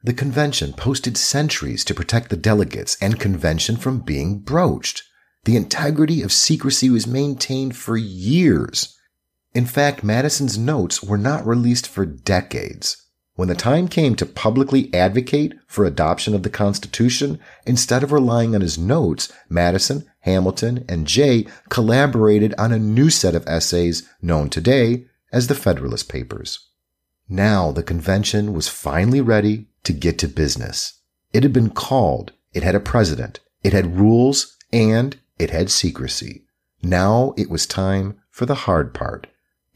The 0.05 0.13
convention 0.13 0.73
posted 0.73 1.17
sentries 1.17 1.85
to 1.87 1.95
protect 1.95 2.31
the 2.31 2.37
delegates 2.37 2.97
and 3.03 3.19
convention 3.19 3.77
from 3.77 3.99
being 3.99 4.39
broached. 4.39 5.03
The 5.47 5.57
integrity 5.57 6.23
of 6.23 6.33
secrecy 6.33 6.91
was 6.91 7.09
maintained 7.09 7.77
for 7.77 7.97
years. 7.97 8.97
In 9.53 9.67
fact, 9.67 10.05
Madison's 10.05 10.57
notes 10.57 11.03
were 11.03 11.19
not 11.19 11.47
released 11.47 11.89
for 11.89 12.07
decades. 12.07 13.03
When 13.35 13.49
the 13.49 13.55
time 13.55 13.89
came 13.89 14.15
to 14.17 14.27
publicly 14.27 14.93
advocate 14.95 15.55
for 15.67 15.85
adoption 15.85 16.35
of 16.35 16.43
the 16.43 16.51
Constitution, 16.51 17.41
instead 17.67 18.03
of 18.03 18.13
relying 18.13 18.55
on 18.55 18.61
his 18.61 18.79
notes, 18.79 19.33
Madison, 19.49 20.05
Hamilton, 20.21 20.85
and 20.89 21.07
Jay 21.07 21.47
collaborated 21.69 22.55
on 22.59 22.71
a 22.71 22.79
new 22.79 23.11
set 23.11 23.35
of 23.35 23.47
essays 23.49 24.09
known 24.23 24.51
today 24.51 25.07
as 25.33 25.47
the 25.47 25.55
Federalist 25.55 26.09
Papers. 26.09 26.69
Now 27.29 27.73
the 27.73 27.83
convention 27.83 28.53
was 28.53 28.69
finally 28.69 29.21
ready 29.21 29.67
to 29.85 29.93
get 29.93 30.19
to 30.19 30.29
business. 30.29 31.01
It 31.33 31.43
had 31.43 31.53
been 31.53 31.71
called, 31.71 32.33
it 32.53 32.63
had 32.63 32.75
a 32.75 32.81
president, 32.81 33.41
it 33.65 33.73
had 33.73 33.99
rules, 33.99 34.57
and 34.73 35.19
it 35.39 35.51
had 35.51 35.71
secrecy. 35.71 36.45
Now 36.83 37.35
it 37.37 37.49
was 37.49 37.67
time 37.67 38.21
for 38.31 38.47
the 38.47 38.55
hard 38.55 38.93
part. 38.95 39.27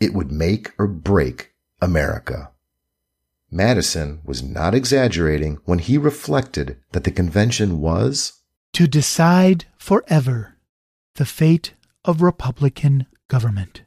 It 0.01 0.14
would 0.14 0.32
make 0.32 0.72
or 0.78 0.86
break 0.86 1.53
America. 1.80 2.51
Madison 3.51 4.20
was 4.24 4.42
not 4.42 4.74
exaggerating 4.74 5.59
when 5.64 5.78
he 5.78 5.97
reflected 5.97 6.78
that 6.92 7.05
the 7.05 7.11
convention 7.12 7.80
was 7.80 8.40
to 8.72 8.88
decide 8.88 9.66
forever 9.78 10.57
the 11.14 11.24
fate 11.24 11.74
of 12.05 12.22
Republican 12.22 13.07
government. 13.28 13.82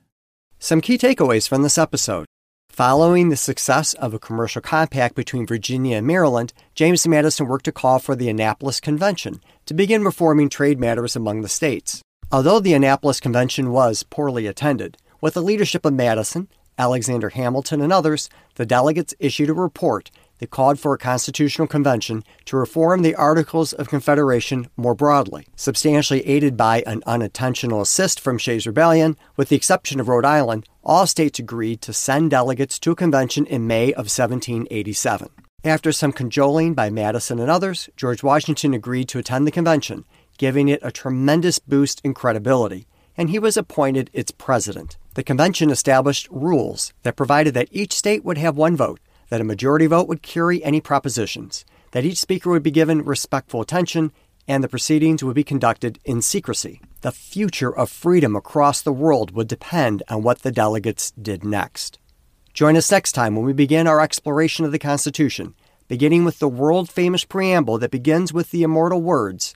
Some 0.60 0.80
key 0.80 0.98
takeaways 0.98 1.48
from 1.48 1.64
this 1.64 1.78
episode. 1.78 2.26
Following 2.70 3.30
the 3.30 3.36
success 3.36 3.94
of 3.96 4.14
a 4.14 4.20
commercial 4.20 4.62
compact 4.62 5.16
between 5.16 5.48
Virginia 5.48 5.98
and 5.98 6.08
Maryland, 6.08 6.54
James 6.76 7.08
Madison 7.08 7.48
worked 7.48 7.66
to 7.66 7.72
call 7.72 8.00
for 8.00 8.16
the 8.16 8.30
Annapolis 8.30 8.80
Convention 8.80 9.42
to 9.66 9.74
begin 9.74 10.04
reforming 10.04 10.48
trade 10.48 10.80
matters 10.80 11.16
among 11.16 11.42
the 11.42 11.50
states. 11.50 12.02
Although 12.32 12.60
the 12.60 12.74
Annapolis 12.74 13.20
Convention 13.20 13.72
was 13.72 14.04
poorly 14.04 14.48
attended, 14.48 14.98
with 15.22 15.34
the 15.34 15.42
leadership 15.42 15.86
of 15.86 15.94
Madison, 15.94 16.48
Alexander 16.78 17.30
Hamilton, 17.30 17.82
and 17.82 17.92
others, 17.92 18.30
the 18.56 18.66
delegates 18.66 19.14
issued 19.20 19.50
a 19.50 19.54
report 19.54 20.12
that 20.40 20.52
called 20.52 20.80
for 20.80 20.94
a 20.94 20.98
constitutional 20.98 21.68
convention 21.68 22.24
to 22.46 22.58
reform 22.58 23.02
the 23.02 23.16
Articles 23.16 23.74
of 23.74 23.90
Confederation 23.90 24.70
more 24.78 24.94
broadly. 24.94 25.48
Substantially 25.56 26.26
aided 26.28 26.56
by 26.56 26.84
an 26.86 27.02
unintentional 27.08 27.82
assist 27.82 28.20
from 28.20 28.38
Shays' 28.38 28.68
Rebellion, 28.68 29.18
with 29.36 29.50
the 29.50 29.56
exception 29.56 30.00
of 30.00 30.08
Rhode 30.08 30.26
Island, 30.26 30.68
all 30.84 31.08
states 31.08 31.40
agreed 31.40 31.82
to 31.82 31.94
send 31.94 32.32
delegates 32.32 32.80
to 32.80 32.92
a 32.92 32.96
convention 32.96 33.46
in 33.46 33.68
May 33.68 33.92
of 33.94 34.06
1787. 34.06 35.30
After 35.64 35.92
some 35.92 36.14
cajoling 36.14 36.76
by 36.76 36.90
Madison 36.90 37.40
and 37.40 37.50
others, 37.50 37.90
George 37.98 38.24
Washington 38.24 38.74
agreed 38.74 39.10
to 39.10 39.20
attend 39.20 39.48
the 39.48 39.52
convention, 39.52 40.06
giving 40.38 40.68
it 40.70 40.80
a 40.84 40.92
tremendous 40.92 41.58
boost 41.58 42.00
in 42.04 42.14
credibility, 42.14 42.86
and 43.18 43.32
he 43.32 43.40
was 43.40 43.58
appointed 43.58 44.12
its 44.14 44.32
president. 44.32 44.98
The 45.18 45.24
convention 45.24 45.72
established 45.72 46.28
rules 46.30 46.94
that 47.02 47.16
provided 47.16 47.56
that 47.56 47.70
each 47.72 47.92
state 47.94 48.24
would 48.24 48.38
have 48.38 48.56
one 48.56 48.78
vote, 48.78 49.00
that 49.30 49.42
a 49.42 49.44
majority 49.44 49.88
vote 49.88 50.08
would 50.08 50.22
carry 50.22 50.64
any 50.64 50.80
propositions, 50.80 51.66
that 51.92 52.06
each 52.06 52.20
speaker 52.20 52.52
would 52.52 52.62
be 52.62 52.70
given 52.70 53.04
respectful 53.04 53.60
attention, 53.60 54.12
and 54.48 54.64
the 54.64 54.68
proceedings 54.68 55.24
would 55.24 55.34
be 55.34 55.44
conducted 55.44 55.98
in 56.06 56.22
secrecy. 56.22 56.82
The 57.02 57.12
future 57.12 57.76
of 57.76 57.90
freedom 57.90 58.36
across 58.36 58.84
the 58.84 58.94
world 58.94 59.32
would 59.32 59.48
depend 59.48 60.04
on 60.08 60.22
what 60.22 60.44
the 60.44 60.52
delegates 60.52 61.10
did 61.10 61.44
next. 61.44 61.98
Join 62.54 62.78
us 62.78 62.92
next 62.92 63.14
time 63.14 63.36
when 63.36 63.44
we 63.44 63.54
begin 63.54 63.88
our 63.88 64.00
exploration 64.00 64.66
of 64.66 64.72
the 64.72 64.78
Constitution, 64.78 65.56
beginning 65.88 66.26
with 66.26 66.38
the 66.38 66.48
world 66.48 66.92
famous 66.92 67.26
preamble 67.26 67.80
that 67.80 67.90
begins 67.90 68.34
with 68.34 68.52
the 68.52 68.62
immortal 68.62 69.02
words, 69.02 69.56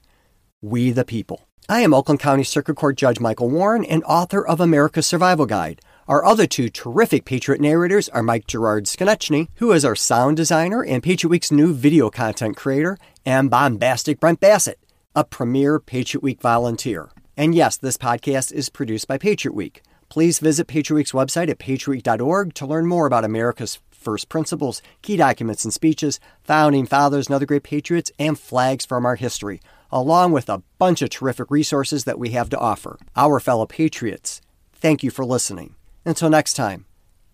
We 0.59 0.89
the 0.89 1.05
People. 1.05 1.47
I 1.69 1.81
am 1.81 1.93
Oakland 1.93 2.19
County 2.19 2.43
Circuit 2.43 2.75
Court 2.75 2.97
Judge 2.97 3.19
Michael 3.19 3.49
Warren 3.49 3.85
and 3.85 4.03
author 4.03 4.45
of 4.45 4.59
America's 4.59 5.05
Survival 5.05 5.45
Guide. 5.45 5.79
Our 6.07 6.25
other 6.25 6.47
two 6.47 6.69
terrific 6.69 7.23
Patriot 7.23 7.61
narrators 7.61 8.09
are 8.09 8.23
Mike 8.23 8.47
Gerard 8.47 8.85
Skonechny, 8.85 9.47
who 9.55 9.71
is 9.71 9.85
our 9.85 9.95
sound 9.95 10.37
designer 10.37 10.83
and 10.83 11.03
Patriot 11.03 11.29
Week's 11.29 11.51
new 11.51 11.73
video 11.73 12.09
content 12.09 12.57
creator, 12.57 12.97
and 13.25 13.49
bombastic 13.49 14.19
Brent 14.19 14.39
Bassett, 14.39 14.79
a 15.15 15.23
premier 15.23 15.79
Patriot 15.79 16.23
Week 16.23 16.41
volunteer. 16.41 17.09
And 17.37 17.55
yes, 17.55 17.77
this 17.77 17.95
podcast 17.95 18.51
is 18.51 18.69
produced 18.69 19.07
by 19.07 19.17
Patriot 19.17 19.53
Week. 19.53 19.81
Please 20.09 20.39
visit 20.39 20.67
Patriot 20.67 20.97
Week's 20.97 21.13
website 21.13 21.49
at 21.49 21.59
patriotweek.org 21.59 22.53
to 22.55 22.65
learn 22.65 22.87
more 22.87 23.05
about 23.05 23.23
America's 23.23 23.79
first 23.91 24.27
principles, 24.27 24.81
key 25.03 25.15
documents 25.15 25.63
and 25.63 25.73
speeches, 25.73 26.19
founding 26.43 26.87
fathers 26.87 27.27
and 27.27 27.35
other 27.35 27.45
great 27.45 27.63
patriots, 27.63 28.11
and 28.19 28.37
flags 28.37 28.85
from 28.85 29.05
our 29.05 29.15
history 29.15 29.61
along 29.91 30.31
with 30.31 30.49
a 30.49 30.63
bunch 30.77 31.01
of 31.01 31.09
terrific 31.09 31.51
resources 31.51 32.03
that 32.05 32.19
we 32.19 32.29
have 32.29 32.49
to 32.49 32.59
offer. 32.59 32.97
Our 33.15 33.39
fellow 33.39 33.65
patriots, 33.65 34.41
thank 34.73 35.03
you 35.03 35.11
for 35.11 35.25
listening. 35.25 35.75
Until 36.05 36.29
next 36.29 36.53
time, 36.53 36.85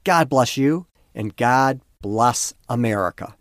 God 0.04 0.30
bless 0.30 0.58
you 0.58 0.88
and 1.14 1.36
God 1.36 1.82
bless 2.02 2.54
America. 2.70 3.36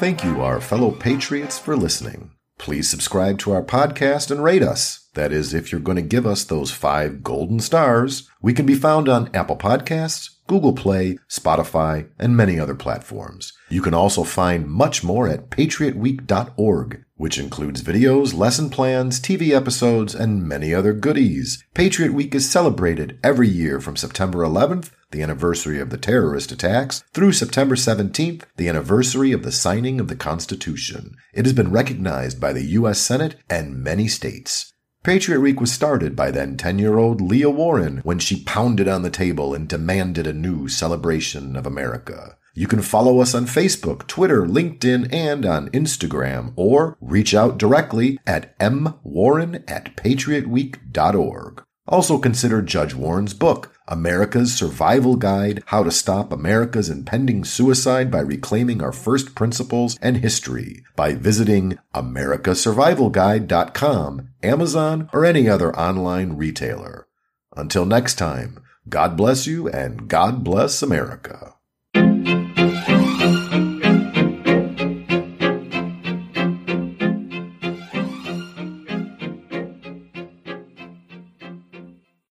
Thank 0.00 0.22
you, 0.22 0.42
our 0.42 0.60
fellow 0.60 0.90
patriots, 0.90 1.58
for 1.58 1.76
listening. 1.76 2.32
Please 2.58 2.90
subscribe 2.90 3.38
to 3.38 3.52
our 3.52 3.62
podcast 3.62 4.30
and 4.30 4.42
rate 4.42 4.62
us. 4.62 5.08
That 5.14 5.32
is, 5.32 5.54
if 5.54 5.72
you're 5.72 5.80
going 5.80 5.96
to 5.96 6.02
give 6.02 6.26
us 6.26 6.44
those 6.44 6.70
five 6.70 7.22
golden 7.22 7.60
stars. 7.60 8.28
We 8.42 8.52
can 8.52 8.66
be 8.66 8.74
found 8.74 9.08
on 9.08 9.30
Apple 9.32 9.56
Podcasts, 9.56 10.33
Google 10.46 10.74
Play, 10.74 11.18
Spotify, 11.28 12.08
and 12.18 12.36
many 12.36 12.60
other 12.60 12.74
platforms. 12.74 13.52
You 13.70 13.80
can 13.80 13.94
also 13.94 14.24
find 14.24 14.68
much 14.68 15.02
more 15.02 15.26
at 15.26 15.50
patriotweek.org, 15.50 17.04
which 17.16 17.38
includes 17.38 17.82
videos, 17.82 18.34
lesson 18.34 18.68
plans, 18.68 19.18
TV 19.20 19.50
episodes, 19.50 20.14
and 20.14 20.46
many 20.46 20.74
other 20.74 20.92
goodies. 20.92 21.64
Patriot 21.72 22.12
Week 22.12 22.34
is 22.34 22.50
celebrated 22.50 23.18
every 23.22 23.48
year 23.48 23.80
from 23.80 23.96
September 23.96 24.40
11th, 24.40 24.90
the 25.10 25.22
anniversary 25.22 25.80
of 25.80 25.90
the 25.90 25.96
terrorist 25.96 26.52
attacks, 26.52 27.04
through 27.12 27.32
September 27.32 27.76
17th, 27.76 28.42
the 28.56 28.68
anniversary 28.68 29.32
of 29.32 29.44
the 29.44 29.52
signing 29.52 30.00
of 30.00 30.08
the 30.08 30.16
Constitution. 30.16 31.16
It 31.32 31.46
has 31.46 31.54
been 31.54 31.70
recognized 31.70 32.40
by 32.40 32.52
the 32.52 32.64
U.S. 32.78 32.98
Senate 32.98 33.36
and 33.48 33.82
many 33.82 34.08
states. 34.08 34.73
Patriot 35.04 35.40
Week 35.40 35.60
was 35.60 35.70
started 35.70 36.16
by 36.16 36.30
then 36.30 36.56
10 36.56 36.78
year 36.78 36.96
old 36.96 37.20
Leah 37.20 37.50
Warren 37.50 37.98
when 38.04 38.18
she 38.18 38.42
pounded 38.42 38.88
on 38.88 39.02
the 39.02 39.10
table 39.10 39.52
and 39.52 39.68
demanded 39.68 40.26
a 40.26 40.32
new 40.32 40.66
celebration 40.66 41.56
of 41.56 41.66
America. 41.66 42.38
You 42.54 42.66
can 42.66 42.80
follow 42.80 43.20
us 43.20 43.34
on 43.34 43.44
Facebook, 43.44 44.06
Twitter, 44.06 44.46
LinkedIn, 44.46 45.12
and 45.12 45.44
on 45.44 45.68
Instagram, 45.70 46.54
or 46.56 46.96
reach 47.02 47.34
out 47.34 47.58
directly 47.58 48.18
at 48.26 48.58
mwarren 48.58 49.62
at 49.68 49.94
patriotweek.org. 49.94 51.62
Also 51.86 52.18
consider 52.18 52.62
Judge 52.62 52.94
Warren's 52.94 53.34
book, 53.34 53.70
America's 53.86 54.54
Survival 54.54 55.16
Guide 55.16 55.62
How 55.66 55.82
to 55.82 55.90
Stop 55.90 56.32
America's 56.32 56.88
Impending 56.88 57.44
Suicide 57.44 58.10
by 58.10 58.20
Reclaiming 58.20 58.82
Our 58.82 58.92
First 58.92 59.34
Principles 59.34 59.98
and 60.00 60.16
History, 60.16 60.82
by 60.96 61.12
visiting 61.12 61.76
americasurvivalguide.com, 61.94 64.28
Amazon, 64.42 65.10
or 65.12 65.26
any 65.26 65.46
other 65.46 65.76
online 65.76 66.38
retailer. 66.38 67.06
Until 67.54 67.84
next 67.84 68.14
time, 68.14 68.64
God 68.88 69.14
bless 69.16 69.46
you 69.46 69.68
and 69.68 70.08
God 70.08 70.42
bless 70.42 70.82
America. 70.82 71.53